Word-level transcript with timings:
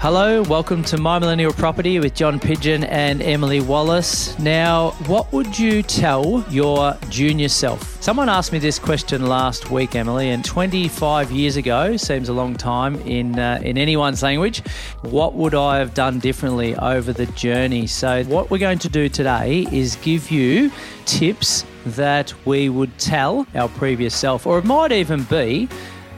Hello, 0.00 0.42
welcome 0.42 0.84
to 0.84 0.96
My 0.96 1.18
Millennial 1.18 1.52
Property 1.52 1.98
with 1.98 2.14
John 2.14 2.38
Pidgeon 2.38 2.84
and 2.84 3.20
Emily 3.20 3.60
Wallace. 3.60 4.38
Now, 4.38 4.90
what 5.08 5.32
would 5.32 5.58
you 5.58 5.82
tell 5.82 6.44
your 6.50 6.96
junior 7.08 7.48
self? 7.48 8.00
Someone 8.00 8.28
asked 8.28 8.52
me 8.52 8.60
this 8.60 8.78
question 8.78 9.26
last 9.26 9.72
week, 9.72 9.96
Emily, 9.96 10.30
and 10.30 10.44
25 10.44 11.32
years 11.32 11.56
ago 11.56 11.96
seems 11.96 12.28
a 12.28 12.32
long 12.32 12.54
time 12.54 12.94
in 13.00 13.40
uh, 13.40 13.60
in 13.64 13.76
anyone's 13.76 14.22
language. 14.22 14.60
What 15.02 15.34
would 15.34 15.56
I 15.56 15.78
have 15.78 15.94
done 15.94 16.20
differently 16.20 16.76
over 16.76 17.12
the 17.12 17.26
journey? 17.26 17.88
So, 17.88 18.22
what 18.24 18.52
we're 18.52 18.58
going 18.58 18.78
to 18.78 18.88
do 18.88 19.08
today 19.08 19.66
is 19.72 19.96
give 19.96 20.30
you 20.30 20.70
tips 21.06 21.64
that 21.86 22.32
we 22.46 22.68
would 22.68 22.96
tell 22.98 23.48
our 23.56 23.68
previous 23.70 24.14
self, 24.14 24.46
or 24.46 24.60
it 24.60 24.64
might 24.64 24.92
even 24.92 25.24
be 25.24 25.68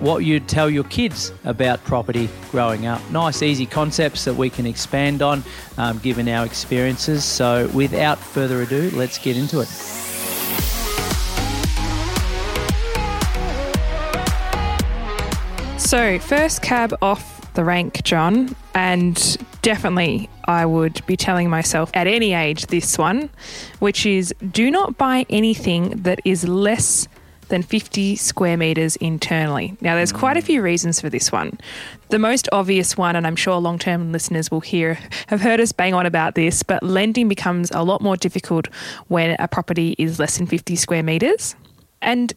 what 0.00 0.24
you'd 0.24 0.48
tell 0.48 0.68
your 0.68 0.84
kids 0.84 1.32
about 1.44 1.84
property 1.84 2.28
growing 2.50 2.86
up. 2.86 3.00
Nice, 3.10 3.42
easy 3.42 3.66
concepts 3.66 4.24
that 4.24 4.34
we 4.34 4.50
can 4.50 4.66
expand 4.66 5.22
on 5.22 5.44
um, 5.78 5.98
given 5.98 6.28
our 6.28 6.44
experiences. 6.44 7.24
So, 7.24 7.68
without 7.68 8.18
further 8.18 8.62
ado, 8.62 8.90
let's 8.94 9.18
get 9.18 9.36
into 9.36 9.60
it. 9.60 9.68
So, 15.78 16.18
first 16.18 16.62
cab 16.62 16.96
off 17.02 17.52
the 17.54 17.64
rank, 17.64 18.02
John, 18.04 18.54
and 18.74 19.36
definitely 19.62 20.30
I 20.44 20.64
would 20.64 21.04
be 21.06 21.16
telling 21.16 21.50
myself 21.50 21.90
at 21.94 22.06
any 22.06 22.32
age 22.32 22.66
this 22.66 22.96
one, 22.96 23.28
which 23.80 24.06
is 24.06 24.34
do 24.52 24.70
not 24.70 24.96
buy 24.96 25.26
anything 25.28 25.90
that 26.02 26.20
is 26.24 26.46
less 26.46 27.08
than 27.50 27.62
50 27.62 28.16
square 28.16 28.56
metres 28.56 28.96
internally. 28.96 29.76
Now, 29.80 29.94
there's 29.94 30.12
quite 30.12 30.36
a 30.36 30.42
few 30.42 30.62
reasons 30.62 31.00
for 31.00 31.10
this 31.10 31.30
one. 31.30 31.58
The 32.08 32.18
most 32.18 32.48
obvious 32.52 32.96
one, 32.96 33.14
and 33.14 33.26
I'm 33.26 33.36
sure 33.36 33.56
long 33.58 33.78
term 33.78 34.12
listeners 34.12 34.50
will 34.50 34.60
hear, 34.60 34.98
have 35.26 35.40
heard 35.40 35.60
us 35.60 35.72
bang 35.72 35.94
on 35.94 36.06
about 36.06 36.34
this, 36.34 36.62
but 36.62 36.82
lending 36.82 37.28
becomes 37.28 37.70
a 37.72 37.82
lot 37.82 38.00
more 38.00 38.16
difficult 38.16 38.68
when 39.08 39.36
a 39.38 39.46
property 39.46 39.94
is 39.98 40.18
less 40.18 40.38
than 40.38 40.46
50 40.46 40.74
square 40.76 41.02
metres. 41.02 41.54
And 42.00 42.32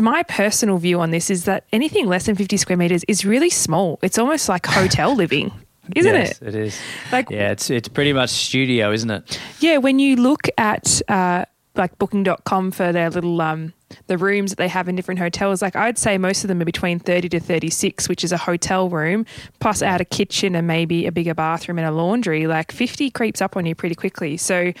my 0.00 0.24
personal 0.24 0.78
view 0.78 1.00
on 1.00 1.10
this 1.10 1.30
is 1.30 1.44
that 1.44 1.64
anything 1.72 2.06
less 2.06 2.26
than 2.26 2.34
50 2.34 2.56
square 2.56 2.76
meters 2.76 3.04
is 3.06 3.24
really 3.24 3.50
small. 3.50 3.98
It's 4.02 4.18
almost 4.18 4.48
like 4.48 4.66
hotel 4.66 5.14
living. 5.24 5.52
Isn't 5.94 6.14
yes, 6.14 6.40
it? 6.40 6.48
It 6.48 6.54
is. 6.54 6.80
Like- 7.12 7.30
yeah, 7.30 7.50
it's 7.50 7.68
it's 7.68 7.88
pretty 7.88 8.12
much 8.12 8.30
studio, 8.30 8.90
isn't 8.90 9.10
it? 9.10 9.40
Yeah, 9.60 9.76
when 9.78 9.98
you 9.98 10.16
look 10.16 10.48
at 10.56 11.02
uh, 11.08 11.44
like 11.76 11.98
booking.com 11.98 12.70
for 12.70 12.92
their 12.92 13.10
little 13.10 13.40
um, 13.40 13.72
the 14.06 14.18
rooms 14.18 14.50
that 14.50 14.56
they 14.56 14.68
have 14.68 14.88
in 14.88 14.96
different 14.96 15.20
hotels, 15.20 15.62
like 15.62 15.76
I'd 15.76 15.98
say 15.98 16.18
most 16.18 16.44
of 16.44 16.48
them 16.48 16.60
are 16.60 16.64
between 16.64 16.98
30 16.98 17.28
to 17.30 17.40
36, 17.40 18.08
which 18.08 18.24
is 18.24 18.32
a 18.32 18.36
hotel 18.36 18.88
room, 18.88 19.26
plus 19.60 19.82
add 19.82 20.00
a 20.00 20.04
kitchen 20.04 20.54
and 20.54 20.66
maybe 20.66 21.06
a 21.06 21.12
bigger 21.12 21.34
bathroom 21.34 21.78
and 21.78 21.86
a 21.86 21.92
laundry. 21.92 22.46
Like 22.46 22.72
50 22.72 23.10
creeps 23.10 23.42
up 23.42 23.56
on 23.56 23.66
you 23.66 23.74
pretty 23.74 23.94
quickly. 23.94 24.36
So 24.36 24.72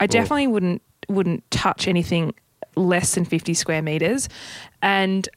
I 0.00 0.06
definitely 0.06 0.46
wouldn't 0.46 0.82
wouldn't 1.08 1.48
touch 1.50 1.86
anything 1.86 2.34
less 2.74 3.14
than 3.14 3.24
50 3.24 3.54
square 3.54 3.82
meters. 3.82 4.28
And 4.82 5.28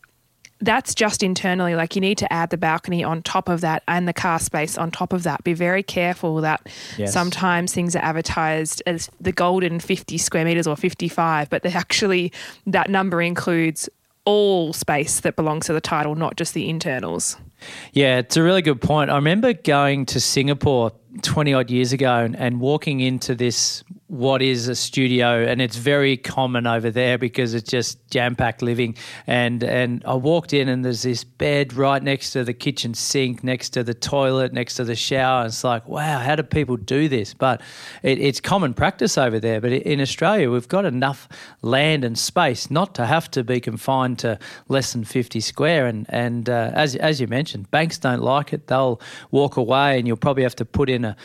that's 0.61 0.93
just 0.93 1.23
internally. 1.23 1.75
Like 1.75 1.95
you 1.95 2.01
need 2.01 2.17
to 2.19 2.31
add 2.31 2.49
the 2.49 2.57
balcony 2.57 3.03
on 3.03 3.21
top 3.23 3.47
of 3.49 3.61
that 3.61 3.83
and 3.87 4.07
the 4.07 4.13
car 4.13 4.39
space 4.39 4.77
on 4.77 4.91
top 4.91 5.13
of 5.13 5.23
that. 5.23 5.43
Be 5.43 5.53
very 5.53 5.83
careful 5.83 6.37
that 6.41 6.67
Yes. 6.97 7.13
sometimes 7.13 7.73
things 7.73 7.95
are 7.95 8.03
advertised 8.03 8.81
as 8.85 9.09
the 9.21 9.31
golden 9.31 9.79
50 9.79 10.17
square 10.17 10.43
meters 10.45 10.67
or 10.67 10.75
55, 10.75 11.49
but 11.49 11.63
they 11.63 11.71
actually, 11.71 12.31
that 12.67 12.89
number 12.89 13.21
includes 13.21 13.87
all 14.25 14.73
space 14.73 15.21
that 15.21 15.35
belongs 15.35 15.65
to 15.67 15.73
the 15.73 15.81
title, 15.81 16.13
not 16.15 16.35
just 16.35 16.53
the 16.53 16.69
internals. 16.69 17.37
Yeah, 17.93 18.19
it's 18.19 18.37
a 18.37 18.43
really 18.43 18.61
good 18.61 18.81
point. 18.81 19.09
I 19.09 19.15
remember 19.15 19.53
going 19.53 20.05
to 20.07 20.19
Singapore 20.19 20.91
20 21.21 21.53
odd 21.53 21.71
years 21.71 21.93
ago 21.93 22.17
and, 22.17 22.35
and 22.35 22.59
walking 22.59 22.99
into 22.99 23.33
this, 23.33 23.83
what 24.09 24.41
is 24.41 24.67
a 24.67 24.73
studio, 24.73 25.45
and 25.45 25.61
it's 25.61 25.75
very 25.75 26.17
common 26.17 26.65
over 26.65 26.89
there 26.89 27.19
because 27.19 27.53
it's 27.53 27.69
just 27.69 27.99
jam 28.09 28.35
packed 28.35 28.63
living. 28.63 28.95
And, 29.27 29.63
and 29.63 30.03
I 30.03 30.15
walked 30.15 30.51
in, 30.51 30.67
and 30.67 30.83
there's 30.83 31.03
this 31.03 31.23
bed 31.23 31.73
right 31.73 32.01
next 32.01 32.31
to 32.31 32.43
the 32.43 32.53
kitchen 32.53 32.95
sink, 32.95 33.43
next 33.43 33.69
to 33.71 33.83
the 33.83 33.93
toilet, 33.93 34.51
next 34.51 34.75
to 34.75 34.83
the 34.83 34.95
shower. 34.95 35.45
It's 35.45 35.63
like, 35.63 35.87
wow, 35.87 36.17
how 36.17 36.35
do 36.35 36.41
people 36.41 36.75
do 36.75 37.07
this? 37.07 37.35
But 37.35 37.61
it, 38.01 38.17
it's 38.17 38.41
common 38.41 38.73
practice 38.73 39.15
over 39.15 39.39
there. 39.39 39.61
But 39.61 39.73
in 39.73 40.01
Australia, 40.01 40.49
we've 40.49 40.67
got 40.67 40.85
enough 40.85 41.29
land 41.61 42.03
and 42.03 42.17
space 42.17 42.71
not 42.71 42.95
to 42.95 43.05
have 43.05 43.29
to 43.31 43.43
be 43.43 43.59
confined 43.59 44.17
to 44.19 44.39
less 44.69 44.91
than 44.91 45.03
50 45.03 45.39
square. 45.39 45.85
And, 45.85 46.07
and 46.09 46.49
uh, 46.49 46.71
as, 46.73 46.95
as 46.95 47.21
you 47.21 47.27
mentioned, 47.27 47.69
banks 47.69 47.99
don't 47.99 48.23
like 48.23 48.53
it. 48.53 48.65
They'll 48.65 48.99
walk 49.29 49.55
away, 49.55 49.99
and 49.99 50.07
you'll 50.07 50.17
probably 50.17 50.43
have 50.43 50.55
to 50.55 50.65
put 50.65 50.89
in 50.89 51.05
a, 51.05 51.15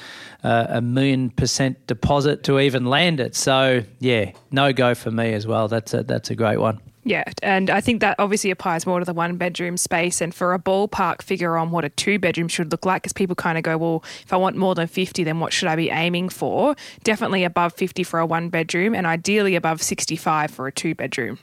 a 0.45 0.81
million 0.83 1.31
percent 1.31 1.87
deposit 1.87 2.43
to 2.45 2.61
even 2.61 2.74
land 2.83 3.21
it. 3.21 3.37
So, 3.37 3.83
yeah, 4.01 4.33
no 4.51 4.73
go 4.73 4.95
for 4.95 5.11
me 5.11 5.33
as 5.33 5.47
well. 5.47 5.69
That's 5.69 5.95
a, 5.95 6.03
that's 6.03 6.31
a 6.31 6.35
great 6.35 6.59
one. 6.59 6.81
Yeah, 7.07 7.25
and 7.43 7.69
I 7.69 7.83
think 7.83 8.01
that 8.01 8.17
obviously 8.19 8.51
applies 8.51 8.87
more 8.87 8.99
to 8.99 9.05
the 9.05 9.13
one 9.13 9.37
bedroom 9.37 9.77
space. 9.77 10.23
And 10.23 10.35
for 10.35 10.55
a 10.55 10.59
ballpark 10.59 11.21
figure 11.21 11.57
on 11.59 11.71
what 11.71 11.85
a 11.85 11.91
two 11.91 12.19
bedroom 12.19 12.49
should 12.49 12.73
look 12.73 12.87
like, 12.87 13.03
because 13.03 13.13
people 13.13 13.37
kind 13.37 13.59
of 13.59 13.65
go, 13.65 13.77
well, 13.77 14.03
if 14.23 14.33
I 14.33 14.37
want 14.37 14.57
more 14.57 14.75
than 14.75 14.87
50, 14.87 15.23
then 15.23 15.39
what 15.39 15.53
should 15.53 15.69
I 15.69 15.77
be 15.77 15.91
aiming 15.91 16.31
for? 16.31 16.75
Definitely 17.05 17.45
above 17.45 17.75
50 17.75 18.03
for 18.05 18.21
a 18.21 18.27
one 18.27 18.49
bedroom, 18.49 18.95
and 18.95 19.07
ideally 19.07 19.55
above 19.55 19.83
65 19.83 20.51
for 20.51 20.67
a 20.67 20.73
two 20.73 20.95
bedroom. 20.95 21.39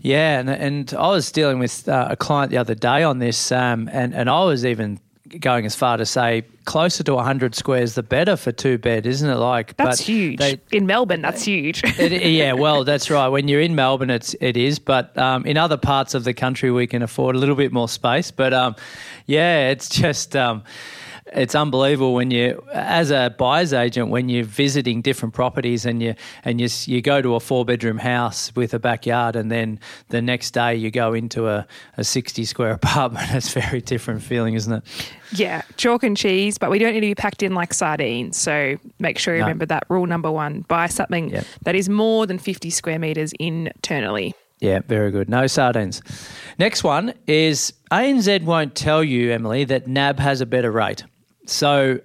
Yeah, 0.00 0.40
and, 0.40 0.48
and 0.48 0.94
I 0.94 1.08
was 1.08 1.30
dealing 1.30 1.58
with 1.58 1.86
uh, 1.86 2.08
a 2.10 2.16
client 2.16 2.50
the 2.50 2.58
other 2.58 2.74
day 2.74 3.02
on 3.02 3.18
this, 3.18 3.52
um, 3.52 3.90
and, 3.92 4.14
and 4.14 4.30
I 4.30 4.44
was 4.44 4.64
even 4.64 5.00
going 5.40 5.64
as 5.64 5.74
far 5.74 5.96
to 5.96 6.04
say 6.06 6.42
closer 6.64 7.02
to 7.02 7.14
100 7.14 7.54
squares 7.54 7.94
the 7.94 8.02
better 8.02 8.36
for 8.36 8.52
two 8.52 8.78
bed, 8.78 9.06
isn't 9.06 9.28
it? 9.28 9.36
Like 9.36 9.76
That's 9.76 10.00
but 10.00 10.06
huge. 10.06 10.38
they- 10.38 10.60
In 10.72 10.86
Melbourne, 10.86 11.22
that's 11.22 11.42
huge. 11.44 11.82
it, 11.98 12.12
yeah, 12.30 12.52
well, 12.52 12.84
that's 12.84 13.10
right. 13.10 13.28
When 13.28 13.48
you're 13.48 13.60
in 13.60 13.74
Melbourne, 13.74 14.10
it's 14.10 14.34
it 14.40 14.56
is, 14.56 14.78
but 14.78 15.16
um, 15.16 15.46
in 15.46 15.56
other 15.56 15.76
parts 15.76 16.14
of 16.14 16.24
the 16.24 16.34
country, 16.34 16.70
we 16.70 16.86
can 16.86 17.02
afford 17.02 17.36
a 17.36 17.38
little 17.38 17.54
bit 17.56 17.72
more 17.72 17.88
space. 17.88 18.30
But 18.30 18.52
um, 18.52 18.76
yeah, 19.26 19.70
it's 19.70 19.88
just. 19.88 20.36
Um, 20.36 20.62
it's 21.32 21.54
unbelievable 21.54 22.12
when 22.14 22.30
you, 22.30 22.62
as 22.72 23.10
a 23.10 23.34
buyer's 23.38 23.72
agent, 23.72 24.10
when 24.10 24.28
you're 24.28 24.44
visiting 24.44 25.00
different 25.02 25.34
properties 25.34 25.86
and 25.86 26.02
you 26.02 26.14
and 26.44 26.60
you 26.60 26.68
you 26.86 27.00
go 27.00 27.22
to 27.22 27.34
a 27.34 27.40
four 27.40 27.64
bedroom 27.64 27.98
house 27.98 28.54
with 28.54 28.74
a 28.74 28.78
backyard, 28.78 29.34
and 29.36 29.50
then 29.50 29.80
the 30.10 30.20
next 30.20 30.50
day 30.52 30.74
you 30.74 30.90
go 30.90 31.14
into 31.14 31.48
a, 31.48 31.66
a 31.96 32.04
sixty 32.04 32.44
square 32.44 32.70
apartment. 32.82 33.30
It's 33.32 33.56
a 33.56 33.60
very 33.60 33.80
different 33.80 34.22
feeling, 34.22 34.54
isn't 34.54 34.72
it? 34.72 34.82
yeah, 35.32 35.62
chalk 35.76 36.02
and 36.04 36.16
cheese, 36.16 36.58
but 36.58 36.70
we 36.70 36.78
don't 36.78 36.92
need 36.92 37.00
to 37.00 37.06
be 37.06 37.14
packed 37.14 37.42
in 37.42 37.54
like 37.54 37.72
sardines. 37.74 38.36
So 38.36 38.76
make 38.98 39.18
sure 39.18 39.34
you 39.34 39.40
No. 39.40 39.46
remember 39.46 39.66
that 39.66 39.84
rule 39.88 40.06
number 40.06 40.30
one 40.30 40.64
buy 40.68 40.86
something 40.86 41.30
Yep. 41.30 41.46
that 41.62 41.74
is 41.74 41.88
more 41.88 42.26
than 42.26 42.38
50 42.38 42.70
square 42.70 42.98
meters 42.98 43.32
internally. 43.40 44.34
Yeah, 44.60 44.80
very 44.86 45.10
good. 45.10 45.28
No 45.28 45.46
sardines. 45.46 46.00
Next 46.58 46.84
one 46.84 47.14
is 47.26 47.72
ANZ 47.90 48.44
won't 48.44 48.74
tell 48.74 49.02
you, 49.02 49.32
Emily, 49.32 49.64
that 49.64 49.88
NAB 49.88 50.18
has 50.20 50.40
a 50.40 50.46
better 50.46 50.70
rate. 50.70 51.04
So 51.46 52.00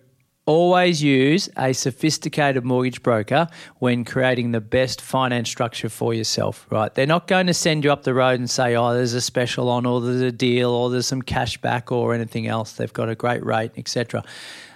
always 0.45 1.03
use 1.03 1.47
a 1.57 1.74
sophisticated 1.74 2.65
mortgage 2.65 3.03
broker 3.03 3.47
when 3.77 4.03
creating 4.03 4.51
the 4.51 4.59
best 4.59 5.00
finance 5.00 5.47
structure 5.47 5.89
for 5.89 6.12
yourself, 6.12 6.65
right? 6.71 6.94
They're 6.95 7.06
not 7.06 7.27
going 7.27 7.45
to 7.47 7.53
send 7.53 7.83
you 7.83 7.91
up 7.91 8.01
the 8.01 8.15
road 8.15 8.39
and 8.39 8.50
say, 8.50 8.75
oh, 8.75 8.94
there's 8.95 9.13
a 9.13 9.21
special 9.21 9.69
on, 9.69 9.86
or 9.86 10.01
there's 10.01 10.21
a 10.21 10.31
deal, 10.31 10.71
or 10.71 10.89
there's 10.89 11.06
some 11.06 11.21
cash 11.21 11.57
back, 11.62 11.91
or 11.91 12.15
anything 12.15 12.47
else. 12.47 12.74
They've 12.74 12.91
got 12.91 13.09
a 13.09 13.15
great 13.15 13.45
rate, 13.45 13.71
etc. 13.77 14.24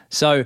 So 0.09 0.45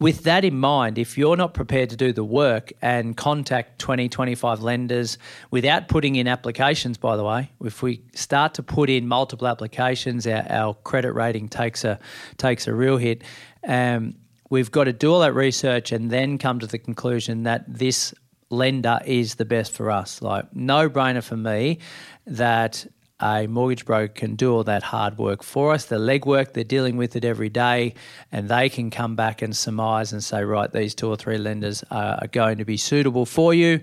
with 0.00 0.22
that 0.24 0.46
in 0.46 0.58
mind, 0.58 0.96
if 0.96 1.18
you're 1.18 1.36
not 1.36 1.52
prepared 1.52 1.90
to 1.90 1.96
do 1.96 2.10
the 2.12 2.24
work 2.24 2.72
and 2.80 3.16
contact 3.16 3.78
20, 3.78 4.08
25 4.08 4.62
lenders 4.62 5.18
without 5.50 5.88
putting 5.88 6.16
in 6.16 6.26
applications, 6.26 6.96
by 6.96 7.16
the 7.16 7.22
way, 7.22 7.50
if 7.62 7.82
we 7.82 8.02
start 8.14 8.54
to 8.54 8.62
put 8.62 8.88
in 8.88 9.06
multiple 9.06 9.46
applications, 9.46 10.26
our, 10.26 10.44
our 10.50 10.74
credit 10.74 11.12
rating 11.12 11.48
takes 11.48 11.84
a 11.84 11.98
takes 12.38 12.66
a 12.66 12.72
real 12.72 12.96
hit. 12.96 13.22
Um, 13.62 14.14
we've 14.48 14.70
got 14.70 14.84
to 14.84 14.94
do 14.94 15.12
all 15.12 15.20
that 15.20 15.34
research 15.34 15.92
and 15.92 16.10
then 16.10 16.38
come 16.38 16.58
to 16.60 16.66
the 16.66 16.78
conclusion 16.78 17.42
that 17.42 17.64
this 17.68 18.14
lender 18.48 19.00
is 19.04 19.34
the 19.34 19.44
best 19.44 19.70
for 19.72 19.90
us. 19.90 20.22
Like, 20.22 20.54
no 20.56 20.88
brainer 20.88 21.22
for 21.22 21.36
me 21.36 21.78
that 22.26 22.86
a 23.22 23.46
mortgage 23.46 23.84
broker 23.84 24.12
can 24.12 24.34
do 24.34 24.52
all 24.52 24.64
that 24.64 24.82
hard 24.82 25.18
work 25.18 25.42
for 25.42 25.72
us, 25.72 25.86
the 25.86 25.96
legwork, 25.96 26.52
they're 26.52 26.64
dealing 26.64 26.96
with 26.96 27.16
it 27.16 27.24
every 27.24 27.48
day, 27.48 27.94
and 28.32 28.48
they 28.48 28.68
can 28.68 28.90
come 28.90 29.16
back 29.16 29.42
and 29.42 29.56
surmise 29.56 30.12
and 30.12 30.22
say, 30.22 30.42
right, 30.42 30.72
these 30.72 30.94
two 30.94 31.08
or 31.08 31.16
three 31.16 31.38
lenders 31.38 31.84
are 31.90 32.26
going 32.32 32.58
to 32.58 32.64
be 32.64 32.76
suitable 32.76 33.26
for 33.26 33.52
you. 33.52 33.80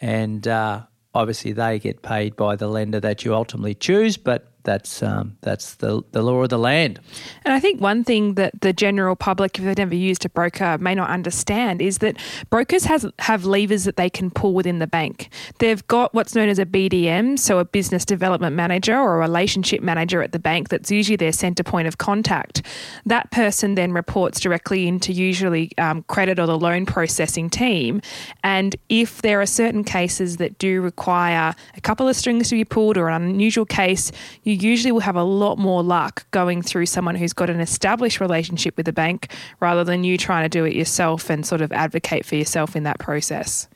And 0.00 0.46
uh, 0.48 0.82
obviously, 1.14 1.52
they 1.52 1.78
get 1.78 2.02
paid 2.02 2.36
by 2.36 2.56
the 2.56 2.68
lender 2.68 3.00
that 3.00 3.24
you 3.24 3.34
ultimately 3.34 3.74
choose, 3.74 4.16
but 4.16 4.49
that's 4.62 5.02
um, 5.02 5.36
that's 5.40 5.74
the 5.76 6.02
the 6.12 6.22
law 6.22 6.42
of 6.42 6.48
the 6.48 6.58
land. 6.58 7.00
And 7.44 7.54
I 7.54 7.60
think 7.60 7.80
one 7.80 8.04
thing 8.04 8.34
that 8.34 8.60
the 8.60 8.72
general 8.72 9.16
public, 9.16 9.58
if 9.58 9.64
they've 9.64 9.76
never 9.76 9.94
used 9.94 10.24
a 10.24 10.28
broker, 10.28 10.78
may 10.78 10.94
not 10.94 11.10
understand 11.10 11.82
is 11.82 11.98
that 11.98 12.16
brokers 12.50 12.84
has 12.84 13.06
have 13.20 13.44
levers 13.44 13.84
that 13.84 13.96
they 13.96 14.10
can 14.10 14.30
pull 14.30 14.54
within 14.54 14.78
the 14.78 14.86
bank. 14.86 15.30
They've 15.58 15.86
got 15.86 16.14
what's 16.14 16.34
known 16.34 16.48
as 16.48 16.58
a 16.58 16.66
BDM, 16.66 17.38
so 17.38 17.58
a 17.58 17.64
business 17.64 18.04
development 18.04 18.56
manager 18.56 18.96
or 18.96 19.16
a 19.16 19.18
relationship 19.18 19.82
manager 19.82 20.22
at 20.22 20.32
the 20.32 20.38
bank. 20.38 20.68
That's 20.68 20.90
usually 20.90 21.16
their 21.16 21.32
centre 21.32 21.64
point 21.64 21.88
of 21.88 21.98
contact. 21.98 22.62
That 23.06 23.30
person 23.30 23.74
then 23.74 23.92
reports 23.92 24.40
directly 24.40 24.86
into 24.86 25.12
usually 25.12 25.70
um, 25.78 26.02
credit 26.04 26.38
or 26.38 26.46
the 26.46 26.58
loan 26.58 26.86
processing 26.86 27.50
team. 27.50 28.00
And 28.44 28.76
if 28.88 29.22
there 29.22 29.40
are 29.40 29.46
certain 29.46 29.84
cases 29.84 30.36
that 30.38 30.58
do 30.58 30.80
require 30.80 31.54
a 31.76 31.80
couple 31.80 32.08
of 32.08 32.16
strings 32.16 32.48
to 32.48 32.54
be 32.54 32.64
pulled 32.64 32.96
or 32.96 33.08
an 33.08 33.22
unusual 33.22 33.64
case, 33.64 34.12
you 34.42 34.49
usually 34.52 34.92
will 34.92 35.00
have 35.00 35.16
a 35.16 35.22
lot 35.22 35.58
more 35.58 35.82
luck 35.82 36.26
going 36.30 36.62
through 36.62 36.86
someone 36.86 37.14
who's 37.14 37.32
got 37.32 37.50
an 37.50 37.60
established 37.60 38.20
relationship 38.20 38.76
with 38.76 38.86
the 38.86 38.92
bank 38.92 39.32
rather 39.60 39.84
than 39.84 40.04
you 40.04 40.16
trying 40.16 40.44
to 40.44 40.48
do 40.48 40.64
it 40.64 40.74
yourself 40.74 41.30
and 41.30 41.44
sort 41.44 41.60
of 41.60 41.72
advocate 41.72 42.24
for 42.24 42.36
yourself 42.36 42.76
in 42.76 42.82
that 42.84 42.98
process. 42.98 43.68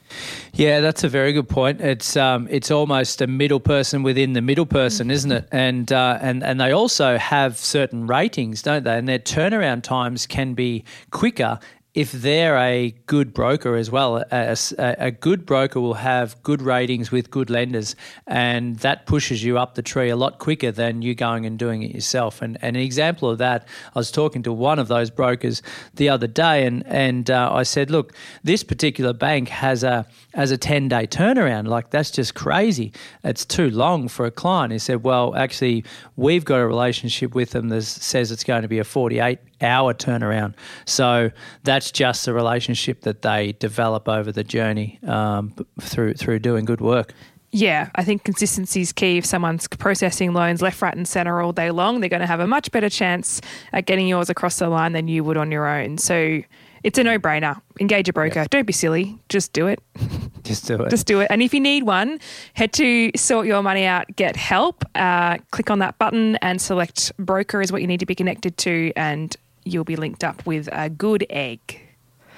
Yeah, 0.52 0.80
that's 0.80 1.02
a 1.02 1.08
very 1.08 1.32
good 1.32 1.48
point. 1.48 1.80
It's 1.80 2.16
um, 2.16 2.46
it's 2.50 2.70
almost 2.70 3.20
a 3.20 3.26
middle 3.26 3.60
person 3.60 4.02
within 4.02 4.34
the 4.34 4.42
middle 4.42 4.66
person, 4.66 5.10
isn't 5.10 5.32
it? 5.32 5.48
And 5.50 5.92
uh, 5.92 6.18
and 6.20 6.44
and 6.44 6.60
they 6.60 6.72
also 6.72 7.18
have 7.18 7.58
certain 7.58 8.06
ratings, 8.06 8.62
don't 8.62 8.84
they? 8.84 8.96
And 8.96 9.08
their 9.08 9.18
turnaround 9.18 9.82
times 9.82 10.26
can 10.26 10.54
be 10.54 10.84
quicker 11.10 11.58
if 11.94 12.10
they're 12.10 12.58
a 12.58 12.92
good 13.06 13.32
broker 13.32 13.76
as 13.76 13.88
well, 13.88 14.24
a, 14.32 14.56
a, 14.78 15.12
good 15.12 15.46
broker 15.46 15.80
will 15.80 15.94
have 15.94 16.42
good 16.42 16.60
ratings 16.60 17.12
with 17.12 17.30
good 17.30 17.50
lenders, 17.50 17.94
and 18.26 18.76
that 18.80 19.06
pushes 19.06 19.44
you 19.44 19.58
up 19.58 19.76
the 19.76 19.82
tree 19.82 20.10
a 20.10 20.16
lot 20.16 20.40
quicker 20.40 20.72
than 20.72 21.02
you 21.02 21.14
going 21.14 21.46
and 21.46 21.56
doing 21.56 21.84
it 21.84 21.94
yourself. 21.94 22.42
And, 22.42 22.58
and 22.62 22.76
an 22.76 22.82
example 22.82 23.30
of 23.30 23.38
that, 23.38 23.68
I 23.94 23.98
was 24.00 24.10
talking 24.10 24.42
to 24.42 24.52
one 24.52 24.80
of 24.80 24.88
those 24.88 25.08
brokers 25.08 25.62
the 25.94 26.08
other 26.08 26.26
day, 26.26 26.66
and 26.66 26.84
and 26.86 27.30
uh, 27.30 27.50
I 27.52 27.62
said, 27.62 27.90
look, 27.90 28.12
this 28.42 28.64
particular 28.64 29.12
bank 29.12 29.48
has 29.48 29.84
a 29.84 30.04
as 30.34 30.50
a 30.50 30.58
10 30.58 30.88
day 30.88 31.06
turnaround. 31.06 31.68
Like, 31.68 31.90
that's 31.90 32.10
just 32.10 32.34
crazy. 32.34 32.92
It's 33.22 33.44
too 33.44 33.70
long 33.70 34.08
for 34.08 34.26
a 34.26 34.30
client. 34.30 34.72
He 34.72 34.78
said, 34.78 35.04
Well, 35.04 35.34
actually, 35.34 35.84
we've 36.16 36.44
got 36.44 36.56
a 36.56 36.66
relationship 36.66 37.34
with 37.34 37.50
them 37.50 37.68
that 37.68 37.82
says 37.82 38.30
it's 38.30 38.44
going 38.44 38.62
to 38.62 38.68
be 38.68 38.78
a 38.78 38.84
48 38.84 39.38
hour 39.64 39.94
turnaround. 39.94 40.54
So 40.84 41.30
that's 41.62 41.90
just 41.90 42.24
the 42.24 42.32
relationship 42.32 43.02
that 43.02 43.22
they 43.22 43.52
develop 43.52 44.08
over 44.08 44.30
the 44.30 44.44
journey 44.44 44.98
um, 45.06 45.54
through, 45.80 46.14
through 46.14 46.40
doing 46.40 46.64
good 46.64 46.80
work. 46.80 47.14
Yeah, 47.50 47.90
I 47.94 48.02
think 48.02 48.24
consistency 48.24 48.80
is 48.80 48.92
key. 48.92 49.18
If 49.18 49.24
someone's 49.24 49.68
processing 49.68 50.32
loans 50.32 50.60
left, 50.60 50.82
right, 50.82 50.94
and 50.94 51.06
centre 51.06 51.40
all 51.40 51.52
day 51.52 51.70
long, 51.70 52.00
they're 52.00 52.10
going 52.10 52.18
to 52.18 52.26
have 52.26 52.40
a 52.40 52.48
much 52.48 52.72
better 52.72 52.90
chance 52.90 53.40
at 53.72 53.86
getting 53.86 54.08
yours 54.08 54.28
across 54.28 54.58
the 54.58 54.68
line 54.68 54.92
than 54.92 55.06
you 55.06 55.22
would 55.22 55.36
on 55.36 55.52
your 55.52 55.68
own. 55.68 55.96
So 55.98 56.42
it's 56.84 56.98
a 56.98 57.04
no 57.04 57.18
brainer. 57.18 57.60
Engage 57.80 58.08
a 58.08 58.12
broker. 58.12 58.40
Yep. 58.40 58.50
Don't 58.50 58.66
be 58.66 58.72
silly. 58.72 59.18
Just 59.28 59.52
do 59.52 59.68
it. 59.68 59.80
Just 60.42 60.66
do 60.66 60.82
it. 60.82 60.90
Just 60.90 61.06
do 61.06 61.20
it. 61.20 61.28
And 61.30 61.42
if 61.42 61.54
you 61.54 61.60
need 61.60 61.84
one, 61.84 62.20
head 62.52 62.72
to 62.74 63.10
sort 63.16 63.46
your 63.46 63.62
money 63.62 63.86
out, 63.86 64.14
get 64.16 64.36
help. 64.36 64.84
Uh, 64.94 65.38
click 65.50 65.70
on 65.70 65.78
that 65.78 65.96
button 65.98 66.36
and 66.42 66.60
select 66.60 67.12
broker 67.18 67.62
is 67.62 67.72
what 67.72 67.80
you 67.80 67.86
need 67.86 68.00
to 68.00 68.06
be 68.06 68.14
connected 68.14 68.58
to, 68.58 68.92
and 68.96 69.34
you'll 69.64 69.84
be 69.84 69.96
linked 69.96 70.24
up 70.24 70.44
with 70.46 70.68
a 70.72 70.88
good 70.88 71.26
egg. 71.30 71.80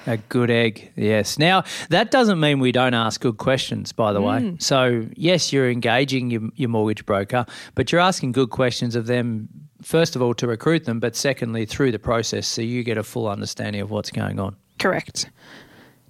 A 0.09 0.17
good 0.17 0.51
egg, 0.51 0.93
yes. 0.95 1.37
Now, 1.37 1.65
that 1.89 2.13
doesn't 2.13 2.39
mean 2.39 2.61
we 2.61 2.71
don't 2.71 2.95
ask 2.95 3.21
good 3.21 3.39
questions, 3.39 3.93
by 3.93 4.13
the 4.13 4.21
mm. 4.21 4.53
way. 4.53 4.57
So, 4.61 5.07
yes, 5.17 5.53
you're 5.53 5.69
engaging 5.69 6.31
your, 6.31 6.43
your 6.55 6.69
mortgage 6.69 7.05
broker, 7.05 7.45
but 7.75 7.91
you're 7.91 8.01
asking 8.01 8.33
good 8.33 8.51
questions 8.51 8.95
of 8.95 9.07
them 9.07 9.49
first 9.83 10.17
of 10.17 10.23
all, 10.23 10.35
to 10.35 10.47
recruit 10.47 10.85
them, 10.85 11.01
but 11.01 11.15
secondly, 11.17 11.65
through 11.65 11.93
the 11.93 11.99
process, 11.99 12.47
so 12.47 12.63
you 12.63 12.83
get 12.83 12.99
a 12.99 13.03
full 13.03 13.29
understanding 13.29 13.81
of 13.81 13.91
what's 13.91 14.11
going 14.11 14.41
on. 14.41 14.57
Correct. 14.79 15.31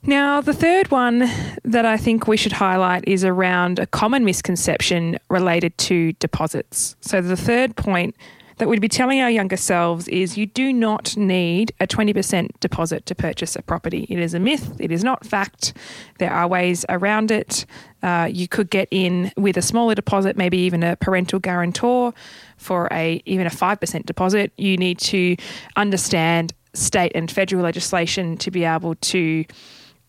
Now, 0.03 0.41
the 0.41 0.53
third 0.53 0.91
one 0.91 1.29
that 1.65 1.85
I 1.85 1.97
think 1.97 2.27
we 2.27 2.37
should 2.37 2.53
highlight 2.53 3.07
is 3.09 3.25
around 3.25 3.79
a 3.79 3.87
common 3.87 4.25
misconception 4.25 5.19
related 5.29 5.77
to 5.79 6.13
deposits. 6.15 6.97
So, 7.01 7.21
the 7.21 7.37
third 7.37 7.77
point 7.77 8.15
that 8.58 8.69
we'd 8.69 8.81
be 8.81 8.88
telling 8.88 9.20
our 9.20 9.31
younger 9.31 9.56
selves 9.56 10.08
is 10.08 10.38
you 10.38 10.47
do 10.47 10.73
not 10.73 11.17
need 11.17 11.75
a 11.81 11.87
20% 11.87 12.50
deposit 12.61 13.05
to 13.06 13.14
purchase 13.14 13.56
a 13.56 13.62
property. 13.62 14.06
It 14.08 14.19
is 14.19 14.35
a 14.35 14.41
myth, 14.41 14.76
it 14.79 14.91
is 14.91 15.05
not 15.05 15.26
fact. 15.26 15.75
There 16.19 16.32
are 16.32 16.49
ways 16.49 16.85
around 16.88 17.31
it. 17.31 17.67
Uh, 18.03 18.29
you 18.31 18.49
could 18.49 18.70
get 18.70 18.88
in 18.91 19.32
with 19.37 19.56
a 19.56 19.62
smaller 19.62 19.94
deposit, 19.94 20.37
maybe 20.37 20.58
even 20.58 20.82
a 20.82 20.97
parental 20.97 21.38
guarantor 21.38 22.14
for 22.56 22.88
a 22.93 23.23
even 23.26 23.47
a 23.47 23.50
5% 23.50 24.06
deposit. 24.06 24.53
You 24.56 24.76
need 24.76 24.99
to 25.00 25.37
understand 25.76 26.55
state 26.73 27.12
and 27.14 27.31
federal 27.31 27.62
legislation 27.62 28.37
to 28.38 28.50
be 28.50 28.64
able 28.64 28.94
to 28.97 29.44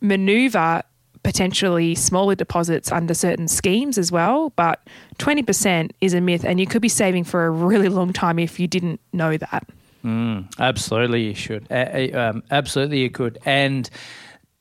maneuver 0.01 0.83
potentially 1.27 1.93
smaller 1.93 2.35
deposits 2.35 2.89
under 2.89 3.13
certain 3.13 3.49
schemes 3.49 3.97
as 3.97 4.13
well. 4.13 4.53
But 4.55 4.79
20% 5.19 5.91
is 5.99 6.13
a 6.13 6.21
myth, 6.21 6.45
and 6.45 6.57
you 6.57 6.65
could 6.65 6.81
be 6.81 6.87
saving 6.87 7.25
for 7.25 7.45
a 7.45 7.49
really 7.49 7.89
long 7.89 8.13
time 8.13 8.39
if 8.39 8.61
you 8.61 8.65
didn't 8.65 9.01
know 9.11 9.35
that. 9.35 9.67
Mm, 10.05 10.49
absolutely, 10.57 11.23
you 11.23 11.35
should. 11.35 11.67
Uh, 11.69 12.17
um, 12.17 12.43
absolutely, 12.49 13.01
you 13.01 13.09
could. 13.09 13.39
And 13.43 13.89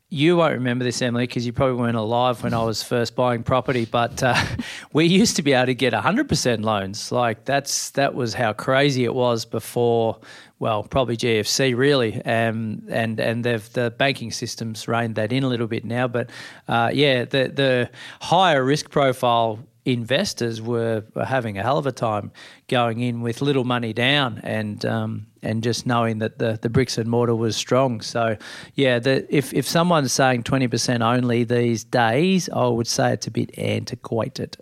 you 0.08 0.36
won't 0.36 0.54
remember 0.54 0.84
this, 0.84 1.02
Emily, 1.02 1.26
because 1.26 1.44
you 1.44 1.52
probably 1.52 1.74
weren't 1.76 1.96
alive 1.96 2.42
when 2.44 2.54
I 2.54 2.62
was 2.62 2.82
first 2.82 3.16
buying 3.16 3.42
property. 3.42 3.86
But 3.86 4.22
uh, 4.22 4.40
we 4.92 5.06
used 5.06 5.36
to 5.36 5.42
be 5.42 5.52
able 5.52 5.66
to 5.66 5.74
get 5.74 5.92
100% 5.92 6.64
loans. 6.64 7.10
Like 7.10 7.44
that's 7.44 7.90
that 7.90 8.14
was 8.14 8.34
how 8.34 8.52
crazy 8.52 9.04
it 9.04 9.14
was 9.14 9.44
before. 9.44 10.18
Well, 10.58 10.84
probably 10.84 11.16
GFC 11.16 11.76
really, 11.76 12.24
um, 12.24 12.82
and 12.88 13.20
and 13.20 13.44
they've 13.44 13.72
the 13.72 13.90
banking 13.90 14.30
systems 14.30 14.88
reined 14.88 15.16
that 15.16 15.32
in 15.32 15.42
a 15.42 15.48
little 15.48 15.66
bit 15.66 15.84
now. 15.84 16.08
But 16.08 16.30
uh, 16.68 16.90
yeah, 16.94 17.24
the 17.24 17.48
the 17.48 17.90
higher 18.20 18.64
risk 18.64 18.90
profile 18.90 19.58
investors 19.86 20.60
were, 20.60 21.04
were 21.14 21.24
having 21.24 21.56
a 21.56 21.62
hell 21.62 21.78
of 21.78 21.86
a 21.86 21.92
time 21.92 22.32
going 22.68 23.00
in 23.00 23.22
with 23.22 23.40
little 23.40 23.64
money 23.64 23.92
down 23.92 24.40
and 24.42 24.84
um, 24.84 25.26
and 25.42 25.62
just 25.62 25.86
knowing 25.86 26.18
that 26.18 26.38
the, 26.38 26.58
the 26.60 26.68
bricks 26.68 26.98
and 26.98 27.08
mortar 27.08 27.34
was 27.34 27.56
strong. 27.56 28.00
So, 28.00 28.36
yeah, 28.74 28.98
the, 28.98 29.26
if, 29.34 29.54
if 29.54 29.66
someone's 29.66 30.12
saying 30.12 30.42
20% 30.42 31.02
only 31.02 31.44
these 31.44 31.84
days, 31.84 32.48
I 32.48 32.66
would 32.66 32.88
say 32.88 33.12
it's 33.12 33.28
a 33.28 33.30
bit 33.30 33.56
antiquated. 33.56 34.56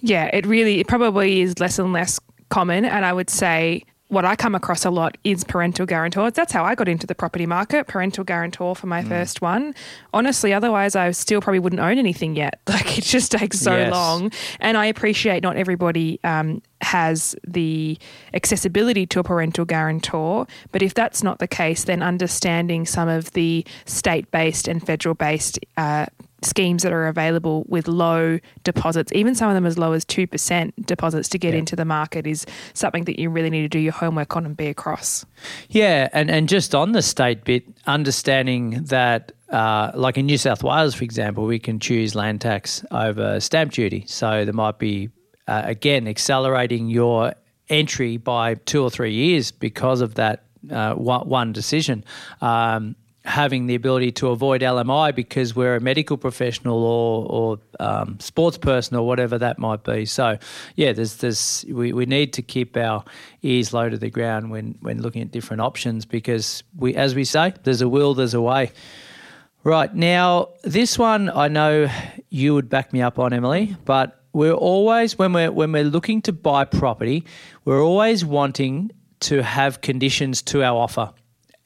Yeah, 0.00 0.26
it 0.26 0.44
really, 0.44 0.78
it 0.78 0.88
probably 0.88 1.40
is 1.40 1.58
less 1.58 1.78
and 1.78 1.94
less 1.94 2.20
common. 2.50 2.84
And 2.84 3.06
I 3.06 3.14
would 3.14 3.30
say 3.30 3.84
what 4.10 4.24
I 4.24 4.34
come 4.34 4.56
across 4.56 4.84
a 4.84 4.90
lot 4.90 5.16
is 5.22 5.44
parental 5.44 5.86
guarantors. 5.86 6.32
That's 6.32 6.52
how 6.52 6.64
I 6.64 6.74
got 6.74 6.88
into 6.88 7.06
the 7.06 7.14
property 7.14 7.46
market, 7.46 7.86
parental 7.86 8.24
guarantor 8.24 8.74
for 8.74 8.88
my 8.88 9.02
mm. 9.02 9.08
first 9.08 9.40
one. 9.40 9.72
Honestly, 10.12 10.52
otherwise 10.52 10.96
I 10.96 11.12
still 11.12 11.40
probably 11.40 11.60
wouldn't 11.60 11.80
own 11.80 11.96
anything 11.96 12.36
yet. 12.36 12.60
Like 12.70 12.98
it 12.98 13.04
just 13.04 13.32
takes 13.32 13.58
so 13.58 13.76
yes. 13.76 13.92
long. 13.92 14.32
And 14.58 14.76
I 14.76 14.86
appreciate 14.86 15.42
not 15.42 15.56
everybody 15.56 16.18
um, 16.24 16.62
has 16.82 17.36
the 17.46 17.98
accessibility 18.34 19.06
to 19.06 19.20
a 19.20 19.24
parental 19.24 19.64
guarantor. 19.64 20.46
But 20.72 20.82
if 20.82 20.94
that's 20.94 21.22
not 21.22 21.38
the 21.38 21.48
case, 21.48 21.84
then 21.84 22.02
understanding 22.02 22.86
some 22.86 23.08
of 23.08 23.32
the 23.32 23.64
state 23.84 24.30
based 24.30 24.68
and 24.68 24.84
federal 24.84 25.14
based 25.14 25.58
uh, 25.76 26.06
schemes 26.42 26.82
that 26.82 26.92
are 26.92 27.06
available 27.06 27.64
with 27.68 27.88
low 27.88 28.38
deposits, 28.64 29.12
even 29.12 29.34
some 29.34 29.48
of 29.48 29.54
them 29.54 29.66
as 29.66 29.78
low 29.78 29.92
as 29.92 30.04
2% 30.04 30.72
deposits 30.86 31.28
to 31.28 31.38
get 31.38 31.52
yeah. 31.52 31.60
into 31.60 31.76
the 31.76 31.84
market, 31.84 32.26
is 32.26 32.46
something 32.74 33.04
that 33.04 33.18
you 33.18 33.30
really 33.30 33.50
need 33.50 33.62
to 33.62 33.68
do 33.68 33.78
your 33.78 33.92
homework 33.92 34.36
on 34.36 34.46
and 34.46 34.56
be 34.56 34.66
across. 34.66 35.24
Yeah, 35.68 36.08
and, 36.12 36.30
and 36.30 36.48
just 36.48 36.74
on 36.74 36.92
the 36.92 37.02
state 37.02 37.44
bit, 37.44 37.64
understanding 37.86 38.84
that. 38.84 39.32
Uh, 39.50 39.90
like 39.96 40.16
in 40.16 40.26
New 40.26 40.38
South 40.38 40.62
Wales, 40.62 40.94
for 40.94 41.02
example, 41.02 41.44
we 41.44 41.58
can 41.58 41.80
choose 41.80 42.14
land 42.14 42.40
tax 42.40 42.84
over 42.92 43.40
stamp 43.40 43.72
duty. 43.72 44.04
So 44.06 44.44
there 44.44 44.54
might 44.54 44.78
be, 44.78 45.10
uh, 45.50 45.62
again, 45.64 46.06
accelerating 46.06 46.88
your 46.88 47.34
entry 47.68 48.16
by 48.16 48.54
two 48.54 48.84
or 48.84 48.88
three 48.88 49.12
years 49.12 49.50
because 49.50 50.00
of 50.00 50.14
that 50.14 50.44
uh, 50.70 50.94
one, 50.94 51.52
decision. 51.52 52.04
Um, 52.40 52.94
having 53.24 53.66
the 53.66 53.74
ability 53.74 54.12
to 54.12 54.28
avoid 54.28 54.62
LMI 54.62 55.14
because 55.14 55.54
we're 55.54 55.74
a 55.74 55.80
medical 55.80 56.16
professional 56.16 56.82
or, 56.82 57.26
or 57.28 57.58
um, 57.78 58.18
sports 58.20 58.56
person 58.56 58.96
or 58.96 59.06
whatever 59.06 59.38
that 59.38 59.58
might 59.58 59.82
be. 59.82 60.06
So, 60.06 60.38
yeah, 60.76 60.92
there's 60.92 61.16
this. 61.16 61.64
We, 61.68 61.92
we 61.92 62.06
need 62.06 62.32
to 62.34 62.42
keep 62.42 62.76
our 62.76 63.04
ears 63.42 63.74
low 63.74 63.88
to 63.90 63.98
the 63.98 64.08
ground 64.08 64.50
when 64.50 64.78
when 64.80 65.02
looking 65.02 65.20
at 65.20 65.32
different 65.32 65.60
options 65.62 66.06
because 66.06 66.62
we, 66.76 66.94
as 66.94 67.16
we 67.16 67.24
say, 67.24 67.54
there's 67.64 67.82
a 67.82 67.88
will, 67.88 68.14
there's 68.14 68.34
a 68.34 68.40
way. 68.40 68.70
Right. 69.64 69.94
Now, 69.94 70.50
this 70.62 70.98
one 70.98 71.28
I 71.28 71.48
know 71.48 71.90
you 72.30 72.54
would 72.54 72.70
back 72.70 72.92
me 72.92 73.02
up 73.02 73.18
on, 73.18 73.32
Emily, 73.32 73.76
but 73.84 74.19
we're 74.32 74.52
always 74.52 75.18
when 75.18 75.32
we're 75.32 75.50
when 75.50 75.72
we're 75.72 75.84
looking 75.84 76.22
to 76.22 76.32
buy 76.32 76.64
property, 76.64 77.24
we're 77.64 77.82
always 77.82 78.24
wanting 78.24 78.90
to 79.20 79.42
have 79.42 79.80
conditions 79.80 80.42
to 80.42 80.62
our 80.62 80.76
offer. 80.76 81.12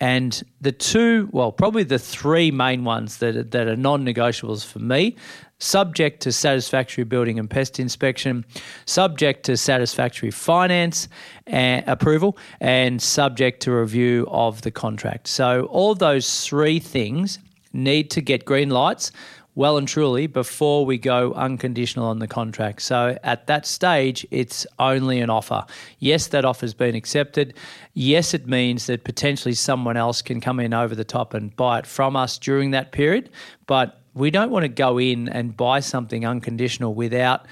And 0.01 0.43
the 0.61 0.73
two, 0.73 1.29
well, 1.33 1.53
probably 1.53 1.85
the 1.85 2.01
three 2.01 2.51
main 2.51 2.85
ones 2.85 3.19
that 3.19 3.37
are, 3.37 3.43
that 3.45 3.69
are 3.69 3.77
non-negotiables 3.77 4.67
for 4.67 4.81
me, 4.81 5.17
subject 5.59 6.21
to 6.23 6.33
satisfactory 6.33 7.05
building 7.05 7.39
and 7.39 7.49
pest 7.49 7.79
inspection, 7.79 8.45
subject 8.87 9.45
to 9.47 9.57
satisfactory 9.57 10.31
finance 10.31 11.09
and 11.47 11.85
approval, 11.87 12.37
and 12.61 13.01
subject 13.01 13.63
to 13.63 13.73
review 13.73 14.27
of 14.31 14.63
the 14.63 14.71
contract. 14.71 15.29
So 15.29 15.67
all 15.67 15.95
those 15.95 16.45
three 16.45 16.81
things 16.81 17.39
need 17.73 18.11
to 18.11 18.21
get 18.21 18.45
green 18.45 18.71
lights 18.71 19.13
well 19.55 19.77
and 19.77 19.87
truly 19.87 20.27
before 20.27 20.85
we 20.85 20.99
go 20.99 21.33
unconditional 21.35 22.07
on 22.07 22.19
the 22.19 22.27
contract. 22.27 22.83
So 22.83 23.17
at 23.23 23.47
that 23.47 23.67
stage, 23.67 24.27
it's 24.31 24.67
only 24.79 25.21
an 25.21 25.31
offer. 25.31 25.65
Yes, 25.99 26.29
that 26.29 26.45
offer's 26.45 26.75
been 26.75 26.95
accepted. 26.95 27.55
Yes, 27.95 28.35
it 28.35 28.47
means 28.47 28.87
that 28.87 29.05
potentially 29.05 29.55
someone 29.55 29.97
else 29.97 30.23
can 30.23 30.41
come 30.41 30.59
in 30.59 30.75
over 30.75 30.95
the 30.95 31.05
top 31.05 31.35
and 31.35 31.55
buy 31.55 31.79
it 31.79 31.87
from 31.87 32.17
us 32.17 32.39
during 32.39 32.73
that 32.73 32.93
period. 32.93 33.31
But 33.67 34.01
we 34.15 34.31
don't 34.31 34.51
want 34.51 34.65
to 34.65 34.69
go 34.69 34.99
in 34.99 35.29
and 35.29 35.57
buy 35.57 35.81
something 35.81 36.25
unconditional 36.27 36.95
without 36.95 37.47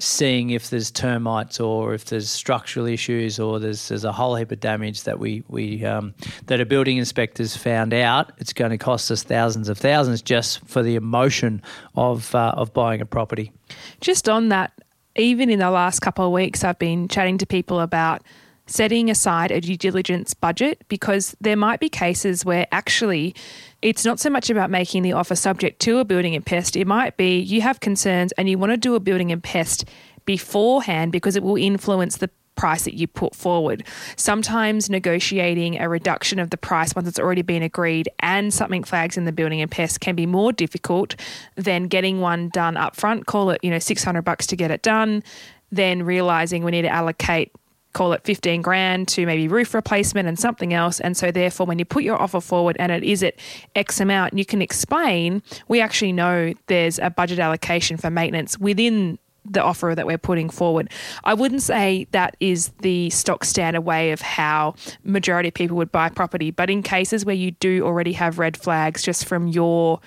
seeing 0.00 0.50
if 0.50 0.70
there's 0.70 0.90
termites 0.92 1.58
or 1.58 1.92
if 1.92 2.04
there's 2.04 2.30
structural 2.30 2.86
issues 2.86 3.40
or 3.40 3.58
there's 3.58 3.88
there's 3.88 4.04
a 4.04 4.12
whole 4.12 4.36
heap 4.36 4.52
of 4.52 4.60
damage 4.60 5.02
that 5.02 5.18
we 5.18 5.42
we 5.48 5.84
um, 5.84 6.14
that 6.46 6.60
a 6.60 6.66
building 6.66 6.98
inspector's 6.98 7.56
found 7.56 7.92
out. 7.92 8.32
It's 8.38 8.52
going 8.52 8.70
to 8.70 8.78
cost 8.78 9.10
us 9.10 9.22
thousands 9.22 9.68
of 9.68 9.78
thousands 9.78 10.22
just 10.22 10.64
for 10.66 10.82
the 10.82 10.94
emotion 10.94 11.62
of 11.96 12.34
uh, 12.34 12.54
of 12.56 12.72
buying 12.72 13.00
a 13.00 13.06
property. 13.06 13.52
Just 14.00 14.28
on 14.28 14.50
that, 14.50 14.72
even 15.16 15.50
in 15.50 15.58
the 15.58 15.70
last 15.70 16.00
couple 16.00 16.24
of 16.24 16.32
weeks, 16.32 16.62
I've 16.62 16.78
been 16.78 17.08
chatting 17.08 17.38
to 17.38 17.46
people 17.46 17.80
about 17.80 18.22
setting 18.68 19.10
aside 19.10 19.50
a 19.50 19.60
due 19.60 19.76
diligence 19.76 20.34
budget 20.34 20.82
because 20.88 21.36
there 21.40 21.56
might 21.56 21.80
be 21.80 21.88
cases 21.88 22.44
where 22.44 22.66
actually 22.70 23.34
it's 23.82 24.04
not 24.04 24.20
so 24.20 24.30
much 24.30 24.50
about 24.50 24.70
making 24.70 25.02
the 25.02 25.12
offer 25.12 25.34
subject 25.34 25.80
to 25.80 25.98
a 25.98 26.04
building 26.04 26.34
and 26.34 26.44
pest. 26.44 26.76
It 26.76 26.86
might 26.86 27.16
be 27.16 27.38
you 27.38 27.60
have 27.62 27.80
concerns 27.80 28.32
and 28.32 28.48
you 28.48 28.58
want 28.58 28.72
to 28.72 28.76
do 28.76 28.94
a 28.94 29.00
building 29.00 29.32
and 29.32 29.42
pest 29.42 29.84
beforehand 30.24 31.12
because 31.12 31.36
it 31.36 31.42
will 31.42 31.56
influence 31.56 32.18
the 32.18 32.30
price 32.58 32.84
that 32.84 32.94
you 32.94 33.06
put 33.06 33.34
forward. 33.34 33.84
Sometimes 34.16 34.90
negotiating 34.90 35.80
a 35.80 35.88
reduction 35.88 36.38
of 36.40 36.50
the 36.50 36.56
price 36.56 36.94
once 36.94 37.08
it's 37.08 37.18
already 37.18 37.42
been 37.42 37.62
agreed 37.62 38.08
and 38.18 38.52
something 38.52 38.82
flags 38.82 39.16
in 39.16 39.24
the 39.24 39.32
building 39.32 39.62
and 39.62 39.70
pest 39.70 40.00
can 40.00 40.16
be 40.16 40.26
more 40.26 40.52
difficult 40.52 41.14
than 41.54 41.84
getting 41.84 42.20
one 42.20 42.48
done 42.50 42.76
up 42.76 42.96
front. 42.96 43.26
Call 43.26 43.50
it, 43.50 43.60
you 43.62 43.70
know, 43.70 43.78
600 43.78 44.22
bucks 44.22 44.46
to 44.48 44.56
get 44.56 44.72
it 44.72 44.82
done, 44.82 45.22
then 45.70 46.02
realizing 46.02 46.64
we 46.64 46.72
need 46.72 46.82
to 46.82 46.88
allocate 46.88 47.52
call 47.98 48.12
it 48.12 48.22
15 48.22 48.62
grand 48.62 49.08
to 49.08 49.26
maybe 49.26 49.48
roof 49.48 49.74
replacement 49.74 50.28
and 50.28 50.38
something 50.38 50.72
else. 50.72 51.00
And 51.00 51.16
so, 51.16 51.32
therefore, 51.32 51.66
when 51.66 51.80
you 51.80 51.84
put 51.84 52.04
your 52.04 52.20
offer 52.20 52.40
forward 52.40 52.76
and 52.78 52.92
it 52.92 53.02
is 53.02 53.24
at 53.24 53.34
X 53.74 54.00
amount, 54.00 54.38
you 54.38 54.44
can 54.44 54.62
explain 54.62 55.42
we 55.66 55.80
actually 55.80 56.12
know 56.12 56.54
there's 56.68 57.00
a 57.00 57.10
budget 57.10 57.40
allocation 57.40 57.96
for 57.96 58.08
maintenance 58.08 58.56
within 58.56 59.18
the 59.44 59.60
offer 59.62 59.94
that 59.96 60.06
we're 60.06 60.18
putting 60.18 60.48
forward. 60.48 60.90
I 61.24 61.34
wouldn't 61.34 61.62
say 61.62 62.06
that 62.12 62.36
is 62.38 62.68
the 62.82 63.10
stock 63.10 63.44
standard 63.44 63.80
way 63.80 64.12
of 64.12 64.20
how 64.20 64.74
majority 65.02 65.48
of 65.48 65.54
people 65.54 65.76
would 65.78 65.90
buy 65.90 66.08
property, 66.08 66.52
but 66.52 66.70
in 66.70 66.84
cases 66.84 67.24
where 67.24 67.34
you 67.34 67.52
do 67.52 67.84
already 67.84 68.12
have 68.12 68.38
red 68.38 68.56
flags 68.56 69.02
just 69.02 69.24
from 69.24 69.48
your 69.48 70.00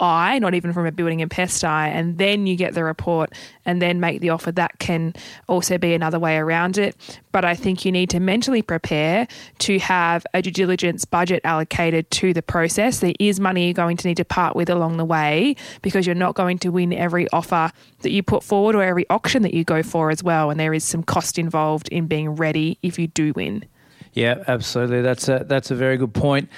eye, 0.00 0.38
not 0.38 0.54
even 0.54 0.72
from 0.72 0.86
a 0.86 0.92
building 0.92 1.22
and 1.22 1.30
pest 1.30 1.64
eye, 1.64 1.88
and 1.88 2.18
then 2.18 2.46
you 2.46 2.56
get 2.56 2.74
the 2.74 2.84
report 2.84 3.32
and 3.64 3.82
then 3.82 4.00
make 4.00 4.20
the 4.20 4.30
offer. 4.30 4.52
That 4.52 4.78
can 4.78 5.14
also 5.46 5.78
be 5.78 5.94
another 5.94 6.18
way 6.18 6.36
around 6.36 6.78
it. 6.78 6.96
But 7.32 7.44
I 7.44 7.54
think 7.54 7.84
you 7.84 7.92
need 7.92 8.10
to 8.10 8.20
mentally 8.20 8.62
prepare 8.62 9.28
to 9.60 9.78
have 9.78 10.26
a 10.34 10.42
due 10.42 10.50
diligence 10.50 11.04
budget 11.04 11.40
allocated 11.44 12.10
to 12.12 12.32
the 12.32 12.42
process. 12.42 13.00
There 13.00 13.14
is 13.18 13.40
money 13.40 13.66
you're 13.66 13.74
going 13.74 13.96
to 13.98 14.08
need 14.08 14.16
to 14.16 14.24
part 14.24 14.56
with 14.56 14.70
along 14.70 14.96
the 14.96 15.04
way 15.04 15.56
because 15.82 16.06
you're 16.06 16.14
not 16.14 16.34
going 16.34 16.58
to 16.58 16.70
win 16.70 16.92
every 16.92 17.28
offer 17.30 17.70
that 18.00 18.10
you 18.10 18.22
put 18.22 18.42
forward 18.42 18.74
or 18.74 18.82
every 18.82 19.08
auction 19.10 19.42
that 19.42 19.54
you 19.54 19.64
go 19.64 19.82
for 19.82 20.10
as 20.10 20.22
well. 20.22 20.50
And 20.50 20.58
there 20.58 20.74
is 20.74 20.84
some 20.84 21.02
cost 21.02 21.38
involved 21.38 21.88
in 21.88 22.06
being 22.06 22.30
ready 22.30 22.78
if 22.82 22.98
you 22.98 23.06
do 23.06 23.32
win. 23.34 23.64
Yeah, 24.12 24.42
absolutely. 24.48 25.02
That's 25.02 25.28
a 25.28 25.44
that's 25.46 25.70
a 25.70 25.74
very 25.74 25.96
good 25.96 26.14
point. 26.14 26.48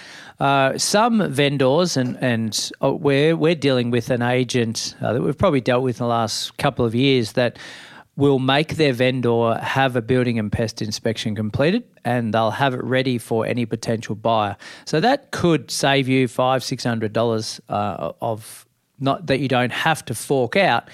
Uh, 0.40 0.78
some 0.78 1.30
vendors, 1.30 1.98
and 1.98 2.16
and 2.22 2.72
uh, 2.82 2.90
we're 2.90 3.36
we're 3.36 3.54
dealing 3.54 3.90
with 3.90 4.08
an 4.08 4.22
agent 4.22 4.96
uh, 5.02 5.12
that 5.12 5.20
we've 5.20 5.36
probably 5.36 5.60
dealt 5.60 5.82
with 5.82 6.00
in 6.00 6.04
the 6.04 6.08
last 6.08 6.56
couple 6.56 6.82
of 6.84 6.94
years 6.94 7.32
that 7.32 7.58
will 8.16 8.38
make 8.38 8.76
their 8.76 8.94
vendor 8.94 9.58
have 9.62 9.96
a 9.96 10.02
building 10.02 10.38
and 10.38 10.50
pest 10.50 10.80
inspection 10.80 11.34
completed, 11.34 11.84
and 12.06 12.32
they'll 12.32 12.52
have 12.52 12.72
it 12.72 12.82
ready 12.82 13.18
for 13.18 13.44
any 13.44 13.66
potential 13.66 14.14
buyer. 14.14 14.56
So 14.86 14.98
that 15.00 15.30
could 15.30 15.70
save 15.70 16.08
you 16.08 16.26
five 16.26 16.64
six 16.64 16.84
hundred 16.84 17.12
dollars 17.12 17.60
uh, 17.68 18.12
of 18.22 18.66
not 18.98 19.26
that 19.26 19.40
you 19.40 19.48
don't 19.48 19.72
have 19.72 20.04
to 20.06 20.14
fork 20.14 20.56
out. 20.56 20.88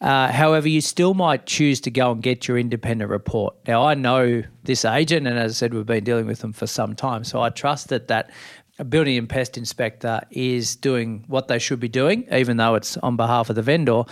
Uh, 0.00 0.30
however, 0.30 0.68
you 0.68 0.80
still 0.80 1.14
might 1.14 1.46
choose 1.46 1.80
to 1.80 1.90
go 1.90 2.12
and 2.12 2.22
get 2.22 2.46
your 2.46 2.56
independent 2.56 3.10
report. 3.10 3.56
Now, 3.66 3.84
I 3.84 3.94
know 3.94 4.42
this 4.62 4.84
agent, 4.84 5.26
and 5.26 5.38
as 5.38 5.52
I 5.52 5.54
said, 5.54 5.74
we've 5.74 5.86
been 5.86 6.04
dealing 6.04 6.26
with 6.26 6.40
them 6.40 6.52
for 6.52 6.66
some 6.66 6.94
time, 6.94 7.24
so 7.24 7.40
I 7.40 7.50
trust 7.50 7.88
that 7.88 8.08
that 8.08 8.30
a 8.78 8.84
building 8.84 9.18
and 9.18 9.28
pest 9.28 9.56
inspector 9.56 10.20
is 10.30 10.76
doing 10.76 11.24
what 11.26 11.48
they 11.48 11.58
should 11.58 11.80
be 11.80 11.88
doing, 11.88 12.26
even 12.32 12.56
though 12.56 12.74
it's 12.74 12.96
on 12.98 13.16
behalf 13.16 13.50
of 13.50 13.56
the 13.56 13.62
vendor. 13.62 14.04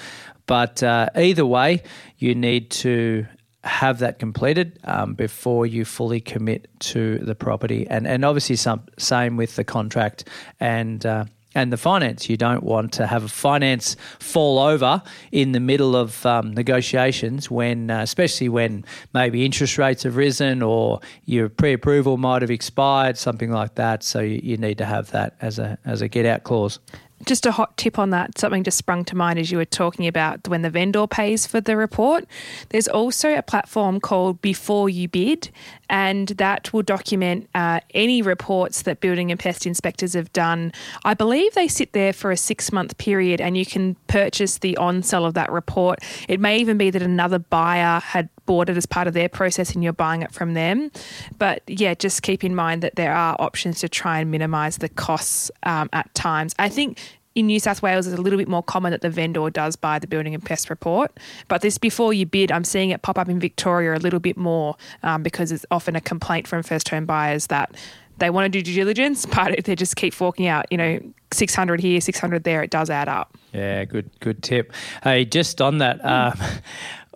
But 0.46 0.82
uh, 0.82 1.08
either 1.14 1.46
way, 1.46 1.82
you 2.18 2.34
need 2.34 2.70
to 2.70 3.26
have 3.64 3.98
that 3.98 4.18
completed 4.18 4.78
um, 4.84 5.14
before 5.14 5.66
you 5.66 5.84
fully 5.84 6.20
commit 6.20 6.68
to 6.78 7.18
the 7.18 7.34
property, 7.34 7.86
and 7.88 8.06
and 8.06 8.24
obviously 8.24 8.56
some 8.56 8.82
same 8.98 9.36
with 9.36 9.56
the 9.56 9.64
contract 9.64 10.28
and. 10.60 11.04
Uh, 11.04 11.24
and 11.56 11.72
the 11.72 11.76
finance. 11.78 12.28
You 12.28 12.36
don't 12.36 12.62
want 12.62 12.92
to 12.92 13.06
have 13.06 13.24
a 13.24 13.28
finance 13.28 13.96
fall 14.20 14.58
over 14.58 15.02
in 15.32 15.52
the 15.52 15.60
middle 15.60 15.96
of 15.96 16.24
um, 16.26 16.52
negotiations 16.52 17.50
when, 17.50 17.90
uh, 17.90 18.02
especially 18.02 18.50
when 18.50 18.84
maybe 19.14 19.44
interest 19.44 19.78
rates 19.78 20.02
have 20.02 20.16
risen 20.16 20.62
or 20.62 21.00
your 21.24 21.48
pre-approval 21.48 22.18
might 22.18 22.42
have 22.42 22.50
expired, 22.50 23.16
something 23.16 23.50
like 23.50 23.74
that. 23.76 24.02
So 24.02 24.20
you, 24.20 24.40
you 24.42 24.56
need 24.58 24.76
to 24.78 24.84
have 24.84 25.10
that 25.12 25.34
as 25.40 25.58
a 25.58 25.78
as 25.86 26.02
a 26.02 26.08
get 26.08 26.26
out 26.26 26.44
clause. 26.44 26.78
Just 27.24 27.46
a 27.46 27.52
hot 27.52 27.76
tip 27.78 27.98
on 27.98 28.10
that, 28.10 28.36
something 28.38 28.62
just 28.62 28.76
sprung 28.76 29.04
to 29.06 29.16
mind 29.16 29.38
as 29.38 29.50
you 29.50 29.56
were 29.56 29.64
talking 29.64 30.06
about 30.06 30.46
when 30.48 30.60
the 30.60 30.68
vendor 30.68 31.06
pays 31.06 31.46
for 31.46 31.62
the 31.62 31.76
report. 31.76 32.26
There's 32.68 32.88
also 32.88 33.34
a 33.34 33.42
platform 33.42 34.00
called 34.00 34.42
Before 34.42 34.90
You 34.90 35.08
Bid, 35.08 35.50
and 35.88 36.28
that 36.28 36.72
will 36.74 36.82
document 36.82 37.48
uh, 37.54 37.80
any 37.94 38.20
reports 38.20 38.82
that 38.82 39.00
building 39.00 39.30
and 39.30 39.40
pest 39.40 39.66
inspectors 39.66 40.12
have 40.12 40.30
done. 40.34 40.72
I 41.04 41.14
believe 41.14 41.54
they 41.54 41.68
sit 41.68 41.94
there 41.94 42.12
for 42.12 42.30
a 42.30 42.36
six 42.36 42.70
month 42.70 42.98
period, 42.98 43.40
and 43.40 43.56
you 43.56 43.64
can 43.64 43.94
purchase 44.08 44.58
the 44.58 44.76
on 44.76 45.02
sell 45.02 45.24
of 45.24 45.32
that 45.34 45.50
report. 45.50 46.00
It 46.28 46.38
may 46.38 46.58
even 46.58 46.76
be 46.76 46.90
that 46.90 47.02
another 47.02 47.38
buyer 47.38 48.00
had 48.00 48.28
bought 48.46 48.68
it 48.68 48.76
as 48.76 48.86
part 48.86 49.06
of 49.06 49.14
their 49.14 49.28
process 49.28 49.74
and 49.74 49.84
you're 49.84 49.92
buying 49.92 50.22
it 50.22 50.32
from 50.32 50.54
them. 50.54 50.90
But 51.38 51.62
yeah, 51.66 51.94
just 51.94 52.22
keep 52.22 52.44
in 52.44 52.54
mind 52.54 52.82
that 52.82 52.96
there 52.96 53.14
are 53.14 53.36
options 53.38 53.80
to 53.80 53.88
try 53.88 54.20
and 54.20 54.30
minimize 54.30 54.78
the 54.78 54.88
costs 54.88 55.50
um, 55.64 55.88
at 55.92 56.12
times. 56.14 56.54
I 56.58 56.68
think 56.68 56.98
in 57.36 57.46
New 57.46 57.60
South 57.60 57.82
Wales, 57.82 58.06
it's 58.06 58.18
a 58.18 58.20
little 58.20 58.38
bit 58.38 58.48
more 58.48 58.62
common 58.62 58.92
that 58.92 59.02
the 59.02 59.10
vendor 59.10 59.50
does 59.50 59.76
buy 59.76 59.98
the 59.98 60.06
building 60.06 60.34
and 60.34 60.42
pest 60.42 60.70
report. 60.70 61.12
But 61.48 61.60
this 61.60 61.76
before 61.76 62.14
you 62.14 62.24
bid, 62.24 62.50
I'm 62.50 62.64
seeing 62.64 62.90
it 62.90 63.02
pop 63.02 63.18
up 63.18 63.28
in 63.28 63.38
Victoria 63.38 63.94
a 63.94 64.00
little 64.00 64.20
bit 64.20 64.38
more 64.38 64.76
um, 65.02 65.22
because 65.22 65.52
it's 65.52 65.66
often 65.70 65.94
a 65.94 66.00
complaint 66.00 66.48
from 66.48 66.62
first 66.62 66.88
home 66.88 67.04
buyers 67.04 67.48
that 67.48 67.76
they 68.18 68.30
want 68.30 68.46
to 68.46 68.48
do 68.48 68.62
due 68.62 68.74
diligence, 68.74 69.26
but 69.36 69.64
they 69.64 69.74
just 69.74 69.96
keep 69.96 70.14
forking 70.14 70.46
out, 70.46 70.64
you 70.70 70.78
know, 70.78 70.98
600 71.32 71.80
here, 71.80 72.00
600 72.00 72.44
there. 72.44 72.62
It 72.62 72.70
does 72.70 72.88
add 72.88 73.08
up. 73.08 73.36
Yeah, 73.52 73.84
good, 73.84 74.10
good 74.20 74.42
tip. 74.42 74.72
Hey, 75.02 75.26
just 75.26 75.60
on 75.60 75.78
that, 75.78 76.00
mm. 76.00 76.40
um, 76.40 76.60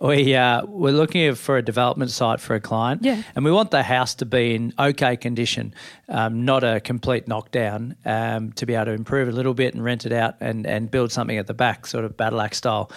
we 0.01 0.35
uh, 0.35 0.65
we're 0.65 0.91
looking 0.91 1.35
for 1.35 1.57
a 1.57 1.61
development 1.61 2.09
site 2.09 2.39
for 2.39 2.55
a 2.55 2.59
client, 2.59 3.03
yeah. 3.03 3.21
and 3.35 3.45
we 3.45 3.51
want 3.51 3.69
the 3.69 3.83
house 3.83 4.15
to 4.15 4.25
be 4.25 4.55
in 4.55 4.73
okay 4.79 5.15
condition, 5.15 5.73
um, 6.09 6.43
not 6.43 6.63
a 6.63 6.79
complete 6.79 7.27
knockdown, 7.27 7.95
um, 8.05 8.51
to 8.53 8.65
be 8.65 8.73
able 8.73 8.85
to 8.85 8.91
improve 8.91 9.27
a 9.27 9.31
little 9.31 9.53
bit 9.53 9.75
and 9.75 9.83
rent 9.83 10.05
it 10.05 10.11
out 10.11 10.35
and 10.39 10.65
and 10.65 10.89
build 10.89 11.11
something 11.11 11.37
at 11.37 11.45
the 11.45 11.53
back, 11.53 11.85
sort 11.85 12.03
of 12.03 12.17
battle 12.17 12.41
axe 12.41 12.57
style. 12.57 12.91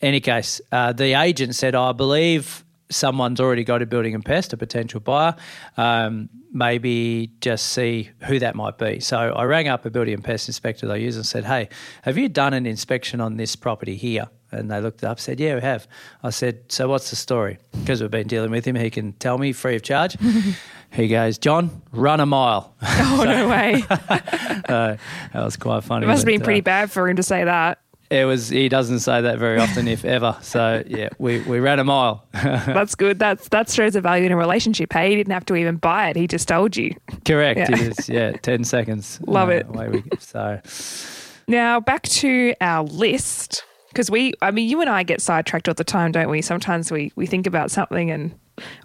Any 0.00 0.20
case, 0.20 0.60
uh, 0.72 0.92
the 0.92 1.20
agent 1.20 1.54
said, 1.54 1.76
"I 1.76 1.92
believe 1.92 2.64
someone's 2.90 3.40
already 3.40 3.64
got 3.64 3.80
a 3.80 3.86
building 3.86 4.14
and 4.14 4.24
pest, 4.24 4.52
a 4.52 4.56
potential 4.56 4.98
buyer." 4.98 5.36
Um, 5.76 6.28
maybe 6.50 7.30
just 7.40 7.66
see 7.66 8.10
who 8.24 8.38
that 8.38 8.56
might 8.56 8.78
be. 8.78 8.98
So 9.00 9.18
I 9.18 9.44
rang 9.44 9.68
up 9.68 9.84
a 9.84 9.90
building 9.90 10.14
and 10.14 10.24
pest 10.24 10.48
inspector 10.48 10.90
I 10.90 10.96
use 10.96 11.14
and 11.14 11.26
said, 11.26 11.44
Hey, 11.44 11.68
have 12.02 12.16
you 12.16 12.28
done 12.28 12.54
an 12.54 12.64
inspection 12.64 13.20
on 13.20 13.36
this 13.36 13.54
property 13.54 13.96
here? 13.96 14.28
And 14.50 14.70
they 14.70 14.80
looked 14.80 15.04
up, 15.04 15.20
said, 15.20 15.38
Yeah, 15.40 15.56
we 15.56 15.60
have. 15.60 15.86
I 16.22 16.30
said, 16.30 16.60
So 16.72 16.88
what's 16.88 17.10
the 17.10 17.16
story? 17.16 17.58
Because 17.72 18.00
we've 18.00 18.10
been 18.10 18.26
dealing 18.28 18.50
with 18.50 18.64
him, 18.66 18.76
he 18.76 18.88
can 18.90 19.12
tell 19.14 19.36
me 19.38 19.52
free 19.52 19.76
of 19.76 19.82
charge. 19.82 20.16
he 20.92 21.08
goes, 21.08 21.36
John, 21.38 21.82
run 21.92 22.20
a 22.20 22.26
mile. 22.26 22.74
Oh, 23.10 23.24
no 23.24 23.48
way. 23.50 23.82
Uh, 23.88 24.96
that 25.32 25.44
was 25.44 25.56
quite 25.56 25.82
funny. 25.84 26.04
It 26.04 26.08
must 26.08 26.20
have 26.20 26.26
been 26.26 26.40
pretty 26.40 26.60
uh, 26.60 26.64
bad 26.64 26.90
for 26.90 27.08
him 27.08 27.16
to 27.16 27.22
say 27.22 27.44
that. 27.44 27.80
It 28.10 28.24
was. 28.24 28.48
He 28.48 28.68
doesn't 28.70 29.00
say 29.00 29.20
that 29.20 29.38
very 29.38 29.58
often, 29.58 29.86
if 29.86 30.02
ever. 30.04 30.34
So 30.40 30.82
yeah, 30.86 31.10
we, 31.18 31.40
we 31.40 31.58
ran 31.60 31.78
a 31.78 31.84
mile. 31.84 32.24
That's 32.32 32.94
good. 32.94 33.18
That's 33.18 33.48
that 33.50 33.68
shows 33.68 33.96
a 33.96 34.00
value 34.00 34.24
in 34.24 34.32
a 34.32 34.36
relationship. 34.36 34.92
Hey, 34.94 35.10
he 35.10 35.16
didn't 35.16 35.32
have 35.34 35.44
to 35.46 35.56
even 35.56 35.76
buy 35.76 36.08
it. 36.08 36.16
He 36.16 36.26
just 36.26 36.48
told 36.48 36.74
you. 36.74 36.94
Correct. 37.26 37.58
Yeah. 37.58 37.76
Is. 37.76 38.08
Yeah, 38.08 38.32
ten 38.32 38.64
seconds. 38.64 39.20
Love 39.26 39.50
Uh, 39.50 39.52
it. 39.52 39.66
away 39.68 39.88
we 39.90 40.00
go. 40.00 40.16
So 40.20 40.60
Now 41.48 41.80
back 41.80 42.02
to 42.04 42.54
our 42.62 42.84
list 42.84 43.64
because 43.88 44.10
we, 44.10 44.34
I 44.42 44.50
mean, 44.50 44.68
you 44.68 44.80
and 44.80 44.90
I 44.90 45.02
get 45.02 45.20
sidetracked 45.20 45.68
all 45.68 45.74
the 45.74 45.84
time, 45.84 46.12
don't 46.12 46.28
we? 46.30 46.42
Sometimes 46.42 46.90
we 46.92 47.12
we 47.16 47.26
think 47.26 47.46
about 47.46 47.70
something 47.70 48.10
and 48.10 48.34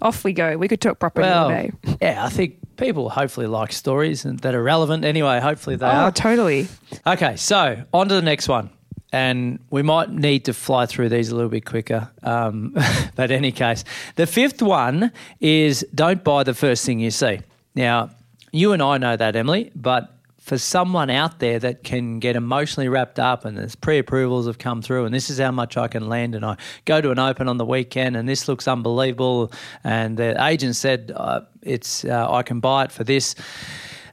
off 0.02 0.24
we 0.24 0.32
go. 0.32 0.56
We 0.56 0.68
could 0.68 0.80
talk 0.80 0.98
property 0.98 1.26
all 1.28 1.48
well, 1.48 1.62
day. 1.62 1.72
yeah, 2.00 2.24
I 2.24 2.28
think 2.28 2.56
people 2.76 3.10
hopefully 3.10 3.46
like 3.46 3.72
stories 3.72 4.24
and 4.24 4.38
that 4.40 4.54
are 4.54 4.62
relevant. 4.62 5.04
Anyway, 5.04 5.40
hopefully 5.40 5.76
they 5.76 5.86
Oh, 5.86 5.90
are. 5.90 6.12
totally. 6.12 6.68
Okay, 7.06 7.36
so 7.36 7.82
on 7.92 8.08
to 8.08 8.14
the 8.14 8.22
next 8.22 8.48
one. 8.48 8.70
And 9.12 9.60
we 9.70 9.82
might 9.82 10.10
need 10.10 10.46
to 10.46 10.52
fly 10.52 10.86
through 10.86 11.08
these 11.08 11.28
a 11.30 11.36
little 11.36 11.50
bit 11.50 11.64
quicker. 11.64 12.10
Um, 12.24 12.74
but 13.14 13.30
any 13.30 13.52
case, 13.52 13.84
the 14.16 14.26
fifth 14.26 14.60
one 14.60 15.12
is 15.40 15.86
don't 15.94 16.24
buy 16.24 16.42
the 16.42 16.54
first 16.54 16.84
thing 16.84 16.98
you 16.98 17.12
see. 17.12 17.40
Now, 17.76 18.10
you 18.50 18.72
and 18.72 18.82
I 18.82 18.98
know 18.98 19.16
that, 19.16 19.36
Emily, 19.36 19.70
but 19.76 20.13
for 20.44 20.58
someone 20.58 21.08
out 21.08 21.38
there 21.38 21.58
that 21.58 21.84
can 21.84 22.18
get 22.18 22.36
emotionally 22.36 22.86
wrapped 22.86 23.18
up 23.18 23.46
and 23.46 23.56
there's 23.56 23.74
pre-approvals 23.74 24.46
have 24.46 24.58
come 24.58 24.82
through 24.82 25.06
and 25.06 25.14
this 25.14 25.30
is 25.30 25.38
how 25.38 25.50
much 25.50 25.78
I 25.78 25.88
can 25.88 26.06
land. 26.06 26.34
And 26.34 26.44
I 26.44 26.58
go 26.84 27.00
to 27.00 27.10
an 27.10 27.18
open 27.18 27.48
on 27.48 27.56
the 27.56 27.64
weekend 27.64 28.14
and 28.14 28.28
this 28.28 28.46
looks 28.46 28.68
unbelievable. 28.68 29.50
And 29.84 30.18
the 30.18 30.36
agent 30.44 30.76
said 30.76 31.10
uh, 31.16 31.40
it's 31.62 32.04
uh, 32.04 32.30
I 32.30 32.42
can 32.42 32.60
buy 32.60 32.84
it 32.84 32.92
for 32.92 33.04
this, 33.04 33.34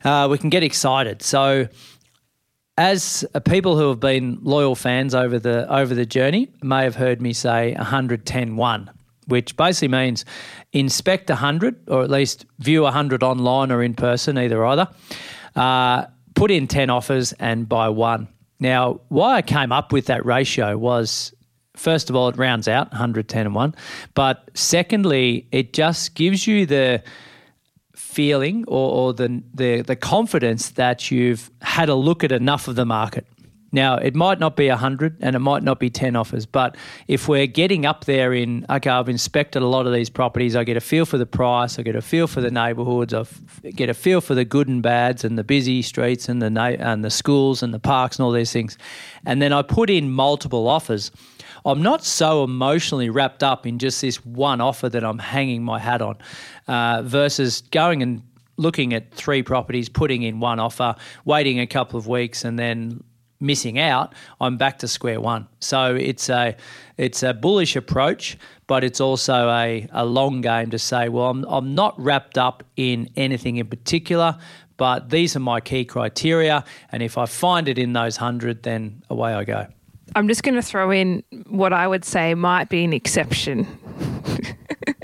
uh, 0.05 0.29
we 0.31 0.37
can 0.37 0.49
get 0.49 0.63
excited. 0.63 1.21
So 1.21 1.67
as 2.77 3.25
people 3.43 3.77
who 3.77 3.89
have 3.89 3.99
been 3.99 4.39
loyal 4.41 4.75
fans 4.75 5.13
over 5.13 5.37
the 5.37 5.69
over 5.69 5.93
the 5.93 6.05
journey 6.05 6.47
may 6.63 6.85
have 6.85 6.95
heard 6.95 7.21
me 7.21 7.33
say 7.33 7.73
110 7.73 8.55
1 8.55 8.91
which 9.27 9.57
basically 9.57 9.89
means 9.89 10.23
inspect 10.71 11.29
100 11.29 11.89
or 11.89 12.03
at 12.03 12.09
least 12.09 12.45
view 12.59 12.83
100 12.83 13.21
online 13.21 13.69
or 13.69 13.83
in 13.83 13.93
person 13.93 14.37
either 14.37 14.65
either 14.65 14.87
uh, 15.55 16.05
put 16.41 16.49
in 16.49 16.65
10 16.65 16.89
offers 16.89 17.33
and 17.33 17.69
buy 17.69 17.87
one 17.87 18.27
now 18.59 18.99
why 19.09 19.35
i 19.35 19.41
came 19.43 19.71
up 19.71 19.93
with 19.93 20.07
that 20.07 20.25
ratio 20.25 20.75
was 20.75 21.35
first 21.75 22.09
of 22.09 22.15
all 22.15 22.29
it 22.29 22.35
rounds 22.35 22.67
out 22.67 22.89
110 22.91 23.45
and 23.45 23.53
1 23.53 23.75
but 24.15 24.49
secondly 24.55 25.45
it 25.51 25.71
just 25.71 26.15
gives 26.15 26.47
you 26.47 26.65
the 26.65 27.03
feeling 28.11 28.65
or, 28.67 28.91
or 28.91 29.13
the, 29.13 29.41
the 29.53 29.81
the 29.81 29.95
confidence 29.95 30.71
that 30.71 31.11
you've 31.11 31.51
had 31.61 31.87
a 31.89 31.95
look 31.95 32.23
at 32.23 32.31
enough 32.31 32.67
of 32.67 32.75
the 32.75 32.85
market. 32.85 33.25
Now, 33.71 33.95
it 33.95 34.15
might 34.15 34.39
not 34.39 34.57
be 34.57 34.67
100 34.67 35.17
and 35.21 35.35
it 35.35 35.39
might 35.39 35.63
not 35.63 35.79
be 35.79 35.89
10 35.89 36.15
offers, 36.17 36.45
but 36.45 36.75
if 37.07 37.29
we're 37.29 37.47
getting 37.47 37.85
up 37.85 38.03
there 38.03 38.33
in, 38.33 38.65
okay, 38.69 38.89
I've 38.89 39.07
inspected 39.07 39.61
a 39.61 39.67
lot 39.67 39.87
of 39.87 39.93
these 39.93 40.09
properties, 40.09 40.57
I 40.57 40.65
get 40.65 40.75
a 40.75 40.81
feel 40.81 41.05
for 41.05 41.17
the 41.17 41.25
price, 41.25 41.79
I 41.79 41.83
get 41.83 41.95
a 41.95 42.01
feel 42.01 42.27
for 42.27 42.41
the 42.41 42.51
neighbourhoods, 42.51 43.13
I 43.13 43.25
get 43.71 43.89
a 43.89 43.93
feel 43.93 44.19
for 44.19 44.35
the 44.35 44.43
good 44.43 44.67
and 44.67 44.83
bads 44.83 45.23
and 45.23 45.37
the 45.37 45.43
busy 45.43 45.81
streets 45.81 46.27
and 46.27 46.41
the, 46.41 46.49
na- 46.49 46.75
and 46.79 47.03
the 47.03 47.09
schools 47.09 47.63
and 47.63 47.73
the 47.73 47.79
parks 47.79 48.19
and 48.19 48.25
all 48.25 48.31
these 48.31 48.51
things. 48.51 48.77
And 49.25 49.41
then 49.41 49.53
I 49.53 49.61
put 49.61 49.89
in 49.89 50.11
multiple 50.11 50.67
offers. 50.67 51.11
I'm 51.63 51.81
not 51.81 52.03
so 52.03 52.43
emotionally 52.43 53.09
wrapped 53.09 53.43
up 53.43 53.65
in 53.65 53.79
just 53.79 54.01
this 54.01 54.25
one 54.25 54.59
offer 54.59 54.89
that 54.89 55.03
I'm 55.03 55.19
hanging 55.19 55.63
my 55.63 55.79
hat 55.79 56.01
on 56.01 56.17
uh, 56.67 57.03
versus 57.03 57.61
going 57.71 58.01
and 58.01 58.23
looking 58.57 58.93
at 58.93 59.13
three 59.13 59.43
properties, 59.43 59.87
putting 59.87 60.23
in 60.23 60.39
one 60.39 60.59
offer, 60.59 60.95
waiting 61.23 61.59
a 61.59 61.67
couple 61.67 61.97
of 61.97 62.07
weeks, 62.07 62.43
and 62.43 62.59
then 62.59 63.03
missing 63.41 63.79
out, 63.79 64.13
I'm 64.39 64.57
back 64.57 64.79
to 64.79 64.87
square 64.87 65.19
one. 65.19 65.47
So 65.59 65.95
it's 65.95 66.29
a 66.29 66.55
it's 66.97 67.23
a 67.23 67.33
bullish 67.33 67.75
approach, 67.75 68.37
but 68.67 68.83
it's 68.83 69.01
also 69.01 69.49
a, 69.49 69.87
a 69.91 70.05
long 70.05 70.41
game 70.41 70.69
to 70.69 70.79
say, 70.79 71.09
well, 71.09 71.29
I'm 71.29 71.43
I'm 71.45 71.75
not 71.75 71.99
wrapped 71.99 72.37
up 72.37 72.63
in 72.75 73.09
anything 73.15 73.57
in 73.57 73.67
particular, 73.67 74.37
but 74.77 75.09
these 75.09 75.35
are 75.35 75.39
my 75.39 75.59
key 75.59 75.85
criteria, 75.85 76.63
and 76.91 77.03
if 77.03 77.17
I 77.17 77.25
find 77.25 77.67
it 77.67 77.77
in 77.77 77.93
those 77.93 78.17
hundred, 78.17 78.63
then 78.63 79.03
away 79.09 79.33
I 79.33 79.43
go. 79.43 79.67
I'm 80.15 80.27
just 80.27 80.43
going 80.43 80.55
to 80.55 80.61
throw 80.61 80.91
in 80.91 81.23
what 81.47 81.71
I 81.71 81.87
would 81.87 82.03
say 82.03 82.33
might 82.33 82.67
be 82.67 82.83
an 82.83 82.91
exception 82.91 83.65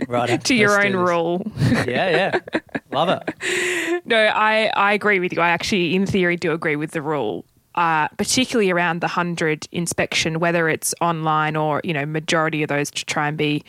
Right 0.07 0.41
to 0.45 0.55
your 0.55 0.83
own 0.83 0.95
rule. 0.95 1.51
Yeah, 1.59 2.09
yeah, 2.09 2.39
love 2.91 3.09
it. 3.09 4.05
No, 4.05 4.17
I, 4.17 4.71
I 4.75 4.93
agree 4.93 5.19
with 5.19 5.33
you. 5.33 5.41
I 5.41 5.49
actually, 5.49 5.95
in 5.95 6.05
theory, 6.05 6.37
do 6.37 6.51
agree 6.51 6.75
with 6.75 6.91
the 6.91 7.01
rule, 7.01 7.45
uh, 7.77 8.07
particularly 8.17 8.71
around 8.71 9.01
the 9.01 9.07
100 9.07 9.67
inspection, 9.71 10.39
whether 10.39 10.67
it's 10.67 10.95
online 10.99 11.55
or, 11.55 11.79
you 11.83 11.93
know, 11.93 12.05
majority 12.05 12.63
of 12.63 12.69
those 12.69 12.89
to 12.89 13.05
try 13.05 13.27
and 13.27 13.37
be 13.37 13.63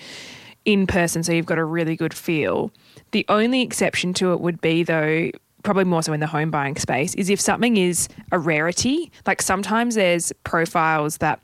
in 0.64 0.86
person 0.86 1.22
so 1.22 1.32
you've 1.32 1.46
got 1.46 1.58
a 1.58 1.64
really 1.64 1.94
good 1.94 2.14
feel. 2.14 2.72
The 3.12 3.24
only 3.28 3.62
exception 3.62 4.14
to 4.14 4.32
it 4.32 4.40
would 4.40 4.60
be, 4.60 4.82
though, 4.82 5.30
probably 5.62 5.84
more 5.84 6.02
so 6.02 6.12
in 6.14 6.20
the 6.20 6.26
home 6.26 6.50
buying 6.50 6.76
space, 6.76 7.14
is 7.14 7.28
if 7.28 7.40
something 7.40 7.76
is 7.76 8.08
a 8.32 8.38
rarity. 8.38 9.12
Like 9.26 9.42
sometimes 9.42 9.94
there's 9.94 10.32
profiles 10.42 11.18
that 11.18 11.40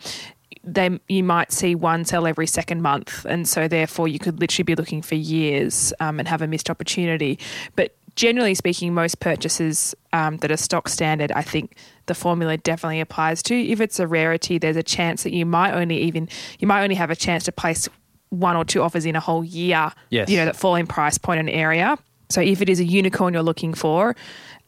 they 0.67 0.99
you 1.09 1.23
might 1.23 1.53
see 1.53 1.75
one 1.75 2.07
sell 2.07 2.27
every 2.27 2.47
second 2.47 2.81
month, 2.81 3.27
and 3.27 3.47
so 3.47 3.69
therefore 3.69 4.09
you 4.09 4.19
could 4.19 4.41
literally 4.41 4.65
be 4.65 4.75
looking 4.75 5.03
for 5.03 5.15
years 5.15 5.93
um, 6.01 6.19
and 6.19 6.27
have 6.27 6.41
a 6.41 6.47
missed 6.47 6.71
opportunity. 6.71 7.39
But 7.77 7.95
generally 8.17 8.55
speaking, 8.55 8.95
most 8.95 9.21
purchases 9.21 9.95
um, 10.13 10.39
that 10.39 10.51
are 10.51 10.57
stock 10.57 10.89
standard, 10.89 11.33
I 11.33 11.43
think 11.43 11.77
the 12.07 12.15
formula 12.15 12.57
definitely 12.57 13.01
applies 13.01 13.43
to. 13.45 13.55
If 13.55 13.81
it's 13.81 13.99
a 13.99 14.07
rarity, 14.07 14.59
there's 14.59 14.77
a 14.77 14.83
chance 14.83 15.23
that 15.23 15.33
you 15.33 15.47
might 15.47 15.73
only 15.73 15.99
even 15.99 16.29
you 16.59 16.67
might 16.67 16.83
only 16.83 16.97
have 16.97 17.11
a 17.11 17.17
chance 17.17 17.45
to 17.45 17.53
place 17.53 17.89
one 18.31 18.57
or 18.57 18.65
two 18.65 18.83
offers 18.83 19.07
in 19.07 19.17
a 19.17 19.21
whole 19.21 19.45
year. 19.45 19.93
Yes. 20.11 20.29
You 20.29 20.37
know 20.37 20.45
that 20.47 20.57
fall 20.57 20.75
in 20.75 20.87
price 20.87 21.19
point 21.19 21.41
and 21.41 21.51
area. 21.51 21.97
So 22.35 22.41
if 22.41 22.61
it 22.61 22.69
is 22.69 22.81
a 22.81 22.85
unicorn 22.85 23.33
you're 23.35 23.45
looking 23.45 23.75
for, 23.75 24.17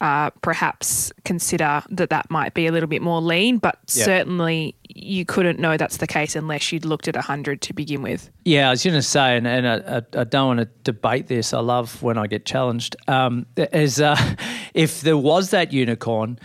uh, 0.00 0.30
perhaps 0.40 1.12
consider 1.24 1.82
that 1.90 2.10
that 2.10 2.30
might 2.30 2.54
be 2.54 2.66
a 2.68 2.72
little 2.72 2.88
bit 2.88 3.02
more 3.02 3.20
lean. 3.20 3.58
But 3.58 3.78
Yeah. 3.88 4.04
certainly 4.04 4.76
you 4.88 5.24
couldn't 5.24 5.58
know 5.58 5.76
that's 5.76 5.96
the 5.96 6.06
case 6.06 6.36
unless 6.36 6.70
you'd 6.70 6.84
looked 6.84 7.08
at 7.08 7.16
hundred 7.16 7.60
to 7.62 7.72
begin 7.72 8.02
with. 8.02 8.30
Yeah, 8.44 8.68
I 8.68 8.70
was 8.70 8.84
going 8.84 8.94
to 8.94 9.02
say, 9.02 9.36
and, 9.36 9.46
and 9.46 9.66
I, 9.66 10.02
I, 10.16 10.24
don't 10.24 10.46
want 10.46 10.60
to 10.60 10.68
debate 10.84 11.26
this. 11.26 11.52
I 11.52 11.58
love 11.58 12.02
when 12.02 12.16
I 12.18 12.28
get 12.28 12.46
challenged. 12.46 12.94
Um, 13.08 13.46
is 13.56 14.00
uh, 14.00 14.16
if 14.74 15.00
there 15.00 15.18
was 15.18 15.50
that 15.50 15.72
unicorn, 15.72 16.38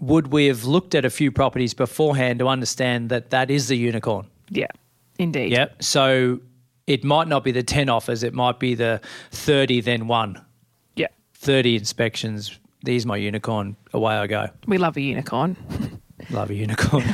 would 0.00 0.28
we 0.28 0.46
have 0.46 0.64
looked 0.64 0.94
at 0.94 1.06
a 1.06 1.10
few 1.10 1.32
properties 1.32 1.72
beforehand 1.72 2.40
to 2.40 2.48
understand 2.48 3.08
that 3.08 3.30
that 3.30 3.50
is 3.50 3.68
the 3.68 3.76
unicorn? 3.76 4.26
Yeah, 4.50 4.66
indeed. 5.18 5.52
Yep. 5.52 5.82
So 5.82 6.40
it 6.86 7.02
might 7.02 7.28
not 7.28 7.44
be 7.44 7.52
the 7.52 7.62
ten 7.62 7.88
offers; 7.88 8.22
it 8.22 8.34
might 8.34 8.58
be 8.58 8.74
the 8.74 9.00
thirty, 9.30 9.80
then 9.80 10.06
one. 10.06 10.44
Yeah. 11.46 11.54
Thirty 11.54 11.76
inspections. 11.76 12.58
There's 12.82 13.06
my 13.06 13.16
unicorn. 13.16 13.76
Away 13.92 14.14
I 14.14 14.26
go. 14.26 14.48
We 14.66 14.78
love 14.78 14.96
a 14.96 15.00
unicorn. 15.00 15.56
Love 16.30 16.50
a 16.50 16.54
unicorn. 16.54 17.04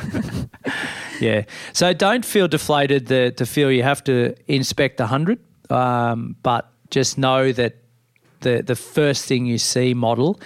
yeah. 1.20 1.44
So 1.72 1.92
don't 1.92 2.24
feel 2.24 2.48
deflated 2.48 3.06
the, 3.06 3.32
to 3.32 3.46
feel 3.46 3.70
you 3.70 3.82
have 3.82 4.02
to 4.04 4.34
inspect 4.52 5.00
a 5.00 5.06
hundred, 5.06 5.38
um, 5.70 6.36
but 6.42 6.70
just 6.90 7.18
know 7.18 7.52
that 7.52 7.76
the 8.40 8.62
the 8.62 8.76
first 8.76 9.24
thing 9.26 9.46
you 9.46 9.58
see 9.58 9.94
model 9.94 10.40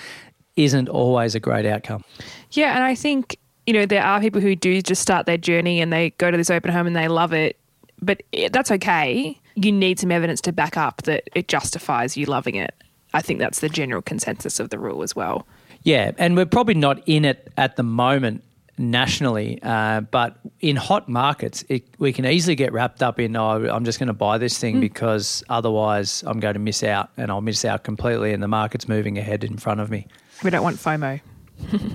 isn't 0.57 0.89
always 0.89 1.35
a 1.35 1.41
great 1.41 1.67
outcome. 1.67 2.05
Yeah, 2.53 2.75
and 2.75 2.85
I 2.85 2.95
think 2.95 3.39
you 3.67 3.75
know 3.75 3.87
there 3.87 4.05
are 4.05 4.21
people 4.21 4.41
who 4.41 4.57
do 4.57 4.81
just 4.81 5.03
start 5.03 5.27
their 5.27 5.39
journey 5.39 5.81
and 5.81 5.93
they 5.93 6.11
go 6.11 6.31
to 6.31 6.37
this 6.37 6.51
open 6.51 6.73
home 6.73 6.87
and 6.87 6.97
they 6.97 7.09
love 7.09 7.33
it, 7.33 7.59
but 8.01 8.23
it, 8.33 8.53
that's 8.53 8.71
okay. 8.71 9.39
You 9.55 9.73
need 9.73 9.99
some 9.99 10.13
evidence 10.13 10.41
to 10.43 10.53
back 10.53 10.77
up 10.77 11.03
that 11.03 11.25
it 11.35 11.49
justifies 11.49 12.17
you 12.17 12.27
loving 12.27 12.55
it. 12.55 12.75
I 13.17 13.23
think 13.23 13.39
that's 13.39 13.61
the 13.61 13.71
general 13.71 14.03
consensus 14.03 14.61
of 14.61 14.69
the 14.69 14.79
rule 14.79 15.03
as 15.03 15.17
well. 15.17 15.47
Yeah, 15.85 16.13
and 16.19 16.37
we're 16.37 16.45
probably 16.45 16.75
not 16.75 17.03
in 17.07 17.25
it 17.25 17.51
at 17.57 17.77
the 17.77 17.83
moment 17.83 18.45
nationally, 18.77 19.59
uh, 19.63 20.03
but 20.03 20.37
in 20.61 20.77
hot 20.77 21.09
markets, 21.09 21.65
it, 21.71 21.85
we 21.99 22.13
can 22.13 22.27
easily 22.27 22.55
get 22.55 22.75
wrapped 22.75 23.03
up 23.03 23.19
in, 23.19 23.35
oh, 23.35 23.71
I'm 23.71 23.87
just 23.87 23.99
going 23.99 24.09
to 24.09 24.13
buy 24.13 24.37
this 24.37 24.59
thing 24.59 24.81
because 24.81 25.43
otherwise 25.49 26.25
I'm 26.27 26.41
going 26.41 26.53
to 26.53 26.61
miss 26.61 26.83
out 26.83 27.09
and 27.17 27.31
I'll 27.31 27.41
miss 27.41 27.65
out 27.65 27.85
completely 27.85 28.35
and 28.35 28.43
the 28.43 28.49
market's 28.49 28.87
moving 28.87 29.17
ahead 29.17 29.45
in 29.45 29.57
front 29.57 29.81
of 29.81 29.91
me. 29.91 30.07
We 30.45 30.51
don't 30.51 30.63
want 30.63 30.77
FOMO. 30.77 31.19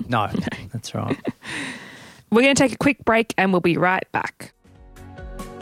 No, 0.08 0.28
that's 0.72 0.92
right. 0.92 1.16
We're 2.30 2.42
going 2.42 2.56
to 2.56 2.60
take 2.60 2.72
a 2.72 2.78
quick 2.78 3.04
break 3.04 3.32
and 3.38 3.52
we'll 3.52 3.60
be 3.60 3.76
right 3.76 4.10
back. 4.10 4.52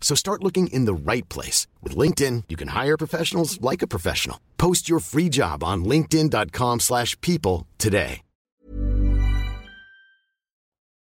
So 0.00 0.14
start 0.14 0.42
looking 0.42 0.68
in 0.68 0.86
the 0.86 0.94
right 1.12 1.28
place. 1.28 1.66
With 1.82 1.94
LinkedIn, 1.94 2.44
you 2.48 2.56
can 2.56 2.68
hire 2.68 2.96
professionals 2.96 3.60
like 3.60 3.82
a 3.82 3.86
professional. 3.86 4.40
Post 4.56 4.88
your 4.88 5.00
free 5.00 5.28
job 5.28 5.62
on 5.62 5.84
linkedin.com 5.84 6.80
slash 6.80 7.20
people 7.20 7.66
today. 7.76 8.22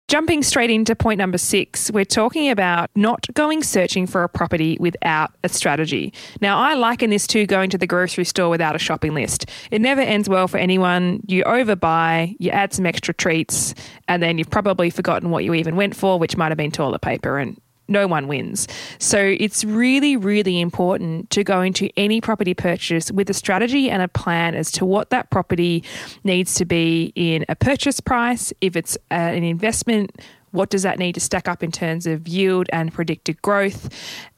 Jumping 0.09 0.41
straight 0.41 0.69
into 0.69 0.95
point 0.95 1.17
number 1.17 1.37
six, 1.37 1.91
we're 1.91 2.05
talking 2.05 2.49
about 2.49 2.89
not 2.95 3.27
going 3.33 3.61
searching 3.61 4.07
for 4.07 4.23
a 4.23 4.29
property 4.29 4.77
without 4.79 5.31
a 5.43 5.49
strategy. 5.49 6.13
Now, 6.39 6.59
I 6.59 6.75
liken 6.75 7.09
this 7.09 7.27
to 7.27 7.45
going 7.45 7.69
to 7.71 7.77
the 7.77 7.87
grocery 7.87 8.23
store 8.23 8.47
without 8.47 8.73
a 8.73 8.79
shopping 8.79 9.13
list. 9.13 9.49
It 9.69 9.81
never 9.81 9.99
ends 9.99 10.29
well 10.29 10.47
for 10.47 10.59
anyone. 10.59 11.19
You 11.27 11.43
overbuy, 11.43 12.37
you 12.39 12.51
add 12.51 12.71
some 12.71 12.85
extra 12.85 13.13
treats, 13.13 13.75
and 14.07 14.23
then 14.23 14.37
you've 14.37 14.49
probably 14.49 14.89
forgotten 14.89 15.29
what 15.29 15.43
you 15.43 15.53
even 15.53 15.75
went 15.75 15.93
for, 15.93 16.17
which 16.17 16.37
might 16.37 16.51
have 16.51 16.57
been 16.57 16.71
toilet 16.71 17.01
paper. 17.01 17.37
And 17.37 17.59
no 17.87 18.07
one 18.07 18.27
wins. 18.27 18.67
So 18.99 19.19
it's 19.19 19.63
really, 19.63 20.17
really 20.17 20.59
important 20.59 21.29
to 21.31 21.43
go 21.43 21.61
into 21.61 21.89
any 21.97 22.21
property 22.21 22.53
purchase 22.53 23.11
with 23.11 23.29
a 23.29 23.33
strategy 23.33 23.89
and 23.89 24.01
a 24.01 24.07
plan 24.07 24.55
as 24.55 24.71
to 24.73 24.85
what 24.85 25.09
that 25.09 25.29
property 25.29 25.83
needs 26.23 26.55
to 26.55 26.65
be 26.65 27.11
in 27.15 27.45
a 27.49 27.55
purchase 27.55 27.99
price, 27.99 28.53
if 28.61 28.75
it's 28.75 28.97
uh, 29.11 29.15
an 29.15 29.43
investment. 29.43 30.11
What 30.57 30.71
does 30.71 30.81
that 30.81 30.97
need 30.97 31.13
to 31.13 31.19
stack 31.19 31.47
up 31.47 31.61
in 31.61 31.71
terms 31.71 32.07
of 32.07 32.27
yield 32.27 32.67
and 32.73 32.91
predicted 32.91 33.39
growth? 33.43 33.89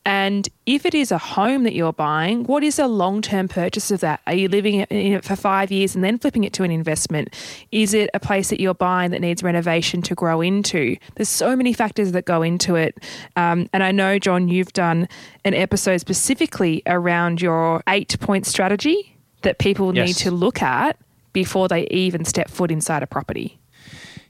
And 0.05 0.49
if 0.65 0.85
it 0.85 0.93
is 0.93 1.11
a 1.13 1.17
home 1.17 1.63
that 1.63 1.73
you're 1.73 1.93
buying, 1.93 2.43
what 2.43 2.61
is 2.61 2.77
a 2.77 2.87
long 2.87 3.21
term 3.21 3.47
purchase 3.47 3.89
of 3.89 4.01
that? 4.01 4.19
Are 4.27 4.33
you 4.33 4.49
living 4.49 4.81
in 4.81 5.13
it 5.13 5.23
for 5.23 5.37
five 5.37 5.71
years 5.71 5.95
and 5.95 6.03
then 6.03 6.17
flipping 6.17 6.43
it 6.43 6.51
to 6.53 6.63
an 6.63 6.71
investment? 6.71 7.29
Is 7.71 7.93
it 7.93 8.09
a 8.13 8.19
place 8.19 8.49
that 8.49 8.59
you're 8.59 8.73
buying 8.73 9.11
that 9.11 9.21
needs 9.21 9.43
renovation 9.43 10.01
to 10.01 10.15
grow 10.15 10.41
into? 10.41 10.97
There's 11.15 11.29
so 11.29 11.55
many 11.55 11.71
factors 11.71 12.11
that 12.11 12.25
go 12.25 12.41
into 12.41 12.75
it. 12.75 12.97
Um, 13.37 13.69
and 13.71 13.81
I 13.83 13.91
know, 13.91 14.19
John, 14.19 14.49
you've 14.49 14.73
done 14.73 15.07
an 15.45 15.53
episode 15.53 15.99
specifically 15.99 16.81
around 16.85 17.41
your 17.41 17.81
eight 17.87 18.19
point 18.19 18.45
strategy 18.45 19.15
that 19.43 19.57
people 19.59 19.95
Yes. 19.95 20.07
need 20.07 20.15
to 20.17 20.31
look 20.31 20.61
at 20.61 20.97
before 21.31 21.67
they 21.67 21.87
even 21.87 22.25
step 22.25 22.49
foot 22.49 22.71
inside 22.71 23.03
a 23.03 23.07
property. 23.07 23.58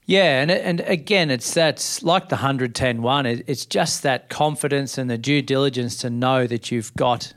Yeah, 0.09 0.41
and 0.41 0.49
and 0.49 0.79
again, 0.79 1.29
it's 1.29 1.53
that's 1.53 2.01
like 2.01 2.29
the 2.29 2.35
110 2.35 3.03
one. 3.03 3.27
It, 3.27 3.43
it's 3.45 3.63
just 3.63 4.01
that 4.01 4.27
confidence 4.27 4.97
and 4.97 5.07
the 5.07 5.19
due 5.19 5.43
diligence 5.43 5.97
to 5.97 6.09
know 6.09 6.47
that 6.47 6.71
you've 6.71 6.91
got 6.95 7.31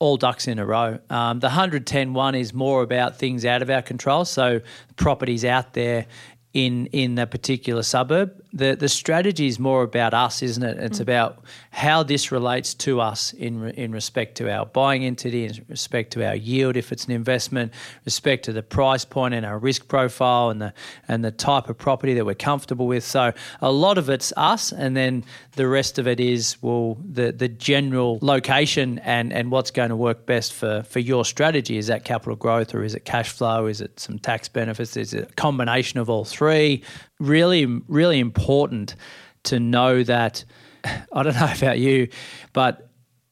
all 0.00 0.16
ducks 0.16 0.48
in 0.48 0.58
a 0.58 0.66
row. 0.66 0.98
Um, 1.08 1.38
the 1.38 1.46
110 1.46 2.14
one 2.14 2.34
is 2.34 2.52
more 2.52 2.82
about 2.82 3.16
things 3.16 3.44
out 3.44 3.62
of 3.62 3.70
our 3.70 3.80
control. 3.80 4.24
So 4.24 4.60
properties 4.96 5.44
out 5.44 5.74
there 5.74 6.06
in 6.52 6.86
in 6.86 7.16
a 7.16 7.28
particular 7.28 7.84
suburb. 7.84 8.32
The 8.56 8.74
the 8.74 8.88
strategy 8.88 9.46
is 9.46 9.58
more 9.58 9.82
about 9.82 10.14
us, 10.14 10.42
isn't 10.42 10.62
it? 10.62 10.78
It's 10.78 10.98
mm. 10.98 11.02
about 11.02 11.44
how 11.70 12.02
this 12.02 12.32
relates 12.32 12.72
to 12.74 13.00
us 13.00 13.34
in 13.34 13.60
re- 13.60 13.74
in 13.76 13.92
respect 13.92 14.36
to 14.36 14.50
our 14.50 14.64
buying 14.64 15.04
entity, 15.04 15.44
in 15.44 15.64
respect 15.68 16.12
to 16.14 16.26
our 16.26 16.34
yield 16.34 16.76
if 16.76 16.90
it's 16.90 17.04
an 17.04 17.12
investment, 17.12 17.72
respect 18.06 18.46
to 18.46 18.52
the 18.52 18.62
price 18.62 19.04
point 19.04 19.34
and 19.34 19.44
our 19.44 19.58
risk 19.58 19.88
profile 19.88 20.48
and 20.48 20.62
the 20.62 20.72
and 21.06 21.22
the 21.22 21.30
type 21.30 21.68
of 21.68 21.76
property 21.76 22.14
that 22.14 22.24
we're 22.24 22.34
comfortable 22.34 22.86
with. 22.86 23.04
So 23.04 23.32
a 23.60 23.70
lot 23.70 23.98
of 23.98 24.08
it's 24.08 24.32
us, 24.38 24.72
and 24.72 24.96
then 24.96 25.24
the 25.52 25.68
rest 25.68 25.98
of 25.98 26.06
it 26.06 26.18
is 26.18 26.56
well 26.62 26.96
the 27.04 27.32
the 27.32 27.48
general 27.48 28.18
location 28.22 28.98
and 29.00 29.34
and 29.34 29.50
what's 29.50 29.70
going 29.70 29.90
to 29.90 29.96
work 29.96 30.24
best 30.24 30.54
for 30.54 30.82
for 30.84 31.00
your 31.00 31.26
strategy. 31.26 31.76
Is 31.76 31.88
that 31.88 32.04
capital 32.04 32.36
growth 32.36 32.74
or 32.74 32.82
is 32.84 32.94
it 32.94 33.04
cash 33.04 33.28
flow? 33.28 33.66
Is 33.66 33.82
it 33.82 34.00
some 34.00 34.18
tax 34.18 34.48
benefits? 34.48 34.96
Is 34.96 35.12
it 35.12 35.30
a 35.30 35.34
combination 35.34 36.00
of 36.00 36.08
all 36.08 36.24
three? 36.24 36.82
Really, 37.18 37.66
really 37.66 38.18
important 38.18 38.96
to 39.44 39.60
know 39.60 40.02
that. 40.02 40.44
I 40.84 41.22
don't 41.22 41.34
know 41.34 41.52
about 41.56 41.78
you, 41.78 42.08
but 42.52 42.90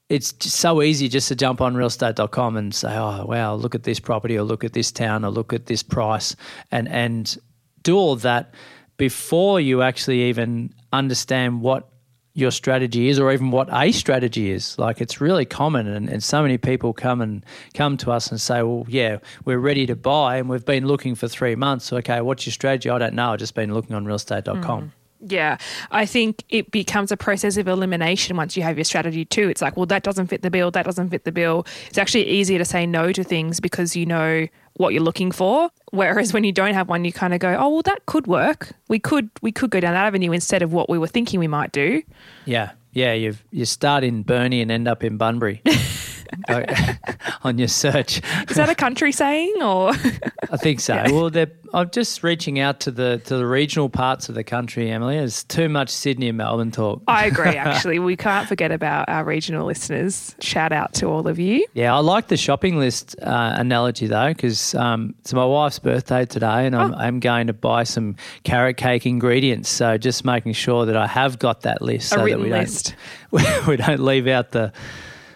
it's 0.08 0.34
so 0.52 0.82
easy 0.82 1.08
just 1.08 1.28
to 1.28 1.36
jump 1.36 1.60
on 1.60 1.74
realestate.com 1.74 2.56
and 2.56 2.74
say, 2.74 2.94
oh, 2.94 3.24
wow, 3.26 3.54
look 3.54 3.74
at 3.74 3.84
this 3.84 4.00
property 4.00 4.36
or 4.36 4.42
look 4.42 4.64
at 4.64 4.72
this 4.72 4.92
town 4.92 5.24
or 5.24 5.30
look 5.30 5.52
at 5.52 5.66
this 5.66 5.82
price 5.82 6.36
and, 6.70 6.88
and 6.88 7.38
do 7.82 7.96
all 7.96 8.16
that 8.16 8.54
before 8.96 9.60
you 9.60 9.82
actually 9.82 10.22
even 10.22 10.72
understand 10.92 11.62
what 11.62 11.88
your 12.34 12.50
strategy 12.50 13.08
is 13.08 13.18
or 13.18 13.32
even 13.32 13.50
what 13.52 13.68
a 13.72 13.92
strategy 13.92 14.50
is. 14.50 14.76
Like 14.78 15.00
it's 15.00 15.20
really 15.20 15.44
common 15.44 15.86
and, 15.86 16.08
and 16.08 16.22
so 16.22 16.42
many 16.42 16.58
people 16.58 16.92
come 16.92 17.20
and 17.20 17.44
come 17.74 17.96
to 17.98 18.10
us 18.10 18.30
and 18.30 18.40
say, 18.40 18.62
Well, 18.62 18.84
yeah, 18.88 19.18
we're 19.44 19.58
ready 19.58 19.86
to 19.86 19.96
buy 19.96 20.36
and 20.36 20.48
we've 20.48 20.64
been 20.64 20.86
looking 20.86 21.14
for 21.14 21.28
three 21.28 21.54
months. 21.54 21.92
Okay, 21.92 22.20
what's 22.20 22.44
your 22.44 22.52
strategy? 22.52 22.90
I 22.90 22.98
don't 22.98 23.14
know. 23.14 23.32
I've 23.32 23.38
just 23.38 23.54
been 23.54 23.72
looking 23.72 23.94
on 23.94 24.04
realestate.com. 24.04 24.82
Mm. 24.82 24.90
Yeah, 25.26 25.56
I 25.90 26.04
think 26.04 26.44
it 26.50 26.70
becomes 26.70 27.10
a 27.10 27.16
process 27.16 27.56
of 27.56 27.66
elimination 27.66 28.36
once 28.36 28.58
you 28.58 28.62
have 28.62 28.76
your 28.76 28.84
strategy 28.84 29.24
too. 29.24 29.48
It's 29.48 29.62
like, 29.62 29.74
well, 29.74 29.86
that 29.86 30.02
doesn't 30.02 30.26
fit 30.26 30.42
the 30.42 30.50
bill, 30.50 30.70
that 30.72 30.84
doesn't 30.84 31.08
fit 31.08 31.24
the 31.24 31.32
bill. 31.32 31.66
It's 31.88 31.96
actually 31.96 32.26
easier 32.26 32.58
to 32.58 32.64
say 32.64 32.84
no 32.84 33.10
to 33.12 33.24
things 33.24 33.58
because 33.58 33.96
you 33.96 34.04
know 34.04 34.48
what 34.76 34.92
you're 34.92 35.02
looking 35.02 35.30
for. 35.30 35.70
Whereas 35.90 36.32
when 36.32 36.44
you 36.44 36.52
don't 36.52 36.74
have 36.74 36.88
one, 36.88 37.04
you 37.04 37.12
kind 37.12 37.32
of 37.34 37.40
go, 37.40 37.56
oh, 37.58 37.68
well, 37.68 37.82
that 37.82 38.06
could 38.06 38.26
work. 38.26 38.72
We 38.88 38.98
could 38.98 39.30
we 39.42 39.52
could 39.52 39.70
go 39.70 39.80
down 39.80 39.94
that 39.94 40.06
avenue 40.06 40.32
instead 40.32 40.62
of 40.62 40.72
what 40.72 40.88
we 40.88 40.98
were 40.98 41.06
thinking 41.06 41.40
we 41.40 41.48
might 41.48 41.72
do. 41.72 42.02
Yeah, 42.44 42.72
yeah. 42.92 43.12
You 43.12 43.36
you 43.50 43.64
start 43.64 44.04
in 44.04 44.22
Burnie 44.22 44.60
and 44.60 44.70
end 44.70 44.88
up 44.88 45.04
in 45.04 45.16
Bunbury 45.16 45.62
on 47.44 47.58
your 47.58 47.68
search. 47.68 48.20
Is 48.48 48.56
that 48.56 48.68
a 48.68 48.74
country 48.74 49.12
saying 49.12 49.54
or? 49.60 49.90
I 49.90 50.56
think 50.56 50.80
so. 50.80 51.02
Well, 51.06 51.30
I'm 51.74 51.90
just 51.90 52.22
reaching 52.22 52.60
out 52.60 52.80
to 52.80 52.90
the 52.90 53.20
to 53.24 53.36
the 53.36 53.46
regional 53.46 53.88
parts 53.88 54.28
of 54.28 54.36
the 54.36 54.44
country, 54.44 54.90
Emily. 54.90 55.16
There's 55.16 55.42
too 55.44 55.68
much 55.68 55.90
Sydney 55.90 56.28
and 56.28 56.38
Melbourne 56.38 56.70
talk. 56.70 57.02
I 57.08 57.26
agree, 57.26 57.44
actually. 57.56 57.98
We 57.98 58.16
can't 58.16 58.46
forget 58.48 58.70
about 58.70 59.08
our 59.08 59.24
regional 59.24 59.66
listeners. 59.66 60.36
Shout 60.40 60.72
out 60.72 60.94
to 60.94 61.06
all 61.06 61.26
of 61.26 61.38
you. 61.38 61.66
Yeah, 61.74 61.94
I 61.94 61.98
like 61.98 62.28
the 62.28 62.36
shopping 62.36 62.78
list 62.78 63.16
uh, 63.20 63.54
analogy 63.56 64.06
though, 64.06 64.28
because 64.28 64.74
um, 64.76 65.14
it's 65.20 65.32
my 65.34 65.44
wife's 65.44 65.80
birthday 65.80 66.24
today, 66.24 66.66
and 66.66 66.76
I'm, 66.76 66.94
I'm 66.94 67.20
going 67.20 67.48
to 67.48 67.52
buy 67.52 67.82
some 67.84 68.16
carrot 68.44 68.76
cake 68.76 69.04
ingredients. 69.04 69.68
So 69.68 69.98
just 69.98 70.24
making 70.24 70.52
sure 70.52 70.86
that 70.86 70.96
I 70.96 71.06
have 71.08 71.38
got 71.38 71.62
that 71.62 71.82
list, 71.82 72.10
so 72.10 72.16
A 72.16 72.18
that 72.18 72.24
written 72.26 72.42
we 72.42 72.50
list. 72.50 72.94
don't 73.32 73.66
we 73.66 73.76
don't 73.76 74.00
leave 74.00 74.28
out 74.28 74.52
the 74.52 74.72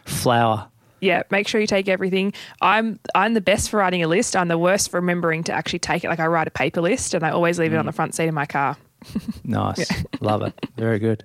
flour. 0.04 0.68
Yeah, 1.00 1.22
make 1.30 1.46
sure 1.46 1.60
you 1.60 1.66
take 1.66 1.88
everything. 1.88 2.32
I'm 2.60 2.98
I'm 3.14 3.34
the 3.34 3.40
best 3.40 3.70
for 3.70 3.78
writing 3.78 4.02
a 4.02 4.08
list. 4.08 4.34
I'm 4.36 4.48
the 4.48 4.58
worst 4.58 4.90
for 4.90 4.98
remembering 4.98 5.44
to 5.44 5.52
actually 5.52 5.78
take 5.78 6.04
it. 6.04 6.08
Like 6.08 6.20
I 6.20 6.26
write 6.26 6.48
a 6.48 6.50
paper 6.50 6.80
list 6.80 7.14
and 7.14 7.24
I 7.24 7.30
always 7.30 7.58
leave 7.58 7.72
it 7.72 7.76
on 7.76 7.84
mm. 7.84 7.88
the 7.88 7.92
front 7.92 8.14
seat 8.14 8.28
of 8.28 8.34
my 8.34 8.46
car. 8.46 8.76
Nice. 9.44 9.90
Love 10.20 10.42
it. 10.42 10.54
Very 10.76 10.98
good. 10.98 11.24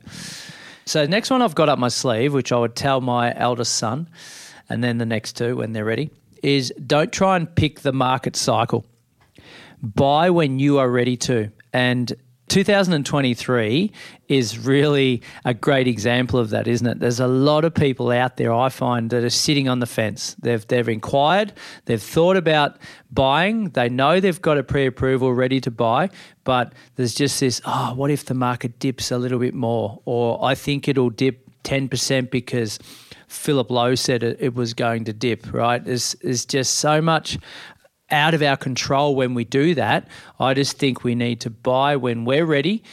So, 0.86 1.06
next 1.06 1.30
one 1.30 1.42
I've 1.42 1.56
got 1.56 1.70
up 1.70 1.80
my 1.80 1.88
sleeve, 1.90 2.34
which 2.34 2.52
I 2.52 2.58
would 2.58 2.76
tell 2.76 3.02
my 3.02 3.34
eldest 3.36 3.76
son, 3.76 4.08
and 4.70 4.84
then 4.84 4.98
the 4.98 5.06
next 5.06 5.34
two 5.38 5.58
when 5.58 5.74
they're 5.74 5.86
ready, 5.86 6.10
is 6.42 6.74
don't 6.86 7.12
try 7.12 7.36
and 7.36 7.54
pick 7.54 7.82
the 7.82 7.92
market 7.94 8.36
cycle. 8.36 8.86
Buy 9.82 10.30
when 10.30 10.60
you 10.60 10.80
are 10.80 10.90
ready 10.90 11.18
to. 11.18 11.52
And 11.74 12.14
2023 12.54 13.92
is 14.28 14.60
really 14.60 15.24
a 15.44 15.56
great 15.56 15.88
example 15.88 16.40
of 16.40 16.52
that, 16.52 16.68
isn't 16.68 16.86
it? 16.86 17.00
There's 17.00 17.20
a 17.20 17.26
lot 17.26 17.66
of 17.66 17.74
people 17.74 18.12
out 18.12 18.38
there 18.38 18.54
I 18.54 18.70
find 18.70 19.10
that 19.10 19.24
are 19.24 19.32
sitting 19.32 19.68
on 19.68 19.80
the 19.80 19.88
fence. 19.88 20.36
They've 20.36 20.66
they've 20.68 20.88
inquired, 20.88 21.54
they've 21.86 22.00
thought 22.00 22.38
about 22.38 22.78
buying, 23.10 23.72
they 23.72 23.90
know 23.90 24.20
they've 24.20 24.40
got 24.40 24.60
a 24.60 24.64
pre-approval 24.64 25.34
ready 25.34 25.60
to 25.62 25.72
buy, 25.72 26.12
but 26.44 26.74
there's 26.96 27.16
just 27.16 27.40
this, 27.40 27.60
oh, 27.66 27.96
what 27.96 28.12
if 28.12 28.26
the 28.26 28.36
market 28.36 28.78
dips 28.78 29.10
a 29.10 29.18
little 29.18 29.40
bit 29.40 29.56
more? 29.56 30.00
Or 30.06 30.46
I 30.46 30.54
think 30.54 30.88
it'll 30.88 31.10
dip 31.10 31.50
10% 31.64 32.30
because 32.30 32.78
Philip 33.28 33.72
Lowe 33.72 33.96
said 33.96 34.22
it, 34.22 34.38
it 34.40 34.54
was 34.54 34.76
going 34.76 35.06
to 35.06 35.14
dip, 35.14 35.52
right? 35.52 35.84
There's, 35.84 36.16
there's 36.22 36.46
just 36.46 36.76
so 36.76 37.02
much 37.02 37.40
out 38.14 38.34
of 38.34 38.42
our 38.42 38.56
control 38.56 39.16
when 39.16 39.34
we 39.34 39.44
do 39.44 39.76
that. 39.76 40.08
I 40.40 40.54
just 40.54 40.78
think 40.78 41.04
we 41.04 41.16
need 41.16 41.42
to 41.42 41.50
buy 41.50 41.98
when 41.98 42.24
we're 42.24 42.46
ready, 42.46 42.84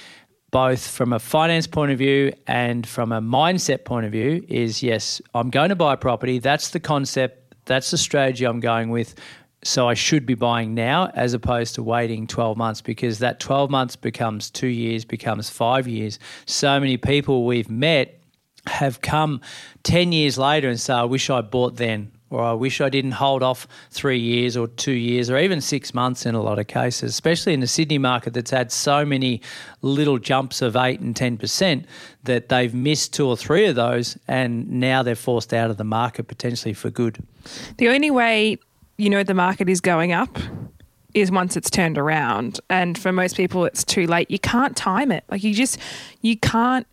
both 0.50 0.85
from 0.85 1.12
a 1.12 1.20
finance 1.20 1.66
point 1.66 1.92
of 1.92 1.98
view 1.98 2.33
and 2.46 2.87
from 2.87 3.12
a 3.12 3.20
mindset 3.20 3.85
point 3.85 4.06
of 4.06 4.12
view. 4.12 4.44
Is 4.48 4.83
yes, 4.83 5.20
I'm 5.35 5.50
going 5.50 5.68
to 5.68 5.76
buy 5.76 5.94
a 5.94 5.96
property. 5.96 6.38
That's 6.38 6.70
the 6.70 6.80
concept. 6.80 7.54
That's 7.66 7.90
the 7.90 7.98
strategy 7.98 8.44
I'm 8.46 8.61
going 8.61 8.90
with. 8.90 9.14
So 9.62 9.87
I 9.87 9.94
should 9.94 10.24
be 10.24 10.35
buying 10.35 10.74
now 10.74 11.11
as 11.14 11.35
opposed 11.35 11.74
to 11.74 11.83
waiting 11.83 12.26
12 12.26 12.56
months 12.56 12.80
because 12.80 13.18
that 13.18 13.40
12 13.40 13.70
months 13.70 13.94
becomes 13.94 14.50
two 14.50 14.68
years, 14.68 15.04
becomes 15.04 15.50
five 15.50 15.87
years. 15.87 16.18
So 16.46 16.80
many 16.80 16.96
people 16.96 17.44
we've 17.44 17.70
met 17.70 18.22
have 18.66 19.02
come 19.02 19.42
10 19.83 20.12
years 20.12 20.38
later 20.38 20.70
and 20.70 20.80
say, 20.80 20.94
I 20.94 21.04
wish 21.04 21.28
I 21.28 21.42
bought 21.42 21.76
then 21.76 22.11
or 22.30 22.42
I 22.42 22.52
wish 22.52 22.80
I 22.80 22.88
didn't 22.88 23.12
hold 23.12 23.42
off 23.42 23.66
three 23.90 24.18
years 24.18 24.56
or 24.56 24.68
two 24.68 24.92
years 24.92 25.28
or 25.28 25.38
even 25.38 25.60
six 25.60 25.92
months 25.92 26.24
in 26.24 26.34
a 26.34 26.42
lot 26.42 26.58
of 26.58 26.68
cases, 26.68 27.10
especially 27.10 27.52
in 27.52 27.60
the 27.60 27.66
Sydney 27.66 27.98
market 27.98 28.34
that's 28.34 28.52
had 28.52 28.70
so 28.70 29.04
many 29.04 29.42
little 29.82 30.18
jumps 30.18 30.62
of 30.62 30.76
8 30.76 31.00
and 31.00 31.14
10% 31.14 31.84
that 32.24 32.48
they've 32.48 32.72
missed 32.72 33.12
two 33.12 33.26
or 33.26 33.36
three 33.36 33.66
of 33.66 33.74
those 33.74 34.16
and 34.28 34.70
now 34.70 35.02
they're 35.02 35.16
forced 35.16 35.52
out 35.52 35.70
of 35.70 35.76
the 35.76 35.84
market 35.84 36.28
potentially 36.28 36.72
for 36.72 36.88
good. 36.88 37.18
The 37.78 37.88
only 37.88 38.10
way 38.10 38.58
you 38.96 39.10
know 39.10 39.22
the 39.22 39.34
market 39.34 39.68
is 39.68 39.80
going 39.80 40.12
up 40.12 40.38
is 41.14 41.30
once 41.32 41.56
it's 41.56 41.70
turned 41.70 41.98
around. 41.98 42.60
And 42.70 42.96
for 42.96 43.10
most 43.12 43.36
people 43.36 43.64
it's 43.64 43.84
too 43.84 44.06
late. 44.06 44.30
You 44.30 44.38
can't 44.38 44.76
time 44.76 45.10
it. 45.10 45.24
Like 45.30 45.42
you 45.42 45.54
just 45.54 45.78
you 46.22 46.36
can't 46.36 46.86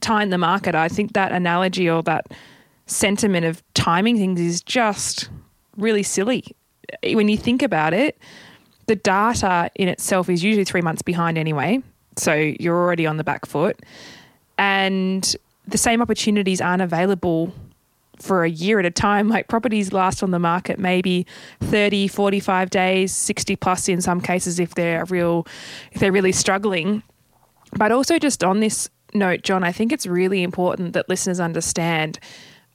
time 0.00 0.30
the 0.30 0.38
market. 0.38 0.74
I 0.74 0.88
think 0.88 1.12
that 1.12 1.32
analogy 1.32 1.88
or 1.88 2.02
that 2.04 2.32
sentiment 2.88 3.46
of 3.46 3.62
timing 3.74 4.16
things 4.16 4.40
is 4.40 4.60
just 4.60 5.28
really 5.76 6.02
silly. 6.02 6.44
When 7.04 7.28
you 7.28 7.36
think 7.36 7.62
about 7.62 7.94
it, 7.94 8.18
the 8.86 8.96
data 8.96 9.70
in 9.74 9.88
itself 9.88 10.28
is 10.28 10.42
usually 10.42 10.64
three 10.64 10.80
months 10.80 11.02
behind 11.02 11.38
anyway. 11.38 11.82
So 12.16 12.34
you're 12.34 12.76
already 12.76 13.06
on 13.06 13.16
the 13.18 13.24
back 13.24 13.46
foot. 13.46 13.80
And 14.56 15.36
the 15.66 15.78
same 15.78 16.02
opportunities 16.02 16.60
aren't 16.60 16.82
available 16.82 17.52
for 18.18 18.42
a 18.42 18.50
year 18.50 18.80
at 18.80 18.86
a 18.86 18.90
time. 18.90 19.28
Like 19.28 19.48
properties 19.48 19.92
last 19.92 20.22
on 20.22 20.30
the 20.32 20.38
market 20.38 20.78
maybe 20.78 21.26
30, 21.60 22.08
45 22.08 22.70
days, 22.70 23.14
60 23.14 23.56
plus 23.56 23.88
in 23.88 24.00
some 24.00 24.20
cases 24.20 24.58
if 24.58 24.74
they're 24.74 25.04
real 25.04 25.46
if 25.92 26.00
they're 26.00 26.10
really 26.10 26.32
struggling. 26.32 27.02
But 27.76 27.92
also 27.92 28.18
just 28.18 28.42
on 28.42 28.60
this 28.60 28.88
note, 29.14 29.42
John, 29.42 29.62
I 29.62 29.72
think 29.72 29.92
it's 29.92 30.06
really 30.06 30.42
important 30.42 30.94
that 30.94 31.08
listeners 31.08 31.38
understand 31.38 32.18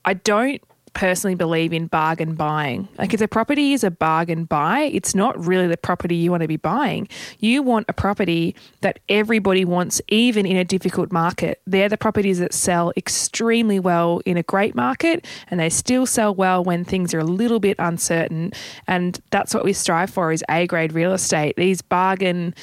I 0.05 0.13
don't 0.13 0.61
personally 0.93 1.35
believe 1.35 1.73
in 1.73 1.87
bargain 1.87 2.35
buying. 2.35 2.87
Like 2.97 3.13
if 3.13 3.19
the 3.19 3.27
property 3.27 3.73
is 3.73 3.83
a 3.83 3.91
bargain 3.91 4.45
buy, 4.45 4.81
it's 4.81 5.15
not 5.15 5.43
really 5.43 5.67
the 5.67 5.77
property 5.77 6.15
you 6.15 6.31
want 6.31 6.41
to 6.41 6.47
be 6.47 6.57
buying. 6.57 7.07
You 7.39 7.63
want 7.63 7.87
a 7.89 7.93
property 7.93 8.55
that 8.81 8.99
everybody 9.09 9.65
wants 9.65 10.01
even 10.07 10.45
in 10.45 10.55
a 10.55 10.63
difficult 10.63 11.11
market. 11.11 11.61
They're 11.65 11.89
the 11.89 11.97
properties 11.97 12.39
that 12.39 12.53
sell 12.53 12.93
extremely 12.95 13.79
well 13.79 14.21
in 14.25 14.37
a 14.37 14.43
great 14.43 14.75
market 14.75 15.25
and 15.49 15.59
they 15.59 15.69
still 15.69 16.05
sell 16.05 16.33
well 16.33 16.63
when 16.63 16.85
things 16.85 17.13
are 17.13 17.19
a 17.19 17.25
little 17.25 17.59
bit 17.59 17.75
uncertain 17.79 18.53
and 18.87 19.19
that's 19.31 19.53
what 19.53 19.63
we 19.63 19.73
strive 19.73 20.09
for 20.09 20.31
is 20.31 20.43
A 20.49 20.67
grade 20.67 20.93
real 20.93 21.13
estate. 21.13 21.55
These 21.55 21.81
bargain 21.81 22.53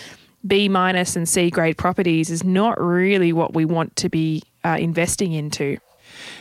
B 0.46 0.68
minus 0.68 1.16
and 1.16 1.29
C 1.29 1.50
grade 1.50 1.76
properties 1.76 2.31
is 2.31 2.44
not 2.44 2.81
really 2.81 3.33
what 3.33 3.55
we 3.55 3.64
want 3.64 3.96
to 3.96 4.09
be 4.09 4.42
uh, 4.64 4.76
investing 4.79 5.33
into. 5.33 5.79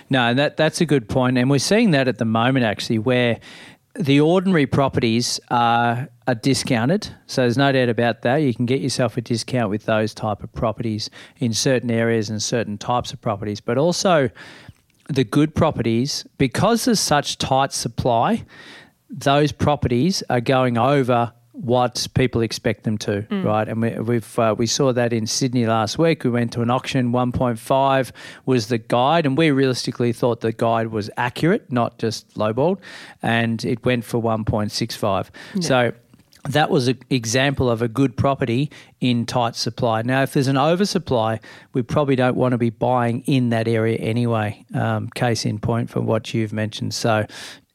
No, 0.09 0.33
that 0.33 0.57
that's 0.57 0.81
a 0.81 0.85
good 0.85 1.07
point, 1.07 1.37
and 1.37 1.49
we're 1.49 1.59
seeing 1.59 1.91
that 1.91 2.07
at 2.07 2.17
the 2.17 2.25
moment 2.25 2.65
actually, 2.65 2.99
where 2.99 3.39
the 3.95 4.19
ordinary 4.19 4.65
properties 4.65 5.39
are, 5.49 6.07
are 6.27 6.35
discounted. 6.35 7.09
So 7.25 7.41
there's 7.41 7.57
no 7.57 7.71
doubt 7.71 7.89
about 7.89 8.21
that. 8.21 8.37
You 8.37 8.53
can 8.53 8.65
get 8.65 8.81
yourself 8.81 9.17
a 9.17 9.21
discount 9.21 9.69
with 9.69 9.85
those 9.85 10.13
type 10.13 10.43
of 10.43 10.51
properties 10.53 11.09
in 11.39 11.53
certain 11.53 11.91
areas 11.91 12.29
and 12.29 12.41
certain 12.41 12.77
types 12.77 13.11
of 13.13 13.21
properties, 13.21 13.59
but 13.59 13.77
also 13.77 14.29
the 15.09 15.23
good 15.23 15.55
properties 15.55 16.25
because 16.37 16.85
there's 16.85 16.99
such 16.99 17.37
tight 17.39 17.73
supply. 17.73 18.45
Those 19.09 19.51
properties 19.51 20.23
are 20.29 20.41
going 20.41 20.77
over 20.77 21.33
what 21.61 22.07
people 22.13 22.41
expect 22.41 22.83
them 22.83 22.97
to, 22.97 23.23
mm. 23.23 23.43
right? 23.43 23.67
And 23.67 23.81
we, 23.81 23.89
we've 23.99 24.39
uh, 24.39 24.55
we 24.57 24.65
saw 24.65 24.93
that 24.93 25.11
in 25.11 25.27
Sydney 25.27 25.65
last 25.65 25.97
week. 25.97 26.23
We 26.23 26.29
went 26.29 26.53
to 26.53 26.61
an 26.61 26.69
auction. 26.69 27.11
One 27.11 27.31
point 27.31 27.59
five 27.59 28.13
was 28.45 28.67
the 28.67 28.77
guide, 28.77 29.25
and 29.25 29.37
we 29.37 29.51
realistically 29.51 30.13
thought 30.13 30.41
the 30.41 30.53
guide 30.53 30.87
was 30.87 31.09
accurate, 31.17 31.71
not 31.71 31.97
just 31.97 32.33
lowballed, 32.35 32.79
and 33.21 33.63
it 33.65 33.85
went 33.85 34.05
for 34.05 34.19
one 34.19 34.45
point 34.45 34.71
six 34.71 34.95
five. 34.95 35.31
Yeah. 35.55 35.61
So. 35.61 35.91
That 36.47 36.69
was 36.69 36.87
an 36.87 36.97
example 37.09 37.69
of 37.69 37.81
a 37.81 37.89
good 37.89 38.15
property 38.15 38.71
in 39.01 39.25
tight 39.25 39.57
supply. 39.57 40.03
Now, 40.03 40.23
if 40.23 40.31
there's 40.31 40.47
an 40.47 40.57
oversupply, 40.57 41.41
we 41.73 41.81
probably 41.81 42.15
don't 42.15 42.37
want 42.37 42.53
to 42.53 42.57
be 42.57 42.69
buying 42.69 43.23
in 43.25 43.49
that 43.49 43.67
area 43.67 43.97
anyway. 43.97 44.63
Um, 44.73 45.09
case 45.09 45.45
in 45.45 45.59
point 45.59 45.89
for 45.89 45.99
what 45.99 46.33
you've 46.33 46.53
mentioned. 46.53 46.93
So, 46.93 47.25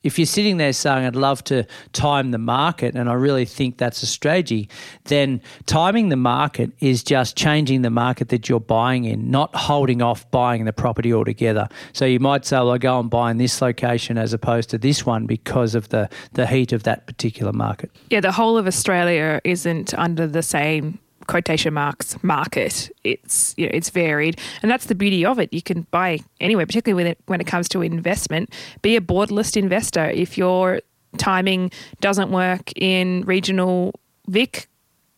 if 0.05 0.19
you're 0.19 0.27
sitting 0.27 0.59
there 0.59 0.73
saying, 0.73 1.07
I'd 1.07 1.17
love 1.17 1.43
to 1.45 1.67
time 1.93 2.31
the 2.31 2.39
market, 2.39 2.95
and 2.95 3.11
I 3.11 3.15
really 3.15 3.45
think 3.45 3.79
that's 3.79 4.03
a 4.03 4.07
strategy, 4.07 4.69
then 5.05 5.41
timing 5.67 6.11
the 6.11 6.17
market 6.17 6.71
is 6.81 7.03
just 7.03 7.37
changing 7.37 7.83
the 7.83 7.91
market 7.91 8.29
that 8.29 8.49
you're 8.49 8.61
buying 8.61 9.05
in, 9.05 9.31
not 9.31 9.55
holding 9.57 10.03
off 10.03 10.31
buying 10.31 10.67
the 10.67 10.73
property 10.73 11.13
altogether. 11.13 11.69
So 11.93 12.05
you 12.05 12.21
might 12.21 12.45
say, 12.45 12.59
well, 12.59 12.73
I 12.73 12.79
go 12.79 13.01
and 13.01 13.11
buy 13.11 13.31
in 13.31 13.39
this 13.39 13.61
location 13.61 14.19
as 14.19 14.33
opposed 14.33 14.71
to 14.71 14.79
this 14.79 15.07
one 15.07 15.27
because 15.27 15.75
of 15.75 15.89
the, 15.89 16.09
the 16.35 16.47
heat 16.47 16.73
of 16.73 16.83
that 16.85 17.07
particular 17.07 17.53
market. 17.53 17.91
Yeah, 18.11 18.21
the 18.21 18.33
whole 18.33 18.59
of 18.59 18.67
Australia 18.67 19.41
isn't 19.43 19.95
under 19.95 20.27
the 20.27 20.43
same 20.43 20.99
quotation 21.27 21.75
marks 21.75 22.23
market. 22.23 22.91
It's 23.05 23.55
you 23.57 23.67
know 23.67 23.73
it's 23.75 23.91
varied, 23.91 24.39
and 24.63 24.71
that's 24.71 24.87
the 24.87 24.95
beauty 24.95 25.25
of 25.25 25.39
it. 25.39 25.53
You 25.53 25.63
can 25.63 25.83
buy 25.91 26.21
anywhere, 26.41 26.67
particularly 26.67 27.03
when 27.03 27.13
it, 27.13 27.19
when 27.27 27.41
it 27.41 27.47
comes 27.47 27.69
to 27.71 27.83
investment. 27.83 28.51
Be 28.83 28.97
a 28.97 29.01
board 29.01 29.31
list 29.31 29.57
investor. 29.57 30.05
If 30.11 30.39
your 30.39 30.81
timing 31.17 31.71
doesn't 32.01 32.31
work 32.31 32.73
in 32.77 33.23
regional 33.23 33.95
Vic, 34.27 34.69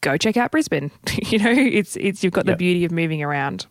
go 0.00 0.16
check 0.16 0.36
out 0.36 0.50
Brisbane. 0.50 0.90
you 1.22 1.38
know, 1.38 1.50
it's 1.50 1.96
it's 1.96 2.22
you've 2.22 2.32
got 2.32 2.46
yep. 2.46 2.54
the 2.54 2.58
beauty 2.58 2.84
of 2.84 2.92
moving 2.92 3.22
around. 3.22 3.66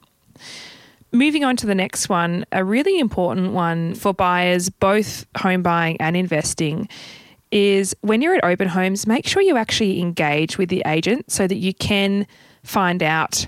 Moving 1.12 1.46
on 1.46 1.56
to 1.58 1.66
the 1.66 1.76
next 1.76 2.10
one, 2.10 2.46
a 2.52 2.66
really 2.66 3.00
important 3.00 3.54
one 3.54 3.96
for 3.96 4.14
buyers, 4.14 4.70
both 4.70 5.26
home 5.38 5.62
buying 5.62 5.96
and 6.02 6.18
investing, 6.18 6.90
is 7.56 7.96
when 8.02 8.22
you're 8.22 8.36
at 8.36 8.44
open 8.44 8.68
homes, 8.68 9.08
make 9.08 9.26
sure 9.26 9.42
you 9.42 9.56
actually 9.56 10.02
engage 10.02 10.58
with 10.58 10.68
the 10.68 10.84
agent 10.86 11.32
so 11.32 11.48
that 11.48 11.56
you 11.56 11.74
can 11.74 12.28
find 12.64 13.02
out 13.02 13.48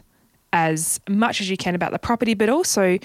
as 0.54 1.02
much 1.10 1.41
as 1.41 1.50
you 1.50 1.58
can 1.58 1.76
about 1.76 1.91
the 1.91 2.00
property, 2.00 2.34
but 2.34 2.48
also 2.48 2.98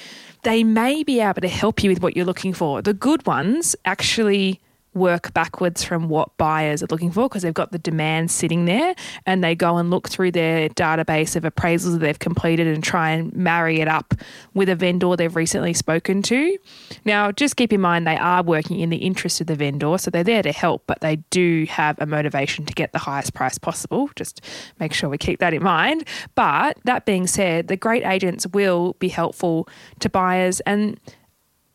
they 0.45 0.63
may 0.63 1.03
be 1.03 1.19
able 1.19 1.41
to 1.41 1.49
help 1.49 1.83
you 1.83 1.91
with 1.91 2.01
what 2.01 2.17
you're 2.17 2.25
looking 2.25 2.55
for. 2.55 2.81
The 2.81 2.95
good 2.95 3.27
ones 3.27 3.75
actually 3.85 4.61
work 4.95 5.33
backwards 5.33 5.83
from 5.83 6.09
what 6.09 6.37
buyers 6.37 6.83
are 6.83 6.87
looking 6.91 7.11
for 7.11 7.29
because 7.29 7.43
they've 7.43 7.55
got 7.55 7.73
the 7.73 7.79
demand 7.79 8.31
sitting 8.31 8.67
there 8.67 8.95
and 9.27 9.43
they 9.43 9.55
go 9.55 9.77
and 9.79 9.91
look 9.91 10.09
through 10.09 10.31
their 10.31 10.69
database 10.71 11.35
of 11.37 11.45
appraisals 11.45 11.93
that 11.93 11.99
they've 11.99 12.19
completed 12.19 12.67
and 12.67 12.85
try 12.85 13.11
and 13.11 13.35
marry 13.35 13.81
it 13.81 13.89
up 13.89 14.15
with 14.55 14.69
a 14.69 14.77
vendor 14.77 15.17
they've 15.17 15.37
recently 15.37 15.73
spoken 15.73 16.23
to. 16.23 16.59
Now, 17.05 17.33
just 17.33 17.57
keep 17.57 17.73
in 17.73 17.81
mind 17.81 18.07
they 18.07 18.17
are 18.17 18.43
working 18.43 18.81
in 18.81 18.91
the 18.91 18.99
interest 18.99 19.41
of 19.41 19.47
the 19.47 19.57
vendor, 19.57 19.97
so 19.99 20.11
they're 20.11 20.25
there 20.25 20.43
to 20.43 20.53
help, 20.53 20.85
but 20.87 21.01
they 21.01 21.17
do 21.31 21.67
have 21.69 21.99
a 22.01 22.07
motivation 22.07 22.67
to 22.67 22.75
get 22.75 22.93
the 22.93 22.99
highest 22.99 23.35
price 23.35 23.59
possible. 23.59 24.11
Just 24.17 24.41
make 24.79 24.93
sure 24.93 25.09
we 25.09 25.19
keep 25.19 25.41
that 25.41 25.55
in 25.55 25.63
mind. 25.63 26.07
But 26.35 26.79
that 26.85 27.07
being 27.07 27.27
said, 27.27 27.69
the 27.69 27.77
great 27.77 28.05
agents 28.05 28.47
will 28.49 28.95
be 28.99 29.09
helpful 29.09 29.69
to 30.01 30.09
buyers 30.09 30.61
and 30.61 30.99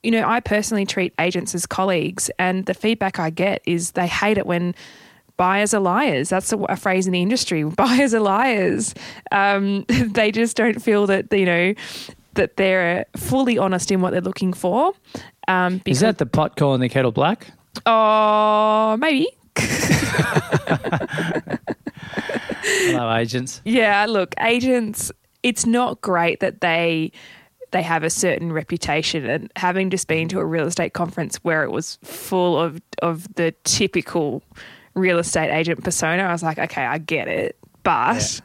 you 0.08 0.12
know, 0.12 0.26
I 0.26 0.40
personally 0.40 0.86
treat 0.86 1.14
agents 1.20 1.54
as 1.54 1.66
colleagues, 1.66 2.32
and 2.40 2.66
the 2.66 2.74
feedback 2.74 3.20
I 3.20 3.30
get 3.30 3.62
is 3.66 3.92
they 3.92 4.08
hate 4.08 4.38
it 4.38 4.46
when 4.46 4.74
buyers 5.36 5.74
are 5.74 5.82
liars. 5.82 6.30
That's 6.30 6.54
a, 6.54 6.58
a 6.58 6.78
phrase 6.78 7.08
in 7.08 7.12
the 7.12 7.22
industry. 7.22 7.62
Buyers 7.66 8.14
are 8.14 8.22
liars. 8.22 8.96
Um, 9.34 9.84
they 9.90 10.32
just 10.32 10.56
don't 10.56 10.82
feel 10.82 11.08
that 11.08 11.26
you 11.34 11.46
know 11.46 11.74
that 12.36 12.56
they're 12.56 13.06
fully 13.18 13.58
honest 13.58 13.92
in 13.92 14.00
what 14.00 14.12
they're 14.12 14.22
looking 14.22 14.54
for. 14.54 14.94
Um, 15.50 15.82
is 15.86 16.00
that 16.00 16.20
the 16.20 16.26
pot 16.26 16.56
calling 16.56 16.80
the 16.80 16.88
kettle 16.88 17.12
black? 17.12 17.48
Oh, 17.86 18.96
maybe. 18.98 19.28
Hello, 22.64 23.14
agents. 23.14 23.62
Yeah, 23.66 24.06
look, 24.06 24.36
agents, 24.40 25.12
it's 25.44 25.66
not 25.66 26.00
great 26.00 26.40
that 26.40 26.62
they 26.62 27.12
they 27.72 27.82
have 27.82 28.04
a 28.04 28.10
certain 28.10 28.52
reputation 28.52 29.26
and 29.26 29.52
having 29.56 29.90
just 29.90 30.08
been 30.08 30.28
to 30.30 30.40
a 30.40 30.46
real 30.46 30.68
estate 30.68 30.94
conference 30.94 31.38
where 31.38 31.64
it 31.64 31.72
was 31.72 31.98
full 32.04 32.60
of 32.60 32.82
of 33.02 33.34
the 33.36 33.54
typical 33.64 34.44
real 34.94 35.20
estate 35.20 35.52
agent 35.52 35.84
persona, 35.84 36.24
I 36.24 36.32
was 36.32 36.44
like, 36.44 36.58
okay, 36.58 36.86
I 36.86 36.98
get 36.98 37.28
it. 37.28 37.58
But 37.84 38.42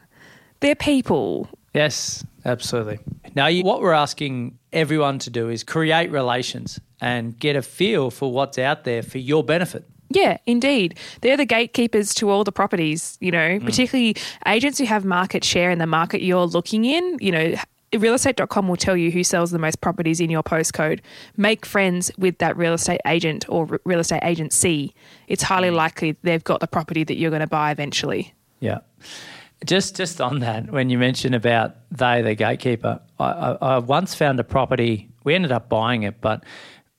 they're 0.60 0.74
people. 0.74 1.48
Yes, 1.74 2.24
absolutely. 2.44 3.00
Now, 3.34 3.46
you, 3.46 3.64
what 3.64 3.80
we're 3.80 3.92
asking 3.92 4.58
everyone 4.72 5.18
to 5.20 5.30
do 5.30 5.48
is 5.48 5.64
create 5.64 6.10
relations 6.10 6.78
and 7.00 7.36
get 7.38 7.56
a 7.56 7.62
feel 7.62 8.10
for 8.10 8.30
what's 8.30 8.58
out 8.58 8.84
there 8.84 9.02
for 9.02 9.18
your 9.18 9.42
benefit. 9.42 9.84
Yeah, 10.10 10.36
indeed. 10.44 10.98
They're 11.22 11.36
the 11.38 11.46
gatekeepers 11.46 12.12
to 12.14 12.28
all 12.28 12.44
the 12.44 12.52
properties, 12.52 13.16
you 13.20 13.30
know, 13.30 13.58
mm. 13.58 13.64
particularly 13.64 14.16
agents 14.46 14.78
who 14.78 14.84
have 14.84 15.04
market 15.04 15.42
share 15.42 15.70
in 15.70 15.78
the 15.78 15.86
market 15.86 16.22
you're 16.22 16.46
looking 16.46 16.84
in. 16.84 17.16
You 17.20 17.32
know, 17.32 17.54
realestate.com 17.92 18.68
will 18.68 18.76
tell 18.76 18.96
you 18.96 19.10
who 19.10 19.22
sells 19.22 19.50
the 19.50 19.58
most 19.58 19.80
properties 19.80 20.20
in 20.20 20.30
your 20.30 20.42
postcode. 20.42 21.00
Make 21.36 21.66
friends 21.66 22.10
with 22.18 22.38
that 22.38 22.56
real 22.56 22.74
estate 22.74 23.00
agent 23.06 23.44
or 23.48 23.80
real 23.84 24.00
estate 24.00 24.22
agency. 24.22 24.94
It's 25.28 25.42
highly 25.42 25.68
mm. 25.68 25.74
likely 25.74 26.16
they've 26.22 26.42
got 26.42 26.60
the 26.60 26.66
property 26.66 27.04
that 27.04 27.16
you're 27.16 27.30
going 27.30 27.40
to 27.40 27.46
buy 27.46 27.70
eventually. 27.70 28.34
Yeah. 28.60 28.78
Just 29.64 29.96
just 29.96 30.20
on 30.20 30.40
that, 30.40 30.70
when 30.72 30.90
you 30.90 30.98
mentioned 30.98 31.34
about 31.34 31.76
they, 31.92 32.20
the 32.22 32.34
gatekeeper, 32.34 33.00
I, 33.20 33.24
I, 33.24 33.50
I 33.60 33.78
once 33.78 34.14
found 34.14 34.40
a 34.40 34.44
property. 34.44 35.08
We 35.22 35.34
ended 35.34 35.52
up 35.52 35.68
buying 35.68 36.02
it, 36.02 36.20
but 36.20 36.44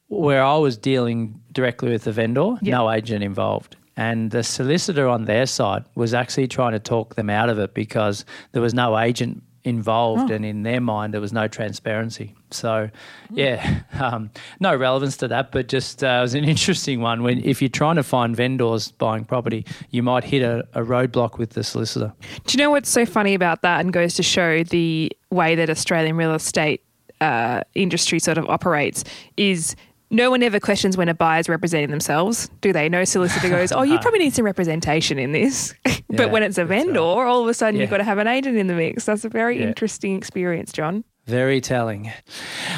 where 0.08 0.43
I 0.43 0.56
was 0.58 0.77
dealing 0.77 1.41
directly 1.51 1.91
with 1.91 2.03
the 2.03 2.12
vendor, 2.12 2.56
no 2.62 2.89
agent 2.89 3.23
involved. 3.23 3.75
And 3.95 4.32
the 4.32 4.43
solicitor 4.43 5.08
on 5.08 5.25
their 5.25 5.45
side 5.45 5.84
was 5.95 6.13
actually 6.13 6.47
trying 6.47 6.71
to 6.71 6.79
talk 6.79 7.15
them 7.15 7.29
out 7.29 7.49
of 7.49 7.60
it 7.60 7.73
because 7.73 8.25
there 8.51 8.62
was 8.62 8.73
no 8.73 8.97
agent 8.97 9.43
involved, 9.63 10.30
and 10.30 10.45
in 10.45 10.63
their 10.63 10.82
mind, 10.82 11.13
there 11.13 11.21
was 11.21 11.34
no 11.34 11.47
transparency. 11.47 12.36
So, 12.52 12.89
yeah, 13.32 13.82
um, 13.99 14.30
no 14.60 14.76
relevance 14.76 15.17
to 15.17 15.28
that, 15.30 15.52
but 15.52 15.67
just 15.67 16.04
uh, 16.04 16.08
it 16.08 16.21
was 16.21 16.34
an 16.34 16.43
interesting 16.45 17.02
one. 17.02 17.23
When 17.23 17.43
if 17.43 17.62
you're 17.62 17.69
trying 17.69 17.95
to 17.95 18.04
find 18.04 18.36
vendors 18.36 18.91
buying 18.91 19.26
property, 19.26 19.65
you 19.91 20.04
might 20.04 20.23
hit 20.23 20.41
a, 20.41 20.67
a 20.73 20.82
roadblock 20.82 21.38
with 21.38 21.52
the 21.52 21.63
solicitor. 21.63 22.13
Do 22.45 22.58
you 22.58 22.63
know 22.63 22.71
what's 22.71 22.89
so 22.89 23.06
funny 23.06 23.34
about 23.34 23.62
that 23.62 23.80
and 23.82 23.93
goes 23.93 24.15
to 24.15 24.23
show 24.23 24.63
the 24.63 25.12
way 25.30 25.56
that 25.56 25.69
Australian 25.69 26.17
real 26.17 26.34
estate 26.34 26.82
uh, 27.21 27.62
industry 27.73 28.19
sort 28.19 28.38
of 28.38 28.49
operates 28.49 29.04
is 29.38 29.76
no 30.13 30.30
one 30.32 30.41
ever 30.43 30.60
questions 30.60 30.95
when 30.95 31.10
a 31.10 31.13
buyer's 31.13 31.49
representing 31.49 31.89
themselves, 31.89 32.49
do 32.62 32.71
they? 32.71 32.88
No 32.88 33.04
solicitor 33.04 33.49
goes, 33.49 33.71
oh, 33.71 33.82
you 33.82 33.99
probably 34.02 34.19
need 34.19 34.34
some 34.34 34.45
representation 34.45 35.19
in 35.19 35.32
this. 35.34 35.73
but 35.84 36.02
Yeah, 36.10 36.26
when 36.28 36.43
it's 36.43 36.58
a 36.58 36.62
that's 36.62 36.69
right. 36.69 36.86
vendor, 36.86 36.99
all 37.02 37.41
of 37.41 37.47
a 37.49 37.54
sudden 37.54 37.80
you've 37.80 37.89
got 37.89 37.97
to 37.97 38.04
have 38.06 38.19
an 38.19 38.28
agent 38.28 38.58
in 38.58 38.67
the 38.67 38.76
mix. 38.76 39.06
That's 39.06 39.26
a 39.26 39.30
very 39.30 39.60
Yeah. 39.60 39.67
interesting 39.67 40.15
experience, 40.15 40.71
John. 40.71 41.04
Very 41.26 41.62
telling. 41.62 42.12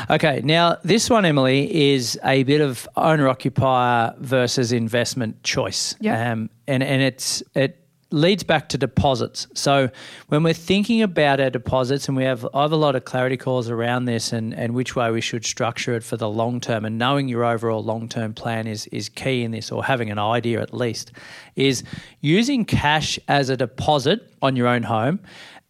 Okay, 0.10 0.42
now 0.44 0.78
this 0.84 1.10
one, 1.10 1.26
Emily, 1.26 1.94
is 1.94 2.20
a 2.24 2.44
bit 2.44 2.62
of 2.62 2.88
owner 2.96 3.28
occupier 3.28 4.14
versus 4.20 4.72
investment 4.72 5.42
choice. 5.44 5.96
Yeah. 6.00 6.32
Um, 6.32 6.50
and 6.68 6.84
and 6.84 7.02
it's 7.02 7.42
it 7.56 7.85
leads 8.16 8.44
back 8.44 8.70
to 8.70 8.78
deposits. 8.78 9.46
So 9.54 9.90
when 10.30 10.42
we're 10.42 10.54
thinking 10.54 11.02
about 11.02 11.42
our 11.42 11.50
deposits, 11.50 12.08
and 12.08 12.16
we 12.16 12.24
have 12.24 12.48
I 12.54 12.62
have 12.62 12.72
a 12.72 12.78
lot 12.78 12.96
of 12.96 13.04
clarity 13.04 13.38
calls 13.38 13.70
around 13.70 14.06
this, 14.06 14.32
and 14.32 14.54
and 14.54 14.74
which 14.74 14.96
way 14.96 15.12
we 15.12 15.22
should 15.22 15.46
structure 15.46 15.94
it 15.94 16.04
for 16.04 16.18
the 16.18 16.30
long 16.30 16.60
term, 16.62 16.86
and 16.86 16.98
knowing 16.98 17.28
your 17.28 17.44
overall 17.44 17.84
long 17.84 18.08
term 18.08 18.34
plan 18.34 18.68
is 18.68 18.88
is 18.88 19.10
key 19.10 19.44
in 19.44 19.52
this, 19.52 19.72
or 19.72 19.84
having 19.84 20.10
an 20.10 20.18
idea 20.18 20.62
at 20.62 20.74
least, 20.74 21.12
is 21.56 21.84
using 22.22 22.64
cash 22.66 23.20
as 23.28 23.50
a 23.50 23.58
deposit 23.58 24.32
on 24.42 24.56
your 24.56 24.68
own 24.68 24.84
home 24.84 25.20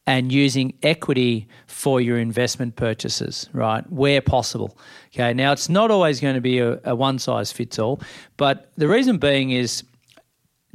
and 0.08 0.32
using 0.32 0.72
equity 0.84 1.48
for 1.66 2.00
your 2.00 2.20
investment 2.20 2.76
purchases, 2.76 3.50
right, 3.54 3.92
where 3.92 4.22
possible. 4.22 4.78
Okay, 5.12 5.34
now 5.34 5.52
it's 5.52 5.68
not 5.68 5.90
always 5.90 6.20
going 6.20 6.36
to 6.36 6.42
be 6.42 6.60
a, 6.60 6.80
a 6.84 6.96
one 6.96 7.18
size 7.18 7.52
fits 7.52 7.80
all, 7.80 8.00
but 8.38 8.72
the 8.78 8.88
reason 8.88 9.18
being 9.18 9.50
is 9.50 9.84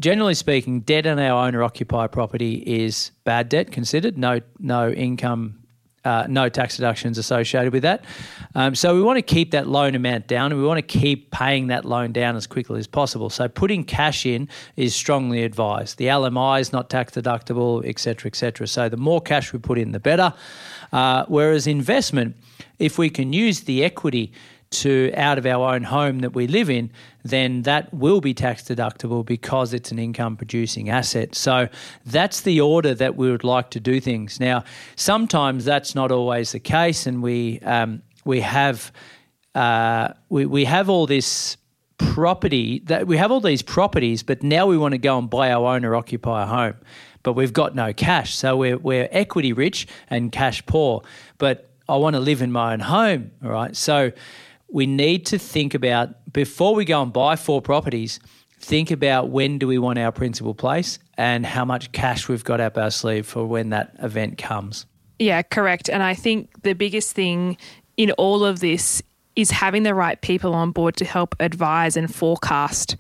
generally 0.00 0.34
speaking, 0.34 0.80
debt 0.80 1.06
on 1.06 1.18
our 1.18 1.46
owner 1.46 1.62
occupier 1.62 2.08
property 2.08 2.54
is 2.66 3.12
bad 3.24 3.48
debt 3.48 3.70
considered, 3.70 4.18
no, 4.18 4.40
no 4.58 4.90
income. 4.90 5.56
Uh, 6.02 6.24
no 6.30 6.48
tax 6.48 6.76
deductions 6.76 7.18
associated 7.18 7.74
with 7.74 7.82
that. 7.82 8.06
Um, 8.54 8.74
so 8.74 8.94
we 8.94 9.02
want 9.02 9.18
to 9.18 9.22
keep 9.22 9.50
that 9.50 9.68
loan 9.68 9.94
amount 9.94 10.28
down 10.28 10.50
and 10.50 10.58
we 10.58 10.66
want 10.66 10.78
to 10.78 10.98
keep 10.98 11.30
paying 11.30 11.66
that 11.66 11.84
loan 11.84 12.12
down 12.12 12.36
as 12.36 12.46
quickly 12.46 12.78
as 12.78 12.86
possible. 12.86 13.28
So 13.28 13.48
putting 13.48 13.84
cash 13.84 14.24
in 14.24 14.48
is 14.76 14.94
strongly 14.94 15.44
advised. 15.44 15.98
The 15.98 16.06
LMI 16.06 16.62
is 16.62 16.72
not 16.72 16.88
tax 16.88 17.12
deductible, 17.12 17.86
et 17.86 17.98
cetera, 17.98 18.30
et 18.30 18.34
cetera. 18.34 18.66
So 18.66 18.88
the 18.88 18.96
more 18.96 19.20
cash 19.20 19.52
we 19.52 19.58
put 19.58 19.76
in, 19.76 19.92
the 19.92 20.00
better. 20.00 20.32
Uh, 20.90 21.26
whereas 21.28 21.66
investment, 21.66 22.34
if 22.78 22.96
we 22.96 23.10
can 23.10 23.34
use 23.34 23.60
the 23.64 23.84
equity 23.84 24.32
to 24.70 25.12
out 25.16 25.36
of 25.36 25.46
our 25.46 25.74
own 25.74 25.82
home 25.82 26.20
that 26.20 26.34
we 26.34 26.46
live 26.46 26.70
in, 26.70 26.90
then 27.24 27.62
that 27.62 27.92
will 27.92 28.20
be 28.20 28.32
tax 28.32 28.62
deductible 28.62 29.24
because 29.26 29.74
it's 29.74 29.90
an 29.90 29.98
income 29.98 30.36
producing 30.36 30.88
asset. 30.88 31.34
So 31.34 31.68
that's 32.06 32.42
the 32.42 32.60
order 32.60 32.94
that 32.94 33.16
we 33.16 33.30
would 33.30 33.44
like 33.44 33.70
to 33.70 33.80
do 33.80 34.00
things. 34.00 34.38
Now, 34.38 34.64
sometimes 34.94 35.64
that's 35.64 35.94
not 35.94 36.12
always 36.12 36.52
the 36.52 36.60
case, 36.60 37.06
and 37.06 37.22
we 37.22 37.58
um, 37.60 38.02
we 38.24 38.40
have 38.40 38.92
uh, 39.54 40.12
we 40.28 40.46
we 40.46 40.64
have 40.64 40.88
all 40.88 41.06
this 41.06 41.56
property 41.98 42.80
that 42.86 43.06
we 43.06 43.16
have 43.16 43.32
all 43.32 43.40
these 43.40 43.62
properties, 43.62 44.22
but 44.22 44.42
now 44.42 44.66
we 44.66 44.78
want 44.78 44.92
to 44.92 44.98
go 44.98 45.18
and 45.18 45.28
buy 45.28 45.50
our 45.52 45.74
owner 45.74 45.96
occupier 45.96 46.46
home. 46.46 46.76
But 47.22 47.34
we've 47.34 47.52
got 47.52 47.74
no 47.74 47.92
cash. 47.92 48.34
So 48.34 48.56
we're, 48.56 48.78
we're 48.78 49.06
equity 49.10 49.52
rich 49.52 49.86
and 50.08 50.32
cash 50.32 50.64
poor. 50.64 51.02
But 51.36 51.68
I 51.86 51.96
want 51.96 52.14
to 52.14 52.20
live 52.20 52.40
in 52.40 52.50
my 52.50 52.72
own 52.72 52.80
home. 52.80 53.32
All 53.44 53.50
right. 53.50 53.76
So 53.76 54.12
we 54.72 54.86
need 54.86 55.26
to 55.26 55.38
think 55.38 55.74
about 55.74 56.32
before 56.32 56.74
we 56.74 56.84
go 56.84 57.02
and 57.02 57.12
buy 57.12 57.36
four 57.36 57.60
properties, 57.60 58.20
think 58.58 58.90
about 58.90 59.30
when 59.30 59.58
do 59.58 59.66
we 59.66 59.78
want 59.78 59.98
our 59.98 60.12
principal 60.12 60.54
place 60.54 60.98
and 61.16 61.44
how 61.44 61.64
much 61.64 61.92
cash 61.92 62.28
we've 62.28 62.44
got 62.44 62.60
up 62.60 62.76
our 62.78 62.90
sleeve 62.90 63.26
for 63.26 63.46
when 63.46 63.70
that 63.70 63.94
event 64.00 64.38
comes. 64.38 64.86
Yeah, 65.18 65.42
correct. 65.42 65.88
And 65.88 66.02
I 66.02 66.14
think 66.14 66.62
the 66.62 66.74
biggest 66.74 67.12
thing 67.12 67.56
in 67.96 68.10
all 68.12 68.44
of 68.44 68.60
this 68.60 69.02
is 69.36 69.50
having 69.50 69.82
the 69.82 69.94
right 69.94 70.20
people 70.20 70.54
on 70.54 70.70
board 70.70 70.96
to 70.96 71.04
help 71.04 71.34
advise 71.40 71.96
and 71.96 72.14
forecast 72.14 72.96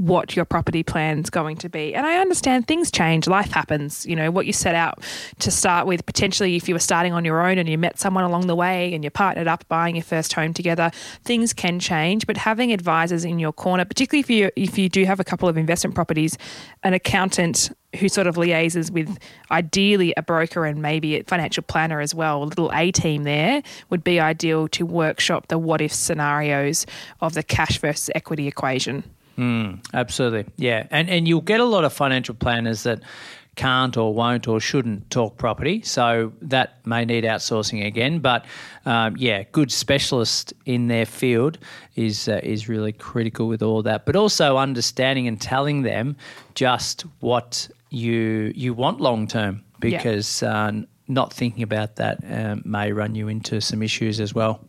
what 0.00 0.34
your 0.34 0.46
property 0.46 0.82
plan's 0.82 1.28
going 1.28 1.58
to 1.58 1.68
be. 1.68 1.94
And 1.94 2.06
I 2.06 2.16
understand 2.16 2.66
things 2.66 2.90
change, 2.90 3.28
life 3.28 3.52
happens. 3.52 4.06
You 4.06 4.16
know, 4.16 4.30
what 4.30 4.46
you 4.46 4.52
set 4.54 4.74
out 4.74 5.04
to 5.40 5.50
start 5.50 5.86
with, 5.86 6.06
potentially 6.06 6.56
if 6.56 6.68
you 6.68 6.74
were 6.74 6.80
starting 6.80 7.12
on 7.12 7.22
your 7.26 7.46
own 7.46 7.58
and 7.58 7.68
you 7.68 7.76
met 7.76 7.98
someone 7.98 8.24
along 8.24 8.46
the 8.46 8.56
way 8.56 8.94
and 8.94 9.04
you 9.04 9.10
partnered 9.10 9.46
up 9.46 9.68
buying 9.68 9.96
your 9.96 10.02
first 10.02 10.32
home 10.32 10.54
together, 10.54 10.90
things 11.22 11.52
can 11.52 11.78
change. 11.78 12.26
But 12.26 12.38
having 12.38 12.72
advisors 12.72 13.26
in 13.26 13.38
your 13.38 13.52
corner, 13.52 13.84
particularly 13.84 14.20
if 14.20 14.30
you 14.30 14.50
if 14.56 14.78
you 14.78 14.88
do 14.88 15.04
have 15.04 15.20
a 15.20 15.24
couple 15.24 15.50
of 15.50 15.58
investment 15.58 15.94
properties, 15.94 16.38
an 16.82 16.94
accountant 16.94 17.70
who 17.96 18.08
sort 18.08 18.26
of 18.26 18.36
liaises 18.36 18.90
with 18.90 19.18
ideally 19.50 20.14
a 20.16 20.22
broker 20.22 20.64
and 20.64 20.80
maybe 20.80 21.16
a 21.16 21.24
financial 21.24 21.62
planner 21.62 22.00
as 22.00 22.14
well, 22.14 22.42
a 22.42 22.44
little 22.44 22.70
A 22.72 22.90
team 22.90 23.24
there 23.24 23.62
would 23.90 24.02
be 24.02 24.18
ideal 24.18 24.66
to 24.68 24.86
workshop 24.86 25.48
the 25.48 25.58
what 25.58 25.82
if 25.82 25.92
scenarios 25.92 26.86
of 27.20 27.34
the 27.34 27.42
cash 27.42 27.78
versus 27.78 28.08
equity 28.14 28.48
equation. 28.48 29.04
Absolutely. 29.94 30.52
Yeah. 30.56 30.86
And 30.90 31.08
and 31.08 31.26
you'll 31.26 31.40
get 31.40 31.60
a 31.60 31.64
lot 31.64 31.84
of 31.84 31.92
financial 31.92 32.34
planners 32.34 32.82
that 32.82 33.00
can't 33.56 33.96
or 33.96 34.14
won't 34.14 34.48
or 34.48 34.60
shouldn't 34.60 35.10
talk 35.10 35.36
property. 35.36 35.82
So 35.82 36.32
that 36.42 36.84
may 36.86 37.04
need 37.04 37.24
outsourcing 37.24 37.84
again. 37.84 38.20
But 38.20 38.44
um, 38.86 39.16
yeah, 39.16 39.42
good 39.52 39.72
specialist 39.72 40.54
in 40.64 40.88
their 40.88 41.06
field 41.06 41.58
is 41.96 42.28
uh, 42.28 42.40
is 42.42 42.68
really 42.68 42.92
critical 42.92 43.48
with 43.48 43.62
all 43.62 43.82
that. 43.82 44.06
But 44.06 44.16
also 44.16 44.56
understanding 44.56 45.26
and 45.26 45.40
telling 45.40 45.82
them 45.82 46.16
just 46.54 47.02
what 47.20 47.68
you 47.90 48.52
you 48.54 48.72
want 48.74 49.00
long 49.00 49.26
term 49.26 49.64
because 49.80 50.42
uh, 50.42 50.72
not 51.08 51.32
thinking 51.32 51.62
about 51.62 51.96
that 51.96 52.18
um, 52.30 52.62
may 52.64 52.92
run 52.92 53.14
you 53.14 53.28
into 53.28 53.60
some 53.60 53.82
issues 53.82 54.20
as 54.20 54.34
well. 54.34 54.60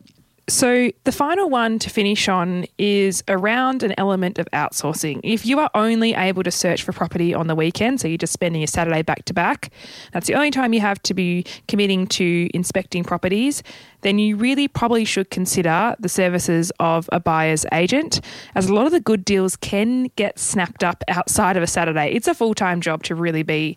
So, 0.48 0.90
the 1.04 1.12
final 1.12 1.48
one 1.48 1.78
to 1.78 1.88
finish 1.88 2.28
on 2.28 2.66
is 2.76 3.22
around 3.28 3.84
an 3.84 3.94
element 3.96 4.40
of 4.40 4.48
outsourcing. 4.52 5.20
If 5.22 5.46
you 5.46 5.60
are 5.60 5.70
only 5.72 6.14
able 6.14 6.42
to 6.42 6.50
search 6.50 6.82
for 6.82 6.92
property 6.92 7.32
on 7.32 7.46
the 7.46 7.54
weekend, 7.54 8.00
so 8.00 8.08
you're 8.08 8.18
just 8.18 8.32
spending 8.32 8.60
your 8.60 8.66
Saturday 8.66 9.02
back 9.02 9.24
to 9.26 9.34
back, 9.34 9.72
that's 10.12 10.26
the 10.26 10.34
only 10.34 10.50
time 10.50 10.72
you 10.72 10.80
have 10.80 11.00
to 11.04 11.14
be 11.14 11.44
committing 11.68 12.08
to 12.08 12.50
inspecting 12.52 13.04
properties, 13.04 13.62
then 14.00 14.18
you 14.18 14.34
really 14.36 14.66
probably 14.66 15.04
should 15.04 15.30
consider 15.30 15.94
the 16.00 16.08
services 16.08 16.72
of 16.80 17.08
a 17.12 17.20
buyer's 17.20 17.64
agent, 17.72 18.20
as 18.56 18.66
a 18.66 18.74
lot 18.74 18.86
of 18.86 18.92
the 18.92 19.00
good 19.00 19.24
deals 19.24 19.54
can 19.54 20.10
get 20.16 20.40
snapped 20.40 20.82
up 20.82 21.04
outside 21.06 21.56
of 21.56 21.62
a 21.62 21.68
Saturday. 21.68 22.10
It's 22.12 22.26
a 22.26 22.34
full 22.34 22.54
time 22.54 22.80
job 22.80 23.04
to 23.04 23.14
really 23.14 23.44
be 23.44 23.76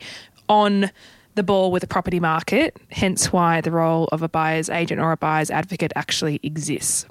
on 0.49 0.89
the 1.35 1.43
ball 1.43 1.71
with 1.71 1.81
the 1.81 1.87
property 1.87 2.19
market, 2.19 2.77
hence 2.89 3.31
why 3.31 3.61
the 3.61 3.71
role 3.71 4.05
of 4.11 4.21
a 4.21 4.29
buyer's 4.29 4.69
agent 4.69 4.99
or 4.99 5.11
a 5.11 5.17
buyer's 5.17 5.51
advocate 5.51 5.93
actually 5.95 6.39
exists. 6.43 7.05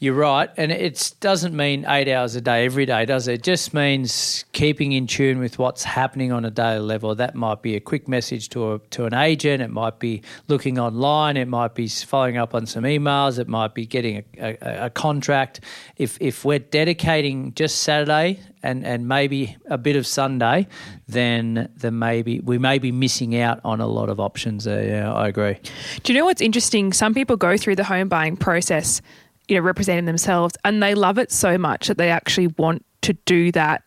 You're 0.00 0.14
right, 0.14 0.48
and 0.56 0.70
it 0.70 1.12
doesn't 1.18 1.56
mean 1.56 1.84
eight 1.88 2.08
hours 2.08 2.36
a 2.36 2.40
day 2.40 2.64
every 2.64 2.86
day, 2.86 3.04
does 3.04 3.26
it? 3.26 3.34
It 3.34 3.42
just 3.42 3.74
means 3.74 4.44
keeping 4.52 4.92
in 4.92 5.08
tune 5.08 5.40
with 5.40 5.58
what's 5.58 5.82
happening 5.82 6.30
on 6.30 6.44
a 6.44 6.52
daily 6.52 6.78
level. 6.78 7.16
That 7.16 7.34
might 7.34 7.62
be 7.62 7.74
a 7.74 7.80
quick 7.80 8.06
message 8.06 8.48
to 8.50 8.74
a, 8.74 8.78
to 8.90 9.06
an 9.06 9.14
agent. 9.14 9.60
It 9.60 9.70
might 9.70 9.98
be 9.98 10.22
looking 10.46 10.78
online. 10.78 11.36
It 11.36 11.48
might 11.48 11.74
be 11.74 11.88
following 11.88 12.36
up 12.36 12.54
on 12.54 12.64
some 12.66 12.84
emails. 12.84 13.40
It 13.40 13.48
might 13.48 13.74
be 13.74 13.86
getting 13.86 14.24
a, 14.38 14.56
a, 14.62 14.86
a 14.86 14.90
contract. 14.90 15.60
If 15.96 16.16
if 16.20 16.44
we're 16.44 16.60
dedicating 16.60 17.54
just 17.54 17.82
Saturday 17.82 18.38
and, 18.62 18.86
and 18.86 19.08
maybe 19.08 19.56
a 19.66 19.78
bit 19.78 19.96
of 19.96 20.06
Sunday, 20.06 20.68
then 21.08 21.68
the 21.76 21.90
maybe 21.90 22.38
we 22.38 22.58
may 22.58 22.78
be 22.78 22.92
missing 22.92 23.36
out 23.36 23.60
on 23.64 23.80
a 23.80 23.86
lot 23.88 24.10
of 24.10 24.20
options. 24.20 24.64
Yeah, 24.64 25.12
I 25.12 25.26
agree. 25.26 25.58
Do 26.04 26.12
you 26.12 26.18
know 26.18 26.24
what's 26.24 26.40
interesting? 26.40 26.92
Some 26.92 27.14
people 27.14 27.36
go 27.36 27.56
through 27.56 27.76
the 27.76 27.84
home 27.84 28.08
buying 28.08 28.36
process 28.36 29.02
you 29.48 29.56
know, 29.56 29.62
representing 29.62 30.04
themselves 30.04 30.56
and 30.64 30.82
they 30.82 30.94
love 30.94 31.18
it 31.18 31.32
so 31.32 31.58
much 31.58 31.88
that 31.88 31.98
they 31.98 32.10
actually 32.10 32.48
want 32.58 32.84
to 33.02 33.12
do 33.24 33.50
that 33.52 33.82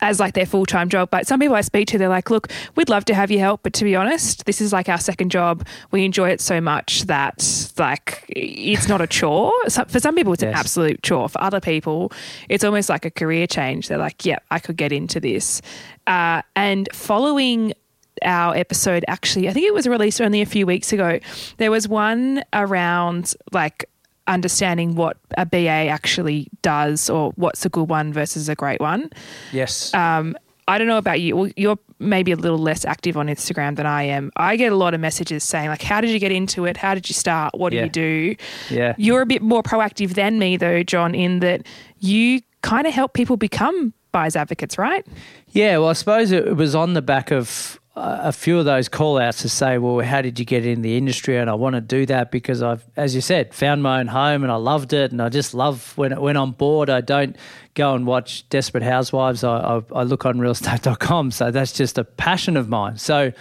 as 0.00 0.20
like 0.20 0.34
their 0.34 0.46
full 0.46 0.66
time 0.66 0.88
job. 0.88 1.10
But 1.10 1.26
some 1.26 1.40
people 1.40 1.56
I 1.56 1.60
speak 1.60 1.88
to, 1.88 1.98
they're 1.98 2.08
like, 2.08 2.30
look, 2.30 2.48
we'd 2.76 2.88
love 2.88 3.04
to 3.06 3.14
have 3.14 3.30
you 3.30 3.38
help, 3.38 3.62
but 3.62 3.72
to 3.74 3.84
be 3.84 3.96
honest, 3.96 4.44
this 4.46 4.60
is 4.60 4.72
like 4.72 4.88
our 4.88 4.98
second 4.98 5.30
job. 5.30 5.66
We 5.90 6.04
enjoy 6.04 6.30
it 6.30 6.40
so 6.40 6.60
much 6.60 7.02
that 7.04 7.72
like 7.78 8.24
it's 8.28 8.88
not 8.88 9.00
a 9.00 9.06
chore. 9.06 9.52
For 9.88 10.00
some 10.00 10.14
people, 10.14 10.32
it's 10.32 10.42
yes. 10.42 10.52
an 10.52 10.58
absolute 10.58 11.02
chore. 11.02 11.28
For 11.28 11.40
other 11.42 11.60
people, 11.60 12.12
it's 12.48 12.64
almost 12.64 12.88
like 12.88 13.04
a 13.04 13.10
career 13.10 13.46
change. 13.46 13.88
They're 13.88 13.98
like, 13.98 14.24
yeah, 14.24 14.38
I 14.50 14.58
could 14.58 14.76
get 14.76 14.92
into 14.92 15.20
this. 15.20 15.60
Uh, 16.06 16.42
and 16.56 16.88
following 16.92 17.74
our 18.22 18.56
episode, 18.56 19.04
actually, 19.08 19.48
I 19.48 19.52
think 19.52 19.66
it 19.66 19.74
was 19.74 19.86
released 19.86 20.20
only 20.20 20.40
a 20.40 20.46
few 20.46 20.66
weeks 20.66 20.92
ago, 20.92 21.20
there 21.58 21.70
was 21.70 21.86
one 21.86 22.42
around 22.52 23.34
like 23.52 23.88
understanding 24.28 24.94
what 24.94 25.16
a 25.36 25.46
BA 25.46 25.68
actually 25.68 26.48
does 26.62 27.10
or 27.10 27.32
what's 27.36 27.64
a 27.64 27.68
good 27.68 27.88
one 27.88 28.12
versus 28.12 28.48
a 28.48 28.54
great 28.54 28.80
one. 28.80 29.10
Yes. 29.52 29.92
Um, 29.94 30.36
I 30.68 30.76
don't 30.76 30.86
know 30.86 30.98
about 30.98 31.20
you. 31.20 31.34
Well, 31.34 31.50
you're 31.56 31.78
maybe 31.98 32.30
a 32.30 32.36
little 32.36 32.58
less 32.58 32.84
active 32.84 33.16
on 33.16 33.26
Instagram 33.26 33.76
than 33.76 33.86
I 33.86 34.02
am. 34.02 34.30
I 34.36 34.56
get 34.56 34.70
a 34.70 34.76
lot 34.76 34.92
of 34.92 35.00
messages 35.00 35.42
saying 35.42 35.68
like, 35.68 35.82
"How 35.82 36.00
did 36.02 36.10
you 36.10 36.18
get 36.18 36.30
into 36.30 36.66
it? 36.66 36.76
How 36.76 36.94
did 36.94 37.08
you 37.08 37.14
start? 37.14 37.54
What 37.56 37.70
do 37.70 37.78
you 37.78 37.88
do?" 37.88 38.36
Yeah. 38.68 38.94
You're 38.98 39.22
a 39.22 39.26
bit 39.26 39.40
more 39.40 39.62
proactive 39.62 40.14
than 40.14 40.38
me, 40.38 40.58
though, 40.58 40.82
John, 40.82 41.14
in 41.14 41.40
that 41.40 41.66
you 42.00 42.42
kind 42.60 42.86
of 42.86 42.92
help 42.92 43.14
people 43.14 43.38
become 43.38 43.94
buyers 44.12 44.36
advocates, 44.36 44.76
right? 44.76 45.06
Yeah. 45.48 45.78
Well, 45.78 45.88
I 45.88 45.94
suppose 45.94 46.32
it 46.32 46.54
was 46.54 46.74
on 46.74 46.92
the 46.92 47.02
back 47.02 47.30
of 47.30 47.80
a 47.98 48.32
few 48.32 48.58
of 48.58 48.64
those 48.64 48.88
call 48.88 49.18
outs 49.18 49.42
to 49.42 49.48
say, 49.48 49.78
well, 49.78 50.04
how 50.04 50.22
did 50.22 50.38
you 50.38 50.44
get 50.44 50.64
in 50.64 50.82
the 50.82 50.96
industry? 50.96 51.36
And 51.36 51.50
I 51.50 51.54
want 51.54 51.74
to 51.74 51.80
do 51.80 52.06
that 52.06 52.30
because 52.30 52.62
I've, 52.62 52.84
as 52.96 53.14
you 53.14 53.20
said, 53.20 53.54
found 53.54 53.82
my 53.82 54.00
own 54.00 54.06
home 54.06 54.42
and 54.42 54.52
I 54.52 54.56
loved 54.56 54.92
it. 54.92 55.12
And 55.12 55.20
I 55.20 55.28
just 55.28 55.54
love 55.54 55.96
when, 55.96 56.18
when 56.20 56.36
I'm 56.36 56.52
bored, 56.52 56.90
I 56.90 57.00
don't 57.00 57.36
go 57.74 57.94
and 57.94 58.06
watch 58.06 58.48
Desperate 58.48 58.82
Housewives. 58.82 59.44
I, 59.44 59.58
I, 59.58 59.82
I 59.94 60.02
look 60.04 60.26
on 60.26 60.38
realestate.com. 60.38 61.30
So 61.30 61.50
that's 61.50 61.72
just 61.72 61.98
a 61.98 62.04
passion 62.04 62.56
of 62.56 62.68
mine. 62.68 62.96
So, 62.98 63.32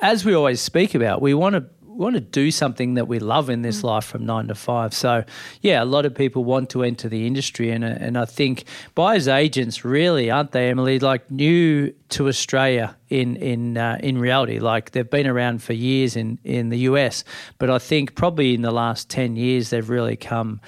as 0.00 0.26
we 0.26 0.34
always 0.34 0.60
speak 0.60 0.94
about, 0.94 1.22
we 1.22 1.32
want 1.32 1.54
to 1.54 1.64
we 1.96 2.02
want 2.02 2.14
to 2.14 2.20
do 2.20 2.50
something 2.50 2.94
that 2.94 3.08
we 3.08 3.18
love 3.18 3.48
in 3.48 3.62
this 3.62 3.80
mm. 3.80 3.84
life 3.84 4.04
from 4.04 4.26
nine 4.26 4.48
to 4.48 4.54
five. 4.54 4.92
So, 4.92 5.24
yeah, 5.62 5.82
a 5.82 5.86
lot 5.86 6.04
of 6.04 6.14
people 6.14 6.44
want 6.44 6.68
to 6.70 6.82
enter 6.82 7.08
the 7.08 7.26
industry, 7.26 7.70
and 7.70 7.84
and 7.84 8.18
I 8.18 8.26
think 8.26 8.64
buyers 8.94 9.28
agents 9.28 9.84
really 9.84 10.30
aren't 10.30 10.52
they, 10.52 10.68
Emily? 10.68 10.98
Like 10.98 11.30
new 11.30 11.94
to 12.10 12.28
Australia 12.28 12.96
in 13.08 13.36
in 13.36 13.78
uh, 13.78 13.98
in 14.02 14.18
reality, 14.18 14.58
like 14.58 14.90
they've 14.90 15.08
been 15.08 15.26
around 15.26 15.62
for 15.62 15.72
years 15.72 16.16
in 16.16 16.38
in 16.44 16.68
the 16.68 16.78
US, 16.80 17.24
but 17.58 17.70
I 17.70 17.78
think 17.78 18.14
probably 18.14 18.54
in 18.54 18.62
the 18.62 18.72
last 18.72 19.08
ten 19.08 19.36
years 19.36 19.70
they've 19.70 19.88
really 19.88 20.16
come. 20.16 20.60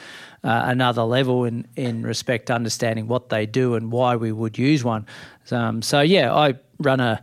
Uh, 0.44 0.66
another 0.66 1.02
level 1.02 1.44
in, 1.44 1.66
in 1.74 2.04
respect 2.04 2.46
to 2.46 2.54
understanding 2.54 3.08
what 3.08 3.28
they 3.28 3.44
do 3.44 3.74
and 3.74 3.90
why 3.90 4.14
we 4.14 4.30
would 4.30 4.56
use 4.56 4.84
one. 4.84 5.04
Um, 5.50 5.82
so 5.82 6.00
yeah, 6.00 6.32
I 6.32 6.54
run 6.78 7.00
a 7.00 7.20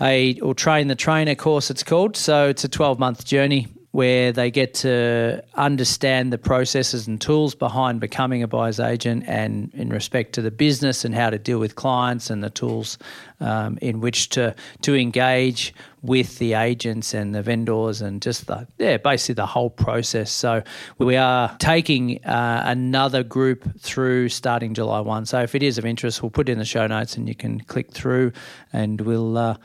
a 0.00 0.38
or 0.40 0.54
train 0.54 0.88
the 0.88 0.94
trainer 0.94 1.34
course. 1.34 1.70
It's 1.70 1.82
called. 1.82 2.16
So 2.16 2.48
it's 2.48 2.64
a 2.64 2.68
twelve 2.68 2.98
month 2.98 3.24
journey 3.24 3.68
where 3.94 4.32
they 4.32 4.50
get 4.50 4.74
to 4.74 5.40
understand 5.54 6.32
the 6.32 6.36
processes 6.36 7.06
and 7.06 7.20
tools 7.20 7.54
behind 7.54 8.00
becoming 8.00 8.42
a 8.42 8.48
buyer's 8.48 8.80
agent 8.80 9.22
and 9.28 9.70
in 9.72 9.88
respect 9.88 10.32
to 10.32 10.42
the 10.42 10.50
business 10.50 11.04
and 11.04 11.14
how 11.14 11.30
to 11.30 11.38
deal 11.38 11.60
with 11.60 11.76
clients 11.76 12.28
and 12.28 12.42
the 12.42 12.50
tools 12.50 12.98
um, 13.38 13.78
in 13.80 14.00
which 14.00 14.30
to 14.30 14.52
to 14.82 14.96
engage 14.96 15.72
with 16.02 16.38
the 16.38 16.54
agents 16.54 17.14
and 17.14 17.36
the 17.36 17.40
vendors 17.40 18.02
and 18.02 18.20
just 18.20 18.48
the 18.48 18.66
yeah 18.78 18.96
basically 18.96 19.34
the 19.34 19.46
whole 19.46 19.70
process. 19.70 20.28
So 20.32 20.64
we 20.98 21.14
are 21.14 21.56
taking 21.60 22.24
uh, 22.24 22.64
another 22.66 23.22
group 23.22 23.78
through 23.78 24.28
starting 24.28 24.74
July 24.74 24.98
one. 24.98 25.24
So 25.24 25.40
if 25.40 25.54
it 25.54 25.62
is 25.62 25.78
of 25.78 25.86
interest, 25.86 26.20
we'll 26.20 26.30
put 26.30 26.48
it 26.48 26.52
in 26.52 26.58
the 26.58 26.64
show 26.64 26.88
notes 26.88 27.16
and 27.16 27.28
you 27.28 27.36
can 27.36 27.60
click 27.60 27.92
through 27.92 28.32
and 28.72 29.00
we'll. 29.02 29.38
Uh, 29.38 29.56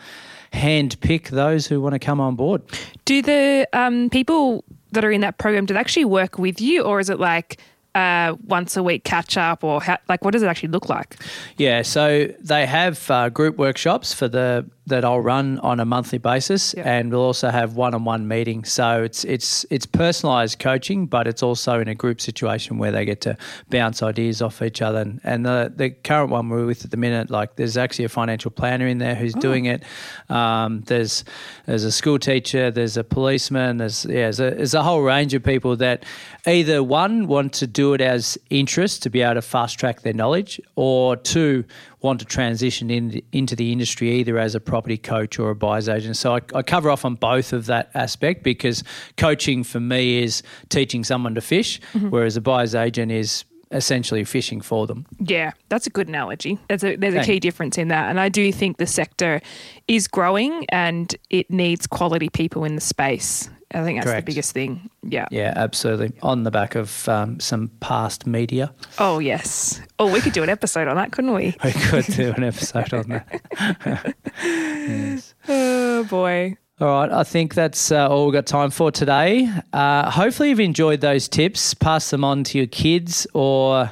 hand 0.54 1.00
pick 1.02 1.30
those 1.30 1.68
who 1.68 1.82
want 1.82 1.94
to 1.94 2.00
come 2.00 2.20
on 2.20 2.36
board. 2.36 2.62
Do 3.06 3.22
the 3.22 3.68
um, 3.74 4.10
people 4.10 4.64
that 4.92 5.06
are 5.06 5.12
in 5.12 5.22
that 5.22 5.38
program 5.38 5.66
do 5.66 5.74
they 5.74 5.80
actually 5.80 6.06
work 6.06 6.38
with 6.38 6.60
you, 6.62 6.84
or 6.84 7.00
is 7.00 7.10
it 7.10 7.20
like 7.20 7.60
uh, 7.96 8.36
once 8.46 8.78
a 8.78 8.84
week 8.84 9.04
catch 9.04 9.38
up, 9.38 9.64
or 9.64 9.82
how, 9.82 9.98
like 10.08 10.24
what 10.24 10.32
does 10.32 10.44
it 10.44 10.48
actually 10.48 10.70
look 10.70 10.90
like? 10.90 11.16
Yeah, 11.58 11.82
so 11.82 12.28
they 12.40 12.66
have 12.66 13.10
uh, 13.10 13.30
group 13.30 13.58
workshops 13.58 14.14
for 14.14 14.28
the 14.28 14.66
that 14.90 15.04
I'll 15.04 15.22
run 15.22 15.60
on 15.60 15.80
a 15.80 15.86
monthly 15.86 16.20
basis, 16.20 16.76
yep. 16.76 16.86
and 16.86 17.12
we'll 17.12 17.22
also 17.22 17.50
have 17.50 17.76
one-on-one 17.76 18.28
meetings. 18.28 18.72
So 18.72 19.04
it's 19.04 19.24
it's 19.24 19.66
it's 19.70 19.86
personalised 19.86 20.60
coaching, 20.60 21.08
but 21.08 21.28
it's 21.28 21.42
also 21.42 21.80
in 21.80 21.88
a 21.88 21.96
group 21.96 22.20
situation 22.22 22.78
where 22.78 22.92
they 22.92 23.06
get 23.06 23.22
to 23.22 23.38
bounce 23.70 24.04
ideas 24.04 24.42
off 24.42 24.62
each 24.62 24.82
other. 24.82 25.00
And, 25.00 25.22
and 25.24 25.46
the 25.46 25.72
the 25.76 25.90
current 25.90 26.32
one 26.32 26.50
we're 26.50 26.66
with 26.66 26.84
at 26.86 26.92
the 26.92 26.98
minute, 26.98 27.30
like 27.30 27.56
there's 27.56 27.78
actually 27.78 28.06
a 28.06 28.10
financial 28.10 28.52
planner 28.52 28.88
in 28.88 28.98
there 28.98 29.16
who's 29.16 29.36
oh. 29.36 29.40
doing 29.40 29.66
it. 29.66 29.84
Um, 30.30 30.82
there's 30.82 31.24
there's 31.66 31.84
a 31.84 31.92
school 31.92 32.20
teacher, 32.20 32.72
there's 32.72 32.98
a 32.98 33.04
policeman, 33.04 33.78
there's 33.78 34.06
yeah, 34.06 34.30
there's 34.30 34.40
a, 34.40 34.52
there's 34.52 34.74
a 34.74 34.84
whole 34.84 35.02
range 35.02 35.34
of 35.34 35.44
people 35.44 35.76
that 35.78 36.04
either 36.46 36.84
one 36.84 37.28
want 37.28 37.54
to 37.54 37.68
do 37.68 37.94
it 37.94 38.02
as 38.02 38.38
interest 38.50 39.04
to 39.04 39.10
be 39.10 39.22
able 39.22 39.36
to 39.36 39.42
fast 39.42 39.80
track 39.80 40.02
their 40.02 40.14
knowledge, 40.14 40.60
or 40.76 41.16
two 41.16 41.64
want 42.02 42.20
to 42.20 42.26
transition 42.26 42.90
in, 42.90 43.22
into 43.32 43.56
the 43.56 43.72
industry 43.72 44.12
either 44.12 44.38
as 44.38 44.56
a 44.56 44.60
property 44.60 44.98
coach 44.98 45.38
or 45.38 45.50
a 45.50 45.56
buyer's 45.56 45.90
agent. 45.90 46.16
So 46.18 46.36
I, 46.36 46.42
I, 46.56 46.62
cover 46.62 46.90
off 46.90 47.04
on 47.04 47.16
both 47.16 47.52
of 47.52 47.66
that 47.66 47.92
aspect 47.94 48.44
because 48.44 48.84
coaching 49.18 49.64
for 49.64 49.80
me 49.80 50.24
is 50.24 50.42
teaching 50.70 51.04
someone 51.04 51.36
to 51.36 51.42
fish, 51.42 51.82
mm-hmm. 51.94 52.10
whereas 52.10 52.38
a 52.38 52.42
buyer's 52.42 52.76
agent 52.76 53.12
is 53.12 53.44
essentially 53.72 54.24
fishing 54.24 54.62
for 54.62 54.88
them. 54.88 55.06
Yeah, 55.20 55.52
that's 55.70 55.86
a 55.88 55.90
good 55.90 56.08
analogy. 56.08 56.58
There's 56.68 56.84
a, 56.84 56.96
there's 56.96 57.16
a 57.16 57.24
key 57.24 57.40
difference 57.40 57.78
in 57.78 57.90
that. 57.90 58.10
And 58.10 58.20
I 58.20 58.30
do 58.30 58.52
think 58.52 58.78
the 58.78 58.88
sector 58.88 59.42
is 59.88 60.08
growing 60.08 60.66
and 60.70 61.16
it 61.30 61.52
needs 61.52 61.86
quality 61.86 62.30
people 62.30 62.64
in 62.64 62.76
the 62.76 62.82
space. 62.82 63.50
I 63.72 63.84
think 63.84 64.00
that's 64.00 64.10
Correct. 64.10 64.26
the 64.26 64.32
biggest 64.32 64.52
thing. 64.54 64.90
Yeah. 65.04 65.28
Yeah, 65.30 65.54
absolutely. 65.56 66.12
On 66.24 66.44
the 66.44 66.52
back 66.52 66.76
of 66.76 67.08
um, 67.08 67.40
some 67.40 67.70
past 67.80 68.26
media. 68.26 68.74
Oh, 68.98 69.20
yes. 69.20 69.80
Oh, 70.00 70.12
we 70.12 70.22
could 70.22 70.34
do 70.34 70.42
an 70.42 70.50
episode 70.50 70.88
on 70.88 70.96
that, 70.96 71.12
couldn't 71.12 71.34
we? 71.34 71.56
We 71.64 71.72
could 71.74 72.06
do 72.06 72.34
an 72.36 72.44
episode 72.44 72.94
on 72.94 73.10
that. 73.10 74.16
yes. 74.44 75.36
Oh, 75.48 76.04
boy. 76.06 76.58
All 76.82 76.88
right, 76.88 77.12
I 77.12 77.24
think 77.24 77.56
that's 77.56 77.92
uh, 77.92 78.08
all 78.08 78.26
we've 78.26 78.34
got 78.34 78.46
time 78.46 78.72
for 78.72 78.90
today. 78.90 79.52
Uh, 79.74 80.10
hopefully, 80.10 80.50
you've 80.50 80.62
enjoyed 80.62 81.02
those 81.02 81.28
tips. 81.28 81.74
Pass 81.74 82.10
them 82.10 82.24
on 82.24 82.46
to 82.46 82.58
your 82.58 82.68
kids, 82.68 83.28
or 83.34 83.92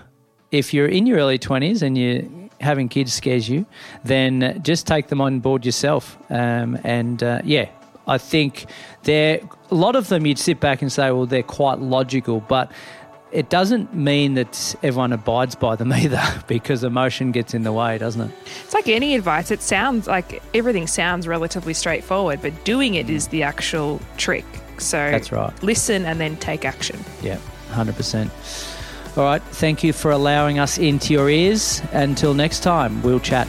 if 0.51 0.73
you're 0.73 0.87
in 0.87 1.05
your 1.05 1.17
early 1.17 1.37
20s 1.37 1.81
and 1.81 1.97
you 1.97 2.49
having 2.61 2.87
kids 2.87 3.13
scares 3.13 3.49
you, 3.49 3.65
then 4.05 4.61
just 4.63 4.87
take 4.87 5.07
them 5.07 5.19
on 5.19 5.41
board 5.41 5.65
yourself. 5.65 6.17
Um, 6.31 6.79
and 6.85 7.21
uh, 7.21 7.41
yeah, 7.43 7.67
I 8.07 8.17
think 8.17 8.65
they're 9.03 9.41
a 9.69 9.75
lot 9.75 9.95
of 9.95 10.09
them. 10.09 10.25
You'd 10.25 10.39
sit 10.39 10.59
back 10.59 10.81
and 10.81 10.91
say, 10.91 11.11
well, 11.11 11.25
they're 11.25 11.43
quite 11.43 11.79
logical, 11.79 12.39
but 12.41 12.71
it 13.31 13.49
doesn't 13.49 13.93
mean 13.93 14.35
that 14.35 14.75
everyone 14.81 15.11
abides 15.13 15.55
by 15.55 15.75
them 15.75 15.91
either 15.93 16.21
because 16.47 16.83
emotion 16.83 17.31
gets 17.31 17.53
in 17.53 17.63
the 17.63 17.73
way, 17.73 17.97
doesn't 17.97 18.29
it? 18.29 18.31
It's 18.63 18.73
like 18.73 18.87
any 18.87 19.15
advice. 19.15 19.51
It 19.51 19.61
sounds 19.61 20.07
like 20.07 20.41
everything 20.53 20.87
sounds 20.87 21.27
relatively 21.27 21.73
straightforward, 21.73 22.41
but 22.41 22.63
doing 22.63 22.95
it 22.95 23.09
is 23.09 23.27
the 23.27 23.43
actual 23.43 23.99
trick. 24.17 24.45
So 24.77 24.97
that's 24.97 25.31
right. 25.31 25.51
Listen 25.63 26.05
and 26.05 26.19
then 26.19 26.37
take 26.37 26.63
action. 26.63 26.99
Yeah, 27.21 27.39
100%. 27.71 29.17
All 29.17 29.23
right. 29.23 29.41
Thank 29.41 29.83
you 29.83 29.93
for 29.93 30.11
allowing 30.11 30.59
us 30.59 30.77
into 30.77 31.13
your 31.13 31.29
ears. 31.29 31.81
Until 31.91 32.35
next 32.35 32.59
time, 32.59 33.01
we'll 33.01 33.19
chat. 33.19 33.47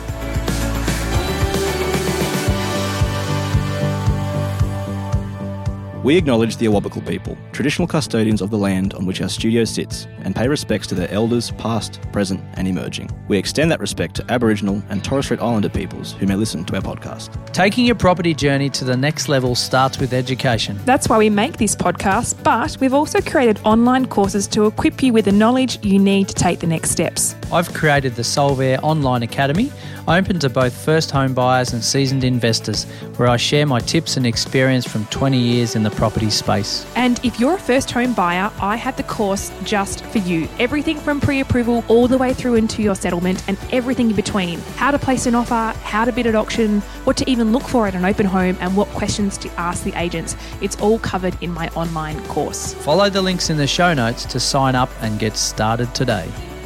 We 6.05 6.16
acknowledge 6.16 6.59
the 6.59 6.66
Awabakal 6.66 7.05
people, 7.05 7.36
traditional 7.51 7.88
custodians 7.88 8.40
of 8.40 8.51
the 8.51 8.57
land 8.57 8.94
on 8.94 9.05
which 9.05 9.20
our 9.20 9.28
studio 9.28 9.64
sits, 9.64 10.07
and 10.20 10.34
pay 10.34 10.46
respects 10.46 10.86
to 10.88 10.94
their 10.94 11.11
elders, 11.11 11.51
past, 11.53 12.01
present, 12.12 12.40
and 12.55 12.68
emerging. 12.68 13.11
We 13.26 13.36
extend 13.36 13.72
that 13.72 13.80
respect 13.80 14.14
to 14.16 14.24
Aboriginal 14.30 14.80
and 14.90 15.03
Torres 15.03 15.24
Strait 15.24 15.40
Islander 15.40 15.68
peoples 15.68 16.12
who 16.12 16.26
may 16.26 16.36
listen 16.36 16.64
to 16.66 16.76
our 16.76 16.82
podcast. 16.82 17.53
Taking 17.53 17.84
your 17.84 17.96
property 17.96 18.32
journey 18.32 18.70
to 18.70 18.84
the 18.84 18.96
next 18.96 19.28
level 19.28 19.57
starts 19.57 19.99
with 19.99 20.12
education. 20.12 20.78
That's 20.84 21.09
why 21.09 21.18
we 21.18 21.30
make 21.30 21.57
this 21.57 21.74
podcast, 21.74 22.44
but 22.44 22.76
we've 22.78 22.94
also 22.94 23.20
created 23.20 23.59
online 23.64 24.07
courses 24.07 24.46
to 24.49 24.66
equip 24.66 25.03
you 25.03 25.12
with 25.12 25.24
the 25.24 25.32
knowledge 25.32 25.84
you 25.84 25.99
need 25.99 26.28
to 26.28 26.34
take 26.34 26.61
the 26.61 26.68
next 26.68 26.90
steps. 26.90 27.34
I've 27.53 27.74
created 27.74 28.14
the 28.14 28.22
Solvere 28.22 28.78
Online 28.84 29.24
Academy, 29.24 29.72
open 30.07 30.38
to 30.38 30.49
both 30.49 30.72
first 30.72 31.11
home 31.11 31.34
buyers 31.34 31.72
and 31.72 31.82
seasoned 31.82 32.24
investors, 32.24 32.84
where 33.16 33.28
I 33.28 33.36
share 33.36 33.66
my 33.66 33.80
tips 33.80 34.16
and 34.16 34.26
experience 34.26 34.86
from 34.86 35.05
20 35.07 35.38
years 35.38 35.74
in 35.74 35.82
the 35.82 35.90
property 35.99 36.30
space. 36.30 36.86
And 36.94 37.18
if 37.24 37.40
you're 37.40 37.57
a 37.57 37.59
first 37.59 37.90
home 37.90 38.14
buyer, 38.14 38.53
I 38.61 38.76
have 38.76 38.96
the 38.96 39.03
course 39.03 39.51
just 39.64 40.05
for 40.07 40.18
you. 40.18 40.49
Everything 40.61 40.96
from 40.96 41.20
pre 41.20 41.40
approval 41.40 41.84
all 41.88 42.07
the 42.07 42.16
way 42.16 42.32
through 42.32 42.55
into 42.55 42.82
your 42.82 42.94
settlement 42.94 43.42
and 43.49 43.59
everything 43.72 44.11
in 44.11 44.16
between. 44.16 44.61
How 44.76 44.92
to 44.92 44.99
place 44.99 45.26
an 45.26 45.34
offer, 45.34 45.76
how 45.80 46.05
to 46.05 46.12
bid 46.12 46.28
at 46.28 46.36
auction, 46.36 46.80
what 47.03 47.16
to 47.16 47.28
even 47.28 47.53
look 47.53 47.64
for 47.64 47.88
at 47.88 47.96
an 47.96 48.05
open 48.05 48.26
home, 48.26 48.57
and 48.61 48.76
what 48.76 48.86
questions 48.90 49.36
to 49.38 49.51
ask 49.61 49.82
the 49.82 49.92
agents. 50.01 50.36
It's 50.61 50.80
all 50.80 51.01
covered 51.01 51.36
in 51.42 51.51
my 51.53 51.68
online 51.70 52.24
course. 52.28 52.74
Follow 52.74 53.11
the 53.11 53.20
links 53.20 53.51
in 53.51 53.57
the 53.57 53.66
show 53.66 53.92
notes 53.92 54.24
to 54.26 54.38
sign 54.38 54.76
up 54.76 54.90
and 55.01 55.18
get 55.18 55.36
started 55.36 55.92
today. 55.96 56.30